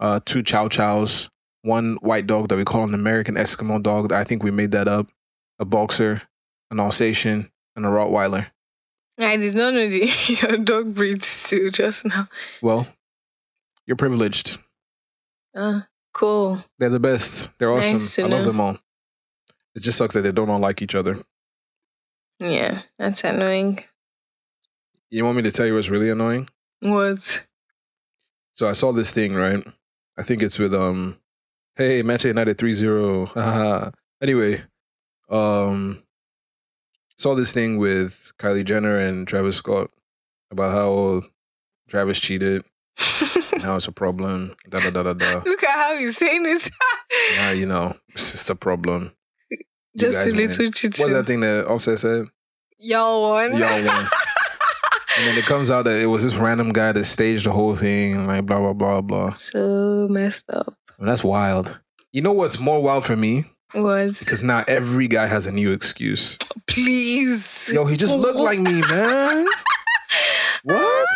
uh, 0.00 0.20
two 0.24 0.42
chow 0.42 0.68
chows, 0.68 1.30
one 1.62 1.96
white 2.00 2.26
dog 2.26 2.48
that 2.48 2.56
we 2.56 2.64
call 2.64 2.84
an 2.84 2.94
American 2.94 3.34
Eskimo 3.34 3.82
dog. 3.82 4.12
I 4.12 4.24
think 4.24 4.42
we 4.42 4.50
made 4.50 4.70
that 4.72 4.88
up. 4.88 5.08
A 5.58 5.64
boxer, 5.64 6.22
an 6.70 6.78
Alsatian, 6.78 7.50
and 7.74 7.84
a 7.84 7.88
Rottweiler. 7.88 8.50
I 9.18 9.36
did 9.36 9.54
not 9.54 9.74
know 9.74 9.88
the 9.88 10.08
your 10.48 10.58
dog 10.58 10.94
breeds 10.94 11.48
too 11.48 11.70
just 11.70 12.04
now. 12.04 12.28
Well, 12.62 12.86
you're 13.86 13.96
privileged. 13.96 14.58
Uh, 15.56 15.80
cool. 16.14 16.60
They're 16.78 16.88
the 16.88 17.00
best. 17.00 17.50
They're 17.58 17.72
awesome. 17.72 17.92
Nice 17.92 18.18
I 18.18 18.22
love 18.22 18.30
know. 18.30 18.44
them 18.44 18.60
all. 18.60 18.78
It 19.74 19.80
just 19.80 19.98
sucks 19.98 20.14
that 20.14 20.20
they 20.20 20.32
don't 20.32 20.50
all 20.50 20.58
like 20.60 20.82
each 20.82 20.94
other. 20.94 21.18
Yeah, 22.40 22.82
that's 22.98 23.24
annoying. 23.24 23.80
You 25.10 25.24
want 25.24 25.36
me 25.36 25.42
to 25.42 25.50
tell 25.52 25.66
you 25.66 25.74
what's 25.74 25.88
really 25.90 26.10
annoying? 26.10 26.48
What? 26.80 27.46
So 28.52 28.68
I 28.68 28.72
saw 28.72 28.92
this 28.92 29.12
thing, 29.12 29.34
right? 29.34 29.64
I 30.18 30.22
think 30.22 30.42
it's 30.42 30.58
with 30.58 30.74
um 30.74 31.18
Hey, 31.76 32.02
Manchester 32.02 32.28
United 32.28 32.58
3-0. 32.58 33.28
Haha. 33.28 33.90
anyway, 34.20 34.62
um, 35.30 36.02
saw 37.16 37.36
this 37.36 37.52
thing 37.52 37.78
with 37.78 38.32
Kylie 38.36 38.64
Jenner 38.64 38.98
and 38.98 39.28
Travis 39.28 39.54
Scott 39.56 39.88
about 40.50 40.72
how 40.72 41.22
Travis 41.88 42.18
cheated. 42.18 42.64
now 43.62 43.76
it's 43.76 43.86
a 43.86 43.92
problem. 43.92 44.56
Da 44.68 44.80
da 44.80 44.90
da 44.90 45.04
da 45.04 45.12
da. 45.12 45.42
Look 45.46 45.62
at 45.62 45.70
how 45.70 45.96
he's 45.96 46.16
saying 46.16 46.42
this. 46.42 46.68
Now 47.36 47.50
you 47.50 47.66
know 47.66 47.96
it's 48.08 48.32
just 48.32 48.50
a 48.50 48.56
problem. 48.56 49.12
Just 49.98 50.26
a 50.26 50.30
little 50.30 50.72
cheating. 50.72 51.02
What's 51.02 51.12
that 51.12 51.26
thing 51.26 51.40
that 51.40 51.66
Offset 51.66 51.98
said? 52.00 52.26
Y'all 52.78 53.30
won. 53.32 53.56
Y'all 53.56 53.84
won. 53.84 54.06
And 55.18 55.26
then 55.26 55.36
it 55.38 55.46
comes 55.46 55.68
out 55.68 55.84
that 55.86 56.00
it 56.00 56.06
was 56.06 56.22
this 56.22 56.36
random 56.36 56.72
guy 56.72 56.92
that 56.92 57.04
staged 57.04 57.46
the 57.46 57.50
whole 57.50 57.74
thing, 57.74 58.28
like 58.28 58.46
blah 58.46 58.60
blah 58.60 58.72
blah 58.72 59.00
blah. 59.00 59.32
so 59.32 60.06
messed 60.08 60.48
up. 60.48 60.74
That's 60.96 61.24
wild. 61.24 61.80
You 62.12 62.22
know 62.22 62.30
what's 62.30 62.60
more 62.60 62.80
wild 62.80 63.04
for 63.04 63.16
me? 63.16 63.44
What? 63.72 64.16
Because 64.18 64.44
now 64.44 64.64
every 64.68 65.08
guy 65.08 65.26
has 65.26 65.44
a 65.46 65.50
new 65.50 65.72
excuse. 65.72 66.38
Please. 66.68 67.68
Yo, 67.74 67.84
he 67.86 67.96
just 67.96 68.16
looked 68.16 68.38
like 68.38 68.60
me, 68.60 68.80
man. 68.82 69.46
What? 70.64 71.06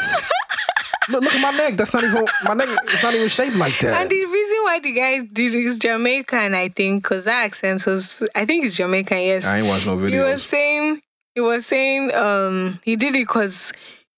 Look, 1.08 1.24
look 1.24 1.34
at 1.34 1.40
my 1.42 1.50
neck. 1.56 1.76
That's 1.76 1.92
not 1.92 2.04
even 2.04 2.26
my 2.44 2.54
neck. 2.54 2.68
It's 2.84 3.02
not 3.02 3.14
even 3.14 3.28
shaped 3.28 3.56
like 3.56 3.78
that. 3.80 4.02
And 4.02 4.10
reason 4.10 4.32
why 4.64 4.80
the 4.80 4.92
guy 4.92 5.18
did 5.20 5.54
it 5.54 5.64
is 5.64 5.78
Jamaican, 5.78 6.54
I 6.54 6.68
think, 6.68 7.02
because 7.02 7.24
that 7.24 7.44
accent 7.44 7.84
was, 7.86 8.26
I 8.34 8.44
think 8.44 8.64
he's 8.64 8.76
Jamaican, 8.76 9.18
yes. 9.18 9.44
I 9.46 9.58
ain't 9.58 9.66
watched 9.66 9.86
no 9.86 9.96
He 9.98 10.18
was 10.18 10.42
videos. 10.42 10.46
saying, 10.46 11.02
he 11.34 11.40
was 11.40 11.66
saying, 11.66 12.14
um, 12.14 12.80
he 12.84 12.96
did 12.96 13.14
it 13.14 13.26
because 13.26 13.72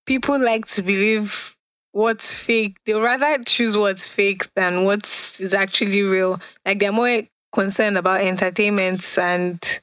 people 0.07 0.38
like 0.38 0.66
to 0.68 0.82
believe 0.82 1.57
what's 1.92 2.36
fake. 2.38 2.76
They 2.86 2.95
rather 2.95 3.42
choose 3.45 3.76
what's 3.76 4.09
fake 4.09 4.53
than 4.55 4.84
what 4.84 5.05
is 5.38 5.55
actually 5.55 6.03
real. 6.03 6.40
Like 6.66 6.80
they're 6.80 6.92
more 6.92 7.22
concerned 7.53 7.97
about 7.97 8.20
entertainment 8.20 9.16
and 9.18 9.80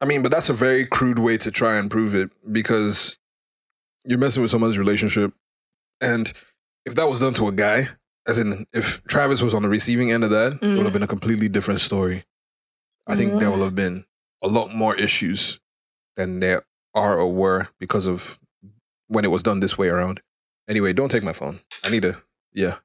I 0.00 0.04
mean, 0.04 0.20
but 0.22 0.30
that's 0.30 0.50
a 0.50 0.52
very 0.52 0.84
crude 0.84 1.18
way 1.18 1.38
to 1.38 1.50
try 1.50 1.76
and 1.76 1.90
prove 1.90 2.14
it 2.14 2.30
because 2.52 3.16
you're 4.04 4.18
messing 4.18 4.42
with 4.42 4.50
someone's 4.50 4.76
relationship. 4.78 5.32
And 6.00 6.30
if 6.84 6.94
that 6.96 7.08
was 7.08 7.20
done 7.20 7.32
to 7.34 7.48
a 7.48 7.52
guy, 7.52 7.88
as 8.26 8.38
in 8.38 8.66
if 8.72 9.02
Travis 9.04 9.40
was 9.40 9.54
on 9.54 9.62
the 9.62 9.68
receiving 9.68 10.10
end 10.10 10.24
of 10.24 10.30
that, 10.30 10.54
it 10.54 10.62
would 10.62 10.78
have 10.78 10.86
mm. 10.88 10.92
been 10.92 11.02
a 11.02 11.06
completely 11.06 11.48
different 11.48 11.80
story. 11.80 12.24
I 13.06 13.14
think 13.14 13.38
there 13.38 13.50
will 13.50 13.62
have 13.62 13.74
been 13.74 14.04
a 14.42 14.48
lot 14.48 14.74
more 14.74 14.96
issues 14.96 15.60
than 16.16 16.40
there 16.40 16.62
are 16.94 17.18
or 17.18 17.32
were 17.32 17.68
because 17.78 18.06
of 18.06 18.38
when 19.08 19.24
it 19.24 19.30
was 19.30 19.42
done 19.42 19.60
this 19.60 19.78
way 19.78 19.88
around. 19.88 20.20
Anyway, 20.68 20.92
don't 20.92 21.10
take 21.10 21.22
my 21.22 21.32
phone. 21.32 21.60
I 21.84 21.90
need 21.90 22.02
to, 22.02 22.16
yeah. 22.52 22.76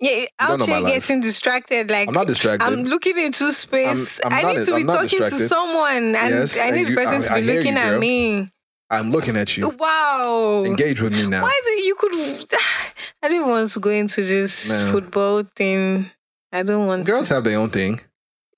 yeah, 0.00 0.26
out 0.38 0.60
here 0.60 0.82
getting 0.82 1.20
distracted. 1.20 1.90
Like 1.90 2.08
I'm 2.08 2.14
not 2.14 2.26
distracted. 2.26 2.66
I'm 2.66 2.82
looking 2.82 3.18
into 3.18 3.50
space. 3.54 4.20
I'm 4.22 4.32
i 4.32 4.42
not- 4.42 4.56
need 4.56 4.66
to 4.66 4.76
be 4.76 4.80
I'm 4.82 4.86
talking 4.86 5.18
to 5.20 5.30
someone, 5.30 6.14
and 6.14 6.14
Yes, 6.14 6.58
I 6.58 6.66
and 6.66 6.76
need 6.76 6.88
you- 6.88 6.94
the 6.94 7.02
person 7.02 7.22
I- 7.22 7.40
to 7.40 7.46
be 7.46 7.54
looking 7.56 7.72
you, 7.72 7.78
at 7.78 7.98
me. 7.98 8.50
I'm 8.94 9.10
looking 9.10 9.36
at 9.36 9.56
you. 9.56 9.68
Wow. 9.68 10.62
Engage 10.66 11.00
with 11.00 11.12
me 11.12 11.26
now. 11.26 11.42
Why 11.42 11.60
it 11.64 11.84
you 11.84 11.94
could? 11.96 12.12
I 13.22 13.28
don't 13.28 13.48
want 13.48 13.70
to 13.70 13.80
go 13.80 13.90
into 13.90 14.22
this 14.22 14.68
Man. 14.68 14.92
football 14.92 15.42
thing. 15.56 16.10
I 16.52 16.62
don't 16.62 16.86
want. 16.86 17.04
Girls 17.06 17.28
to. 17.28 17.34
have 17.34 17.44
their 17.44 17.58
own 17.58 17.70
thing. 17.70 18.00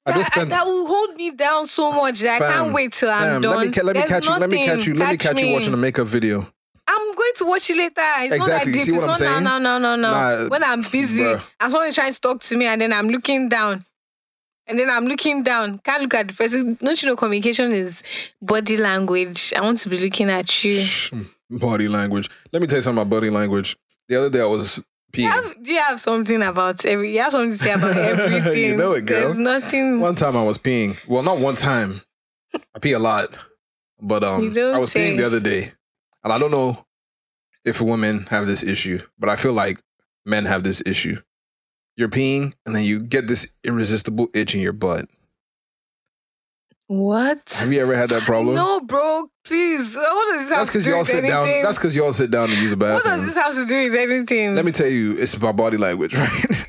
I 0.04 0.12
that, 0.12 0.18
just 0.18 0.32
spent. 0.32 0.50
that 0.50 0.64
will 0.66 0.86
hold 0.86 1.16
me 1.16 1.30
down 1.32 1.66
so 1.66 1.90
much 1.90 2.20
that 2.20 2.40
I 2.40 2.52
can't 2.52 2.72
wait 2.72 2.92
till 2.92 3.10
I'm 3.10 3.22
Fam, 3.22 3.42
done. 3.42 3.56
let 3.56 3.76
me, 3.76 3.82
let 3.82 3.96
me 3.96 4.02
catch 4.02 4.26
you. 4.26 4.36
Let 4.36 4.50
me 4.50 4.64
catch 4.66 4.86
you. 4.86 4.94
Let 4.94 5.10
me 5.10 5.16
catch 5.16 5.40
you 5.40 5.52
watching 5.52 5.74
a 5.74 5.76
makeup 5.76 6.06
video. 6.06 6.46
I'm 6.88 7.14
going 7.14 7.32
to 7.38 7.44
watch 7.46 7.68
it 7.70 7.76
later. 7.76 7.92
It's 7.96 8.34
Exactly. 8.36 8.36
not 8.36 8.64
that 8.64 8.72
deep. 8.72 8.82
See 8.82 8.92
what 8.92 8.96
it's 8.98 9.02
I'm 9.02 9.08
not 9.08 9.18
saying? 9.18 9.42
no, 9.44 9.58
no, 9.58 9.78
no, 9.78 9.96
no, 9.96 9.96
no. 9.96 10.10
Nah, 10.44 10.48
when 10.48 10.62
I'm 10.62 10.80
busy 10.82 11.22
bruh. 11.22 11.42
and 11.58 11.70
someone 11.72 11.88
is 11.88 11.94
trying 11.96 12.12
to 12.12 12.20
talk 12.20 12.40
to 12.42 12.56
me, 12.56 12.66
and 12.66 12.80
then 12.80 12.92
I'm 12.92 13.08
looking 13.08 13.48
down, 13.48 13.84
and 14.66 14.78
then 14.78 14.90
I'm 14.90 15.06
looking 15.06 15.42
down. 15.42 15.78
Can't 15.78 16.02
look 16.02 16.14
at 16.14 16.28
the 16.28 16.34
person. 16.34 16.74
Don't 16.80 17.00
you 17.02 17.08
know 17.08 17.16
communication 17.16 17.72
is 17.72 18.02
body 18.42 18.76
language? 18.76 19.52
I 19.56 19.60
want 19.60 19.78
to 19.80 19.88
be 19.88 19.98
looking 19.98 20.30
at 20.30 20.64
you. 20.64 20.84
Body 21.50 21.88
language. 21.88 22.28
Let 22.52 22.62
me 22.62 22.68
tell 22.68 22.78
you 22.78 22.82
something 22.82 23.02
about 23.02 23.10
body 23.10 23.30
language. 23.30 23.76
The 24.08 24.16
other 24.16 24.30
day 24.30 24.40
I 24.40 24.46
was 24.46 24.82
peeing. 25.12 25.22
You 25.22 25.30
have, 25.30 25.62
do 25.62 25.72
you 25.72 25.80
have 25.80 26.00
something 26.00 26.42
about 26.42 26.84
every? 26.84 27.14
You 27.14 27.22
have 27.22 27.32
something 27.32 27.52
to 27.52 27.56
say 27.58 27.72
about 27.72 27.96
everything. 27.96 28.70
You 28.72 28.76
know 28.76 28.92
it, 28.92 29.06
girl. 29.06 29.20
There's 29.20 29.38
nothing. 29.38 30.00
One 30.00 30.14
time 30.14 30.36
I 30.36 30.42
was 30.42 30.58
peeing. 30.58 30.98
Well, 31.06 31.22
not 31.22 31.38
one 31.38 31.54
time. 31.54 32.00
I 32.74 32.78
pee 32.80 32.92
a 32.92 32.98
lot. 32.98 33.28
But 34.00 34.24
um 34.24 34.52
I 34.56 34.78
was 34.78 34.92
say. 34.92 35.12
peeing 35.12 35.16
the 35.16 35.26
other 35.26 35.40
day. 35.40 35.72
And 36.24 36.32
I 36.32 36.38
don't 36.38 36.50
know 36.50 36.84
if 37.64 37.80
women 37.80 38.26
have 38.30 38.46
this 38.46 38.62
issue, 38.62 39.00
but 39.18 39.28
I 39.28 39.36
feel 39.36 39.52
like 39.52 39.78
men 40.24 40.44
have 40.46 40.64
this 40.64 40.82
issue. 40.84 41.20
You're 41.96 42.08
peeing 42.08 42.54
and 42.64 42.76
then 42.76 42.84
you 42.84 43.00
get 43.00 43.26
this 43.26 43.54
irresistible 43.64 44.28
itch 44.34 44.54
in 44.54 44.60
your 44.60 44.72
butt. 44.72 45.06
What? 46.88 47.56
Have 47.58 47.72
you 47.72 47.80
ever 47.80 47.96
had 47.96 48.10
that 48.10 48.22
problem? 48.22 48.54
No, 48.54 48.80
bro. 48.80 49.28
Please. 49.44 49.96
What 49.96 50.32
does 50.32 50.42
this 50.42 50.50
have 50.50 50.58
That's 50.58 50.70
because 50.70 50.86
y'all 50.86 50.98
with 51.00 51.08
sit 51.08 51.22
down. 51.22 51.46
That's 51.46 51.78
because 51.78 51.96
y'all 51.96 52.12
sit 52.12 52.30
down 52.30 52.50
and 52.50 52.58
use 52.58 52.70
a 52.72 52.76
bathroom. 52.76 52.94
what 52.96 53.04
does 53.04 53.26
this 53.26 53.34
have 53.36 53.54
to 53.54 53.66
do 53.66 53.90
with 53.90 53.98
anything? 53.98 54.54
Let 54.54 54.64
me 54.64 54.72
tell 54.72 54.86
you, 54.86 55.16
it's 55.18 55.40
my 55.40 55.52
body 55.52 55.78
language, 55.78 56.14
right? 56.16 56.68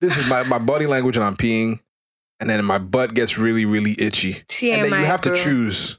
this 0.00 0.18
is 0.18 0.28
my, 0.28 0.42
my 0.42 0.58
body 0.58 0.86
language 0.86 1.16
and 1.16 1.24
I'm 1.24 1.36
peeing, 1.36 1.80
and 2.40 2.50
then 2.50 2.62
my 2.64 2.78
butt 2.78 3.14
gets 3.14 3.38
really, 3.38 3.64
really 3.64 3.94
itchy. 3.98 4.34
TMI, 4.48 4.74
and 4.74 4.92
then 4.92 5.00
you 5.00 5.06
have 5.06 5.22
bro. 5.22 5.34
to 5.34 5.40
choose 5.42 5.98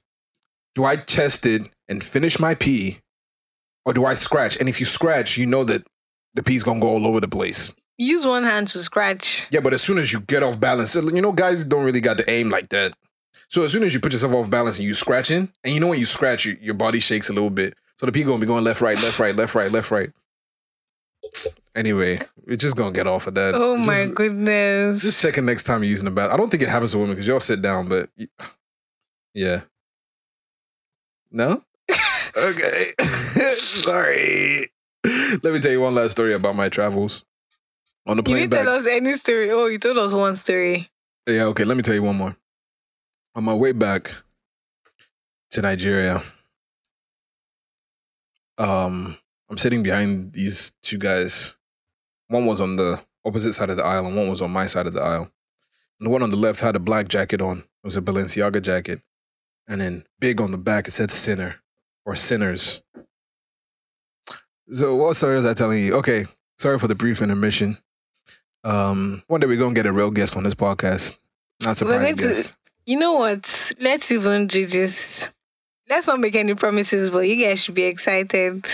do 0.75 0.83
I 0.83 0.97
test 0.97 1.45
it 1.45 1.63
and 1.87 2.03
finish 2.03 2.37
my 2.37 2.53
pee, 2.53 2.99
or 3.85 3.93
do 3.93 4.05
I 4.05 4.13
scratch? 4.13 4.57
And 4.57 4.69
if 4.69 4.79
you 4.79 4.85
scratch, 4.85 5.37
you 5.37 5.47
know 5.47 5.63
that 5.63 5.87
the 6.33 6.43
pee's 6.43 6.63
gonna 6.63 6.81
go 6.81 6.89
all 6.89 7.07
over 7.07 7.21
the 7.21 7.29
place. 7.29 7.71
Use 7.97 8.25
one 8.25 8.43
hand 8.43 8.67
to 8.69 8.79
scratch. 8.79 9.47
Yeah, 9.51 9.61
but 9.61 9.73
as 9.73 9.81
soon 9.81 9.97
as 9.97 10.11
you 10.11 10.19
get 10.19 10.43
off 10.43 10.59
balance, 10.59 10.95
uh, 10.95 11.01
you 11.03 11.21
know, 11.21 11.31
guys 11.31 11.63
don't 11.63 11.85
really 11.85 12.01
got 12.01 12.17
the 12.17 12.29
aim 12.29 12.49
like 12.49 12.69
that. 12.69 12.93
So 13.47 13.63
as 13.63 13.71
soon 13.71 13.83
as 13.83 13.93
you 13.93 13.99
put 13.99 14.11
yourself 14.11 14.33
off 14.33 14.49
balance 14.49 14.77
and 14.79 14.87
you 14.87 14.93
scratching, 14.93 15.49
and 15.63 15.73
you 15.73 15.79
know 15.79 15.87
when 15.87 15.99
you 15.99 16.05
scratch, 16.05 16.45
you, 16.45 16.57
your 16.61 16.73
body 16.73 16.99
shakes 16.99 17.29
a 17.29 17.33
little 17.33 17.49
bit. 17.49 17.75
So 17.97 18.05
the 18.05 18.11
pee 18.11 18.23
gonna 18.23 18.39
be 18.39 18.45
going 18.45 18.63
left, 18.63 18.81
right, 18.81 19.01
left, 19.01 19.19
right, 19.19 19.35
left, 19.35 19.55
right, 19.55 19.71
left, 19.71 19.91
right. 19.91 20.11
Anyway, 21.75 22.21
we're 22.45 22.57
just 22.57 22.75
gonna 22.75 22.91
get 22.91 23.07
off 23.07 23.27
of 23.27 23.35
that. 23.35 23.53
Oh 23.55 23.77
Just- 23.77 23.87
my 23.87 24.07
goodness. 24.13 25.01
Just 25.01 25.21
checking 25.21 25.45
next 25.45 25.63
time 25.63 25.81
you're 25.83 25.89
using 25.89 26.05
the 26.05 26.11
bath. 26.11 26.31
I 26.31 26.37
don't 26.37 26.49
think 26.49 26.63
it 26.63 26.69
happens 26.69 26.91
to 26.91 26.97
women 26.97 27.13
because 27.15 27.27
y'all 27.27 27.39
sit 27.39 27.61
down, 27.61 27.87
but 27.87 28.09
yeah. 29.33 29.61
No? 31.31 31.63
okay. 32.37 32.93
Sorry. 33.01 34.69
Let 35.05 35.43
me 35.53 35.59
tell 35.59 35.71
you 35.71 35.81
one 35.81 35.95
last 35.95 36.11
story 36.11 36.33
about 36.33 36.55
my 36.55 36.67
travels. 36.69 37.23
On 38.07 38.17
the 38.17 38.21
you 38.21 38.23
plane 38.23 38.35
didn't 38.37 38.51
back. 38.51 38.65
tell 38.65 38.75
us 38.75 38.87
any 38.87 39.13
story. 39.13 39.49
Oh, 39.51 39.65
you 39.67 39.79
told 39.79 39.97
us 39.97 40.13
one 40.13 40.35
story. 40.35 40.89
Yeah, 41.27 41.45
okay, 41.45 41.63
let 41.63 41.75
me 41.75 41.83
tell 41.83 41.95
you 41.95 42.03
one 42.03 42.15
more. 42.15 42.35
On 43.33 43.43
my 43.43 43.53
way 43.53 43.71
back 43.71 44.15
to 45.51 45.61
Nigeria, 45.61 46.21
um, 48.57 49.17
I'm 49.49 49.57
sitting 49.57 49.83
behind 49.83 50.33
these 50.33 50.73
two 50.83 50.97
guys. 50.97 51.57
One 52.27 52.45
was 52.45 52.61
on 52.61 52.75
the 52.75 53.01
opposite 53.25 53.53
side 53.53 53.69
of 53.69 53.77
the 53.77 53.83
aisle, 53.85 54.05
and 54.05 54.15
one 54.15 54.29
was 54.29 54.41
on 54.41 54.51
my 54.51 54.67
side 54.67 54.87
of 54.87 54.93
the 54.93 55.01
aisle. 55.01 55.31
And 55.99 56.07
the 56.07 56.09
one 56.09 56.21
on 56.21 56.29
the 56.29 56.35
left 56.35 56.61
had 56.61 56.75
a 56.75 56.79
black 56.79 57.07
jacket 57.07 57.41
on. 57.41 57.59
It 57.59 57.65
was 57.83 57.97
a 57.97 58.01
Balenciaga 58.01 58.61
jacket. 58.61 59.01
And 59.67 59.81
then 59.81 60.05
big 60.19 60.39
on 60.39 60.51
the 60.51 60.57
back, 60.57 60.87
it 60.87 60.91
said 60.91 61.09
sinner 61.11 61.61
or 62.05 62.15
sinners. 62.15 62.83
So 64.69 64.95
what 64.95 65.15
story 65.15 65.37
was 65.37 65.45
I 65.45 65.53
telling 65.53 65.83
you? 65.83 65.95
Okay, 65.95 66.25
sorry 66.59 66.77
for 66.79 66.87
the 66.87 66.95
brief 66.95 67.21
intermission. 67.21 67.77
Um, 68.65 69.23
one 69.27 69.39
day 69.39 69.47
we're 69.47 69.57
gonna 69.57 69.75
get 69.75 69.85
a 69.85 69.93
real 69.93 70.11
guest 70.11 70.35
on 70.35 70.43
this 70.43 70.55
podcast. 70.55 71.17
Not 71.63 71.77
surprised 71.77 72.17
going 72.17 72.35
to- 72.35 72.53
You 72.85 72.97
know 72.97 73.13
what? 73.13 73.73
Let's 73.79 74.11
even 74.11 74.47
do 74.47 74.65
this. 74.65 75.29
Let's 75.87 76.07
not 76.07 76.19
make 76.19 76.35
any 76.35 76.55
promises, 76.55 77.11
but 77.11 77.19
you 77.19 77.35
guys 77.35 77.63
should 77.63 77.75
be 77.75 77.83
excited. 77.83 78.65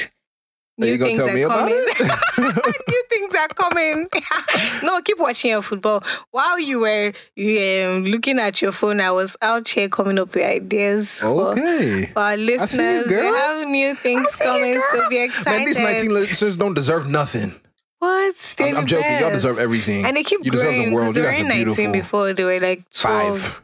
Are 0.80 0.86
you 0.88 0.98
tell 1.16 1.32
me 1.32 1.42
about 1.44 1.70
coming. 1.70 1.76
it? 1.78 2.38
New 2.88 3.04
things 3.10 3.36
are 3.36 3.48
coming. 3.50 4.08
no, 4.84 5.02
keep 5.02 5.20
watching 5.20 5.52
your 5.52 5.62
football. 5.62 6.04
While 6.32 6.60
you 6.60 6.80
were 6.80 7.12
you, 7.36 7.86
um, 7.86 8.06
looking 8.06 8.40
at 8.40 8.62
your 8.62 8.72
phone, 8.72 9.00
I 9.00 9.12
was 9.12 9.38
out 9.42 9.68
here 9.68 9.90
coming 9.90 10.18
up 10.18 10.34
with 10.34 10.44
ideas 10.46 11.20
for, 11.20 11.52
okay. 11.52 12.06
for 12.06 12.20
our 12.20 12.38
listeners. 12.38 13.06
We 13.06 13.12
girl. 13.12 13.34
have 13.34 13.68
new 13.68 13.94
things 13.94 14.28
see 14.30 14.46
you, 14.46 14.52
coming, 14.52 14.82
so 14.92 15.10
be 15.10 15.24
excited. 15.24 15.58
Man, 15.58 15.66
these 15.66 15.78
19 15.78 16.14
listeners 16.14 16.58
don't 16.58 16.74
deserve 16.74 17.08
nothing. 17.08 17.61
What? 18.02 18.56
They're 18.58 18.68
I'm, 18.70 18.78
I'm 18.78 18.84
the 18.84 18.88
joking. 18.88 19.20
Y'all 19.20 19.30
deserve 19.30 19.60
everything. 19.60 20.06
And 20.06 20.18
they 20.18 20.24
keep 20.24 20.44
you 20.44 20.50
deserve 20.50 20.74
the 20.74 20.92
world. 20.92 21.16
You 21.16 21.22
guys 21.22 21.40
are 21.40 21.44
19 21.44 21.66
beautiful. 21.66 21.92
before. 21.92 22.34
They 22.34 22.44
were 22.44 22.60
like 22.60 22.90
12. 22.90 23.40
Five. 23.40 23.62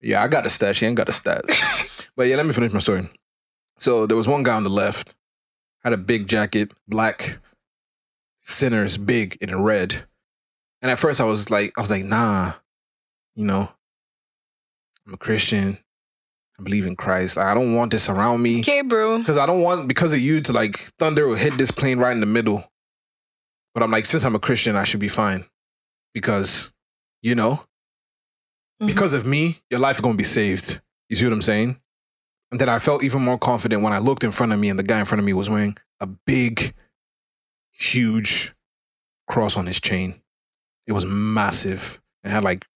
Yeah, 0.00 0.22
I 0.22 0.28
got 0.28 0.46
a 0.46 0.48
stat. 0.48 0.76
She 0.76 0.86
ain't 0.86 0.96
got 0.96 1.08
a 1.08 1.12
stat. 1.12 1.44
but 2.16 2.28
yeah, 2.28 2.36
let 2.36 2.46
me 2.46 2.52
finish 2.52 2.72
my 2.72 2.78
story. 2.78 3.08
So 3.78 4.06
there 4.06 4.16
was 4.16 4.28
one 4.28 4.44
guy 4.44 4.54
on 4.54 4.62
the 4.62 4.70
left, 4.70 5.16
had 5.82 5.92
a 5.92 5.96
big 5.96 6.28
jacket, 6.28 6.70
black, 6.86 7.38
sinners, 8.42 8.96
big 8.96 9.36
in 9.40 9.60
red. 9.60 10.04
And 10.80 10.90
at 10.92 10.98
first 10.98 11.20
I 11.20 11.24
was 11.24 11.50
like, 11.50 11.72
I 11.76 11.80
was 11.80 11.90
like, 11.90 12.04
nah, 12.04 12.52
you 13.34 13.44
know, 13.44 13.72
I'm 15.04 15.14
a 15.14 15.16
Christian. 15.16 15.78
I 16.58 16.62
believe 16.64 16.86
in 16.86 16.96
Christ. 16.96 17.36
Like, 17.36 17.46
I 17.46 17.54
don't 17.54 17.74
want 17.74 17.92
this 17.92 18.08
around 18.08 18.42
me. 18.42 18.60
Okay, 18.60 18.82
bro. 18.82 19.18
Because 19.18 19.38
I 19.38 19.46
don't 19.46 19.60
want 19.62 19.86
because 19.86 20.12
of 20.12 20.18
you 20.20 20.40
to 20.42 20.52
like 20.52 20.76
thunder 20.98 21.26
will 21.28 21.36
hit 21.36 21.56
this 21.56 21.70
plane 21.70 21.98
right 21.98 22.12
in 22.12 22.20
the 22.20 22.26
middle. 22.26 22.70
But 23.74 23.82
I'm 23.82 23.90
like, 23.92 24.06
since 24.06 24.24
I'm 24.24 24.34
a 24.34 24.40
Christian, 24.40 24.74
I 24.76 24.84
should 24.84 25.00
be 25.00 25.08
fine. 25.08 25.44
because, 26.14 26.72
you 27.22 27.34
know, 27.34 27.62
Mhm. 28.82 28.86
because 28.88 29.12
of 29.12 29.24
me, 29.26 29.60
your 29.70 29.78
life 29.78 29.96
is 29.98 30.00
gonna 30.00 30.16
be 30.16 30.24
saved. 30.24 30.80
You 31.08 31.14
see 31.16 31.24
what 31.24 31.32
I'm 31.34 31.42
saying? 31.42 31.78
And 32.50 32.58
then 32.60 32.68
I 32.68 32.78
felt 32.80 33.04
even 33.04 33.22
more 33.22 33.38
confident 33.38 33.82
when 33.82 33.92
I 33.92 33.98
looked 33.98 34.24
in 34.24 34.32
front 34.32 34.52
of 34.52 34.58
me 34.58 34.68
and 34.68 34.78
the 34.78 34.82
guy 34.82 34.98
in 34.98 35.04
front 35.04 35.20
of 35.20 35.24
me 35.26 35.32
was 35.34 35.48
wearing 35.50 35.76
a 36.00 36.06
big, 36.06 36.74
huge 37.70 38.52
cross 39.28 39.56
on 39.56 39.66
his 39.66 39.80
chain. 39.80 40.20
It 40.86 40.92
was 40.92 41.04
massive 41.04 42.00
and 42.24 42.32
had 42.32 42.42
like 42.42 42.66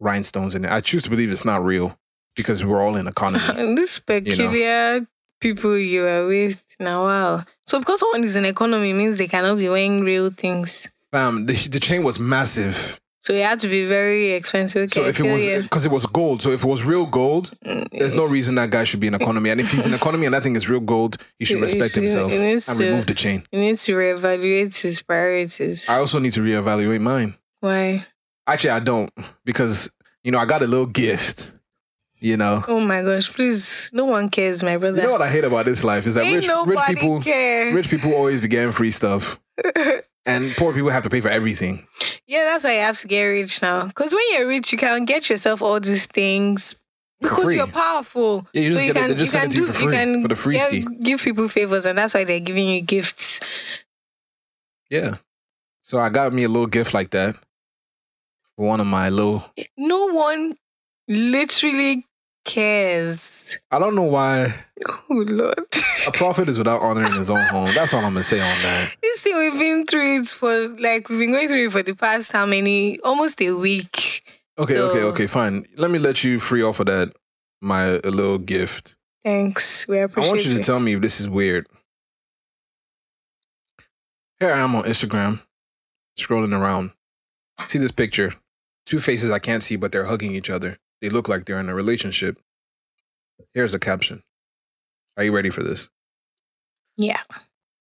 rhinestones 0.00 0.54
in 0.54 0.64
it. 0.64 0.70
I 0.70 0.80
choose 0.80 1.02
to 1.02 1.10
believe 1.10 1.30
it's 1.30 1.44
not 1.44 1.64
real 1.64 1.98
because 2.36 2.64
we're 2.64 2.82
all 2.82 2.96
in 2.96 3.06
economy. 3.08 3.74
This 3.76 3.98
peculiar 3.98 5.06
people 5.40 5.76
you 5.78 6.06
are 6.06 6.26
with 6.26 6.62
now, 6.78 7.04
wow. 7.04 7.44
So 7.66 7.78
because 7.78 8.00
someone 8.00 8.24
is 8.24 8.36
in 8.36 8.44
economy 8.44 8.92
means 8.92 9.18
they 9.18 9.26
cannot 9.28 9.58
be 9.58 9.68
wearing 9.68 10.02
real 10.02 10.30
things. 10.30 10.86
Fam, 11.12 11.46
the, 11.46 11.54
the 11.68 11.80
chain 11.80 12.02
was 12.04 12.18
massive. 12.18 13.00
So 13.20 13.32
it 13.32 13.42
had 13.42 13.58
to 13.60 13.68
be 13.68 13.84
very 13.86 14.32
expensive. 14.32 14.82
Okay, 14.84 15.00
So 15.02 15.04
if 15.08 15.18
it 15.18 15.24
was 15.32 15.44
you. 15.46 15.62
because 15.62 15.84
it 15.84 15.90
was 15.90 16.06
gold, 16.06 16.42
so 16.42 16.50
if 16.50 16.62
it 16.62 16.66
was 16.68 16.84
real 16.84 17.06
gold, 17.06 17.50
Mm, 17.64 17.88
there's 17.90 18.14
no 18.14 18.24
reason 18.24 18.54
that 18.54 18.70
guy 18.70 18.84
should 18.84 19.00
be 19.00 19.08
in 19.08 19.14
economy. 19.14 19.50
And 19.50 19.60
if 19.60 19.72
he's 19.72 19.84
in 19.84 19.94
economy 19.94 20.26
and 20.26 20.34
that 20.34 20.44
thing 20.44 20.54
is 20.54 20.68
real 20.68 20.78
gold, 20.80 21.16
he 21.38 21.44
should 21.44 21.60
respect 21.60 21.94
should- 21.94 22.04
himself 22.04 22.30
and 22.30 22.60
to- 22.60 22.84
remove 22.84 23.06
the 23.06 23.14
chain. 23.14 23.42
He 23.50 23.58
needs 23.58 23.82
to 23.86 23.92
reevaluate 23.94 24.80
his 24.80 25.02
priorities. 25.02 25.88
I 25.88 25.96
also 25.98 26.20
need 26.20 26.34
to 26.34 26.40
reevaluate 26.40 27.00
mine. 27.00 27.34
Why? 27.60 28.04
Actually, 28.46 28.70
I 28.70 28.80
don't 28.80 29.10
because 29.44 29.92
you 30.22 30.30
know 30.30 30.38
I 30.38 30.44
got 30.44 30.62
a 30.62 30.66
little 30.68 30.86
gift. 30.86 31.52
You 32.18 32.36
know, 32.38 32.64
Oh 32.66 32.80
my 32.80 33.02
gosh, 33.02 33.30
please. 33.32 33.90
No 33.92 34.06
one 34.06 34.28
cares, 34.30 34.62
my 34.62 34.76
brother. 34.78 34.96
you 35.00 35.06
know 35.06 35.12
what 35.12 35.20
I 35.22 35.28
hate 35.30 35.44
about 35.44 35.66
this 35.66 35.84
life 35.84 36.06
is 36.06 36.14
that 36.14 36.24
Ain't 36.24 36.46
rich 36.46 36.48
rich 36.66 36.80
people 36.86 37.20
care. 37.20 37.74
rich 37.74 37.90
people 37.90 38.14
always 38.14 38.40
be 38.40 38.48
getting 38.48 38.72
free 38.72 38.90
stuff, 38.90 39.38
and 40.26 40.52
poor 40.56 40.72
people 40.72 40.88
have 40.90 41.02
to 41.02 41.10
pay 41.10 41.20
for 41.20 41.28
everything. 41.28 41.86
yeah, 42.26 42.44
that's 42.44 42.64
why 42.64 42.74
you 42.74 42.80
have 42.80 42.98
to 43.00 43.06
get 43.06 43.22
rich 43.24 43.60
now. 43.60 43.86
Because 43.86 44.14
when 44.14 44.22
you're 44.32 44.48
rich, 44.48 44.72
you 44.72 44.78
can 44.78 45.04
get 45.04 45.28
yourself 45.28 45.60
all 45.60 45.78
these 45.78 46.06
things 46.06 46.74
because 47.20 47.52
you're 47.52 47.66
powerful. 47.66 48.46
Yeah, 48.54 48.62
you 48.62 48.78
it- 48.78 48.94
they 48.94 49.14
just 49.14 49.32
send 49.32 49.52
it 49.52 49.56
to 49.56 49.66
you 49.66 49.72
free, 49.72 49.92
can 49.92 50.22
for 50.22 50.28
the 50.28 50.36
free 50.36 50.56
yeah, 50.56 50.80
give 51.02 51.20
people 51.22 51.48
favors, 51.48 51.84
and 51.84 51.98
that's 51.98 52.14
why 52.14 52.24
they're 52.24 52.40
giving 52.40 52.66
you 52.68 52.80
gifts. 52.80 53.40
Yeah, 54.88 55.16
so 55.82 55.98
I 55.98 56.08
got 56.08 56.32
me 56.32 56.44
a 56.44 56.48
little 56.48 56.66
gift 56.66 56.94
like 56.94 57.10
that 57.10 57.36
one 58.56 58.80
of 58.80 58.86
my 58.86 59.10
little. 59.10 59.44
No 59.76 60.06
one 60.06 60.56
literally 61.08 62.06
cares. 62.44 63.56
I 63.70 63.78
don't 63.78 63.94
know 63.96 64.02
why 64.02 64.54
Oh 65.10 65.24
Lord. 65.26 65.66
a 66.06 66.12
prophet 66.12 66.48
is 66.48 66.58
without 66.58 66.80
honor 66.80 67.04
in 67.04 67.12
his 67.12 67.28
own 67.30 67.42
home. 67.48 67.68
That's 67.74 67.92
all 67.92 68.04
I'm 68.04 68.12
gonna 68.12 68.22
say 68.22 68.40
on 68.40 68.62
that. 68.62 68.92
You 69.02 69.16
see, 69.16 69.34
we've 69.34 69.58
been 69.58 69.86
through 69.86 70.20
it 70.20 70.28
for 70.28 70.68
like 70.68 71.08
we've 71.08 71.18
been 71.18 71.32
going 71.32 71.48
through 71.48 71.66
it 71.66 71.72
for 71.72 71.82
the 71.82 71.94
past 71.94 72.32
how 72.32 72.46
many? 72.46 73.00
Almost 73.00 73.40
a 73.42 73.50
week. 73.52 74.22
Okay, 74.58 74.74
So- 74.74 74.90
okay, 74.90 75.02
okay, 75.02 75.26
fine. 75.26 75.66
Let 75.76 75.90
me 75.90 75.98
let 75.98 76.22
you 76.24 76.38
free 76.38 76.62
off 76.62 76.80
of 76.80 76.86
that. 76.86 77.12
My 77.60 77.84
a 78.04 78.10
little 78.10 78.38
gift. 78.38 78.94
Thanks. 79.24 79.88
We 79.88 79.98
appreciate. 79.98 80.24
It. 80.24 80.28
I 80.28 80.30
want 80.30 80.44
you 80.44 80.52
to 80.54 80.60
it. 80.60 80.64
tell 80.64 80.78
me 80.78 80.92
if 80.94 81.00
this 81.00 81.20
is 81.20 81.28
weird. 81.28 81.66
Here 84.38 84.52
I 84.52 84.58
am 84.58 84.74
on 84.76 84.84
Instagram, 84.84 85.42
scrolling 86.18 86.56
around. 86.56 86.90
See 87.66 87.78
this 87.78 87.90
picture. 87.90 88.34
Two 88.84 89.00
faces 89.00 89.30
I 89.30 89.38
can't 89.38 89.62
see, 89.62 89.76
but 89.76 89.90
they're 89.90 90.04
hugging 90.04 90.34
each 90.34 90.50
other. 90.50 90.78
They 91.00 91.08
look 91.08 91.28
like 91.28 91.44
they're 91.44 91.60
in 91.60 91.68
a 91.68 91.74
relationship. 91.74 92.38
Here's 93.54 93.74
a 93.74 93.78
caption. 93.78 94.22
Are 95.16 95.24
you 95.24 95.34
ready 95.34 95.50
for 95.50 95.62
this? 95.62 95.88
yeah. 96.96 97.20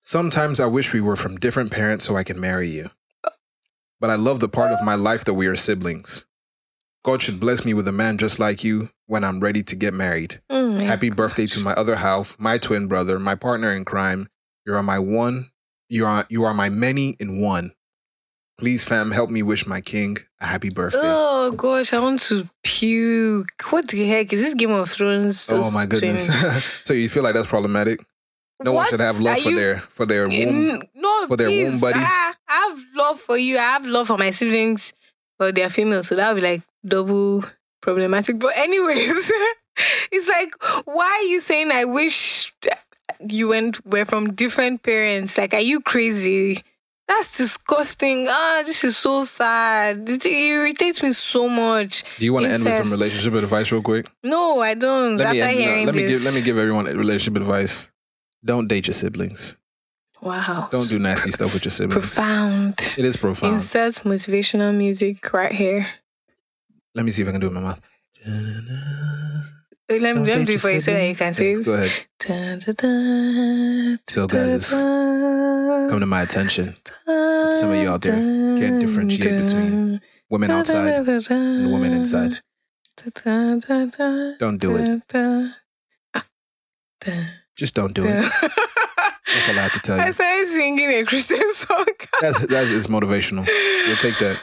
Sometimes 0.01 0.59
I 0.59 0.67
wish 0.67 0.93
we 0.93 1.01
were 1.01 1.15
from 1.15 1.37
different 1.37 1.71
parents 1.71 2.05
so 2.05 2.15
I 2.15 2.23
can 2.23 2.39
marry 2.39 2.69
you. 2.69 2.91
But 3.99 4.11
I 4.11 4.15
love 4.15 4.39
the 4.39 4.47
part 4.47 4.71
of 4.71 4.83
my 4.83 4.93
life 4.93 5.25
that 5.25 5.33
we 5.33 5.47
are 5.47 5.55
siblings. 5.55 6.27
God 7.03 7.23
should 7.23 7.39
bless 7.39 7.65
me 7.65 7.73
with 7.73 7.87
a 7.87 7.91
man 7.91 8.19
just 8.19 8.39
like 8.39 8.63
you 8.63 8.89
when 9.07 9.23
I'm 9.23 9.39
ready 9.39 9.63
to 9.63 9.75
get 9.75 9.95
married. 9.95 10.41
Mm, 10.51 10.81
yeah. 10.81 10.85
Happy 10.87 11.09
birthday 11.09 11.47
to 11.47 11.59
my 11.63 11.73
other 11.73 11.95
half, 11.95 12.35
my 12.37 12.59
twin 12.59 12.85
brother, 12.87 13.17
my 13.17 13.33
partner 13.33 13.71
in 13.71 13.83
crime. 13.83 14.27
You 14.65 14.75
are 14.75 14.83
my 14.83 14.99
one. 14.99 15.49
You 15.89 16.05
are 16.05 16.25
you 16.29 16.43
are 16.43 16.53
my 16.53 16.69
many 16.69 17.15
in 17.19 17.41
one. 17.41 17.71
Please, 18.59 18.83
fam, 18.83 19.09
help 19.11 19.31
me 19.31 19.41
wish 19.41 19.65
my 19.65 19.81
king 19.81 20.17
a 20.39 20.45
happy 20.45 20.69
birthday. 20.69 20.99
Oh 21.45 21.51
gosh, 21.51 21.93
I 21.93 21.99
want 21.99 22.21
to 22.21 22.49
puke. 22.63 23.61
What 23.69 23.87
the 23.89 24.07
heck 24.07 24.33
is 24.33 24.41
this 24.41 24.55
Game 24.55 24.71
of 24.71 24.89
Thrones? 24.89 25.47
oh 25.51 25.69
my 25.69 25.85
goodness! 25.85 26.27
so 26.83 26.93
you 26.93 27.07
feel 27.07 27.21
like 27.21 27.35
that's 27.35 27.45
problematic? 27.47 27.99
No 28.63 28.73
one 28.73 28.87
should 28.87 28.99
have 28.99 29.19
love 29.19 29.37
Are 29.37 29.41
for 29.41 29.49
you- 29.51 29.55
their 29.55 29.79
for 29.91 30.05
their 30.07 30.27
womb. 30.27 30.81
No, 30.95 31.27
for 31.27 31.37
their 31.37 31.47
please. 31.49 31.69
womb 31.69 31.79
buddy? 31.79 31.99
Ah, 32.01 32.35
I 32.49 32.53
have 32.69 32.79
love 32.95 33.19
for 33.19 33.37
you. 33.37 33.57
I 33.59 33.61
have 33.61 33.85
love 33.85 34.07
for 34.07 34.17
my 34.17 34.31
siblings, 34.31 34.91
but 35.37 35.53
they're 35.53 35.69
female, 35.69 36.01
so 36.01 36.15
that 36.15 36.33
would 36.33 36.41
be 36.41 36.47
like 36.47 36.61
double 36.83 37.43
problematic. 37.79 38.39
But 38.39 38.57
anyways, 38.57 39.31
it's 40.11 40.27
like, 40.27 40.51
why 40.87 41.05
are 41.05 41.27
you 41.27 41.41
saying 41.41 41.69
I 41.71 41.85
wish 41.85 42.51
you 43.29 43.49
went 43.49 43.85
were 43.85 44.05
from 44.05 44.33
different 44.33 44.81
parents? 44.81 45.37
Like, 45.37 45.53
are 45.53 45.59
you 45.59 45.79
crazy? 45.79 46.63
That's 47.07 47.37
disgusting. 47.37 48.25
Ah, 48.29 48.63
this 48.65 48.83
is 48.83 48.97
so 48.97 49.21
sad. 49.23 50.09
It 50.09 50.25
irritates 50.25 51.03
me 51.03 51.13
so 51.13 51.47
much. 51.47 52.03
Do 52.17 52.25
you 52.25 52.33
want 52.33 52.45
to 52.47 52.51
end 52.51 52.63
with 52.63 52.73
some 52.75 52.91
relationship 52.91 53.33
advice 53.35 53.71
real 53.71 53.83
quick? 53.83 54.07
No, 54.23 54.59
I 54.61 54.73
don't. 54.73 55.17
Let 55.17 55.31
me 55.33 55.41
end, 55.41 55.57
no, 55.57 55.63
hearing 55.63 55.85
let 55.85 55.95
me 55.95 56.07
give 56.07 56.23
let 56.23 56.33
me 56.33 56.41
give 56.41 56.57
everyone 56.57 56.85
relationship 56.85 57.37
advice. 57.41 57.91
Don't 58.43 58.67
date 58.67 58.87
your 58.87 58.93
siblings. 58.95 59.57
wow, 60.21 60.67
Don't 60.71 60.87
do 60.89 60.97
nasty 60.99 61.31
stuff 61.31 61.53
with 61.53 61.65
your 61.65 61.71
siblings. 61.71 61.93
profound. 62.15 62.79
It 62.97 63.05
is 63.05 63.17
profound. 63.17 63.53
Insert 63.55 63.93
motivational 64.03 64.75
music 64.75 65.31
right 65.33 65.51
here. 65.51 65.85
Let 66.95 67.05
me 67.05 67.11
see 67.11 67.21
if 67.21 67.27
I 67.27 67.31
can 67.31 67.41
do 67.41 67.47
it 67.47 67.49
in 67.51 67.55
my 67.55 67.61
mouth. 67.61 67.81
Wait, 69.89 70.01
Let 70.01 70.15
me, 70.15 70.19
Don't 70.21 70.27
let 70.27 70.39
me 70.39 70.45
do 70.45 70.51
your 70.53 70.57
it 70.57 70.61
for 70.61 70.71
you 70.71 70.81
so 70.81 70.91
that 70.93 71.07
you 71.07 71.15
can 71.15 71.33
say 71.33 71.55
siblings. 71.55 71.67
it. 71.67 71.71
Go 71.71 71.73
ahead. 71.73 72.05
Dun, 72.19 72.59
dun, 72.59 72.75
dun, 72.75 73.99
So, 74.09 74.25
guys, 74.27 74.71
dun, 74.71 75.89
Come 75.89 75.99
to 75.99 76.05
my 76.07 76.21
attention. 76.21 76.73
some 77.05 77.71
of 77.71 77.75
you 77.77 77.89
out 77.89 78.01
there 78.01 78.15
can't 78.15 78.79
differentiate 78.81 79.43
between 79.45 80.01
Women 80.29 80.49
outside 80.51 81.05
dun, 81.05 81.19
dun, 81.21 81.31
and 81.31 81.71
women 81.71 81.93
inside. 81.93 82.41
Don't 83.23 84.57
do 84.57 84.75
it. 84.77 84.85
dun, 84.85 85.03
dun, 85.07 85.53
ah, 86.15 86.25
dun, 87.01 87.27
Just 87.55 87.75
don't 87.75 87.93
do 87.93 88.01
it. 88.05 88.25
That's 89.35 89.49
all 89.49 89.59
I 89.59 89.63
have 89.63 89.73
to 89.73 89.79
tell 89.79 89.97
you. 89.97 90.03
I 90.03 90.07
you. 90.07 90.13
started 90.13 90.47
singing 90.47 90.89
a 90.89 91.03
Christian 91.03 91.53
song. 91.53 91.85
That's 92.21 92.39
that 92.47 92.63
is 92.67 92.87
motivational. 92.87 93.45
We'll 93.87 93.97
take 93.97 94.17
that. 94.19 94.39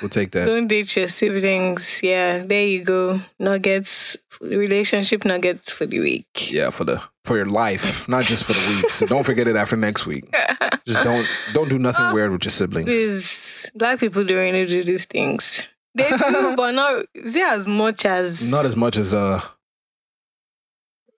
We'll 0.00 0.08
take 0.08 0.30
that. 0.32 0.46
Don't 0.46 0.66
date 0.66 0.96
your 0.96 1.08
siblings. 1.08 2.00
Yeah, 2.02 2.38
there 2.38 2.66
you 2.66 2.82
go. 2.84 3.20
Nuggets, 3.38 4.16
relationship 4.40 5.24
nuggets 5.24 5.70
for 5.72 5.86
the 5.86 6.00
week. 6.00 6.50
Yeah, 6.50 6.70
for 6.70 6.84
the 6.84 7.02
for 7.24 7.36
your 7.36 7.46
life, 7.46 8.08
not 8.08 8.24
just 8.24 8.44
for 8.44 8.52
the 8.54 8.76
week. 8.82 8.90
So 8.90 9.06
don't 9.06 9.24
forget 9.24 9.46
it 9.46 9.56
after 9.56 9.76
next 9.76 10.06
week. 10.06 10.24
Just 10.86 11.04
don't 11.04 11.26
don't 11.52 11.68
do 11.68 11.78
nothing 11.78 12.12
weird 12.14 12.32
with 12.32 12.44
your 12.44 12.50
siblings. 12.50 12.86
Please, 12.86 13.70
black 13.74 14.00
people 14.00 14.24
don't 14.24 14.36
really 14.38 14.66
do 14.66 14.82
these 14.82 15.04
things. 15.04 15.62
They 15.94 16.08
do, 16.08 16.54
but 16.56 16.72
not 16.72 17.04
is 17.14 17.36
it 17.36 17.42
as 17.46 17.68
much 17.68 18.04
as 18.06 18.50
Not 18.50 18.64
as 18.64 18.74
much 18.76 18.96
as 18.96 19.12
uh 19.12 19.40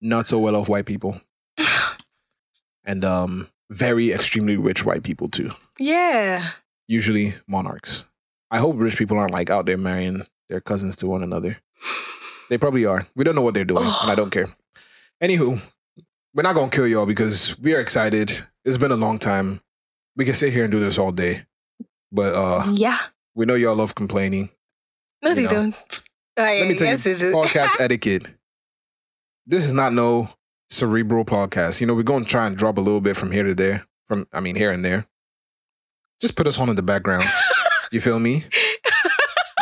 not 0.01 0.27
so 0.27 0.39
well 0.41 0.57
off 0.57 0.69
white 0.69 0.85
people. 0.87 1.21
And 2.85 3.05
um 3.05 3.49
very 3.71 4.13
extremely 4.13 4.57
rich 4.57 4.85
white 4.85 5.03
people 5.05 5.29
too. 5.29 5.51
yeah. 5.79 6.51
Usually 6.89 7.35
monarchs. 7.47 8.05
I 8.53 8.59
hope 8.59 8.77
rich 8.79 8.97
people 8.99 9.19
aren't 9.19 9.33
like 9.33 9.51
out 9.51 9.67
there 9.67 9.79
marrying 9.79 10.23
their 10.49 10.61
cousins 10.61 10.95
to 10.97 11.07
one 11.09 11.23
another. 11.23 11.57
They 12.51 12.59
probably 12.59 12.85
are. 12.87 13.07
We 13.17 13.25
don't 13.25 13.35
know 13.35 13.43
what 13.43 13.55
they're 13.55 13.65
doing, 13.65 13.85
and 13.87 14.11
I 14.11 14.15
don't 14.15 14.31
care. 14.39 14.49
Anywho, 15.23 15.61
we're 16.35 16.43
not 16.43 16.55
gonna 16.55 16.71
kill 16.71 16.87
y'all 16.87 17.07
because 17.07 17.59
we 17.59 17.75
are 17.75 17.81
excited. 17.81 18.47
It's 18.65 18.77
been 18.77 18.93
a 18.93 18.97
long 18.97 19.19
time. 19.19 19.61
We 20.17 20.25
can 20.27 20.35
sit 20.35 20.53
here 20.53 20.65
and 20.65 20.71
do 20.73 20.79
this 20.81 20.99
all 20.99 21.13
day, 21.13 21.47
but 22.13 22.35
uh, 22.35 22.67
Yeah. 22.73 22.99
we 23.35 23.47
know 23.47 23.55
y'all 23.55 23.75
love 23.75 23.95
complaining. 23.95 24.51
No, 25.23 25.31
You 25.31 25.35
they 25.37 25.43
know. 25.45 25.51
don't. 25.51 25.77
Oh, 26.37 26.43
Let 26.43 26.69
me 26.69 26.75
tell 26.75 26.89
you, 26.89 26.95
podcast 26.97 27.71
etiquette. 27.81 28.27
This 29.47 29.67
is 29.67 29.73
not 29.73 29.93
no 29.93 30.29
cerebral 30.71 31.25
podcast. 31.25 31.81
You 31.81 31.87
know, 31.87 31.95
we're 31.95 32.03
gonna 32.03 32.25
try 32.27 32.47
and 32.47 32.57
drop 32.57 32.77
a 32.77 32.81
little 32.83 33.01
bit 33.01 33.17
from 33.17 33.33
here 33.33 33.45
to 33.45 33.55
there. 33.55 33.87
From 34.09 34.27
I 34.33 34.41
mean, 34.41 34.57
here 34.57 34.71
and 34.73 34.85
there. 34.85 35.07
Just 36.21 36.37
put 36.37 36.47
us 36.47 36.59
on 36.61 36.69
in 36.69 36.77
the 36.77 36.83
background. 36.83 37.25
you 37.93 38.01
feel 38.01 38.19
me? 38.19 38.45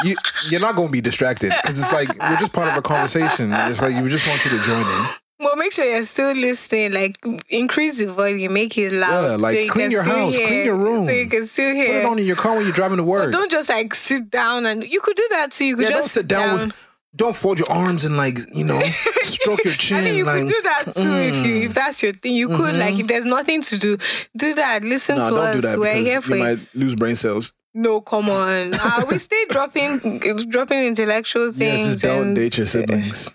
You 0.03 0.17
you're 0.49 0.61
not 0.63 0.77
gonna 0.77 0.89
be 0.89 1.03
distracted 1.03 1.53
because 1.63 1.79
it's 1.79 1.93
like 1.93 2.09
we're 2.19 2.37
just 2.39 2.53
part 2.55 2.69
of 2.69 2.77
a 2.77 2.83
conversation. 2.83 3.53
It's 3.53 3.83
like 3.83 4.03
we 4.03 4.09
just 4.09 4.27
want 4.27 4.43
you 4.45 4.51
to 4.53 4.59
join 4.65 4.81
in. 4.87 5.07
Well, 5.41 5.57
make 5.57 5.73
sure 5.73 5.85
you're 5.87 6.03
still 6.05 6.33
listening. 6.35 6.93
Like, 6.93 7.17
increase 7.49 7.99
the 7.99 8.13
volume, 8.13 8.53
make 8.53 8.77
it 8.77 8.93
loud. 8.93 9.23
Yeah, 9.23 9.37
like, 9.37 9.55
so 9.57 9.61
you 9.63 9.71
clean 9.71 9.91
your 9.91 10.03
house, 10.03 10.37
hear- 10.37 10.47
clean 10.47 10.65
your 10.67 10.77
room. 10.77 11.07
So 11.07 11.13
you 11.15 11.29
can 11.31 11.47
still 11.47 11.75
hear. 11.75 11.87
Put 11.87 11.97
it 11.97 12.05
on 12.05 12.19
in 12.19 12.27
your 12.27 12.37
car 12.37 12.57
when 12.57 12.65
you're 12.65 12.75
driving 12.75 12.99
to 12.99 13.03
But 13.03 13.09
work. 13.09 13.33
don't 13.33 13.51
just 13.51 13.69
like 13.71 13.95
sit 13.95 14.31
down 14.31 14.67
and 14.67 14.85
you 14.85 15.01
could 15.01 15.17
do 15.17 15.27
that 15.31 15.53
too. 15.53 15.65
You 15.65 15.77
could 15.77 15.85
Yeah, 15.85 15.91
just 15.91 16.15
don't 16.15 16.23
sit 16.23 16.29
down 16.29 16.67
with- 16.69 16.77
Don't 17.17 17.35
fold 17.35 17.59
your 17.59 17.71
arms 17.73 18.05
and 18.05 18.17
like 18.17 18.39
you 18.55 18.65
know 18.65 18.81
stroke 19.23 19.65
your 19.65 19.75
chin. 19.75 19.97
I 19.99 20.01
mean, 20.05 20.17
you 20.17 20.25
like 20.25 20.43
could 20.43 20.49
do 20.49 20.63
that 20.63 20.83
too 20.95 21.11
if 21.11 21.45
you 21.47 21.55
mm. 21.55 21.65
if 21.65 21.75
that's 21.75 22.03
your 22.03 22.13
thing. 22.13 22.35
You 22.35 22.49
could 22.49 22.77
like 22.77 22.99
if 22.99 23.07
there's 23.09 23.27
nothing 23.27 23.63
to 23.63 23.77
do, 23.79 23.99
do 24.37 24.55
that. 24.55 24.85
Listen 24.85 25.19
no, 25.19 25.31
to 25.31 25.37
us. 25.37 25.55
do 25.57 25.61
that 25.63 25.79
We're 25.79 25.95
here 25.95 26.21
for 26.23 26.37
you 26.37 26.45
you. 26.47 26.57
might 26.57 26.69
lose 26.75 26.95
brain 26.95 27.17
cells. 27.17 27.53
No, 27.73 28.01
come 28.01 28.29
on. 28.29 28.75
Uh, 28.75 29.05
we 29.11 29.19
stay 29.19 29.45
dropping 29.49 30.19
dropping 30.49 30.85
intellectual 30.85 31.53
things. 31.53 31.87
Yeah, 31.87 31.93
just 31.93 32.03
don't 32.05 32.35
date 32.35 32.59
your 32.59 32.67
siblings. 32.67 33.33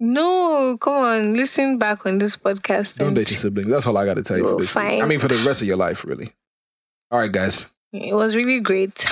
No, 0.00 0.76
come 0.78 0.94
on. 0.94 1.34
Listen 1.34 1.78
back 1.78 2.06
on 2.06 2.18
this 2.18 2.36
podcast. 2.36 2.98
Don't 2.98 3.14
date 3.14 3.30
your 3.30 3.38
siblings. 3.38 3.68
That's 3.68 3.86
all 3.86 3.96
I 3.96 4.04
got 4.04 4.14
to 4.14 4.22
tell 4.22 4.36
you. 4.36 4.44
Well, 4.44 4.54
for 4.54 4.60
this. 4.60 4.70
fine. 4.70 5.02
I 5.02 5.06
mean, 5.06 5.18
for 5.18 5.28
the 5.28 5.38
rest 5.44 5.60
of 5.62 5.68
your 5.68 5.76
life, 5.76 6.04
really. 6.04 6.32
All 7.10 7.18
right, 7.18 7.32
guys. 7.32 7.68
It 7.92 8.14
was 8.14 8.36
really 8.36 8.60
great. 8.60 9.06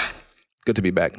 Good 0.65 0.77
to 0.77 0.83
be 0.83 0.91
back. 0.91 1.17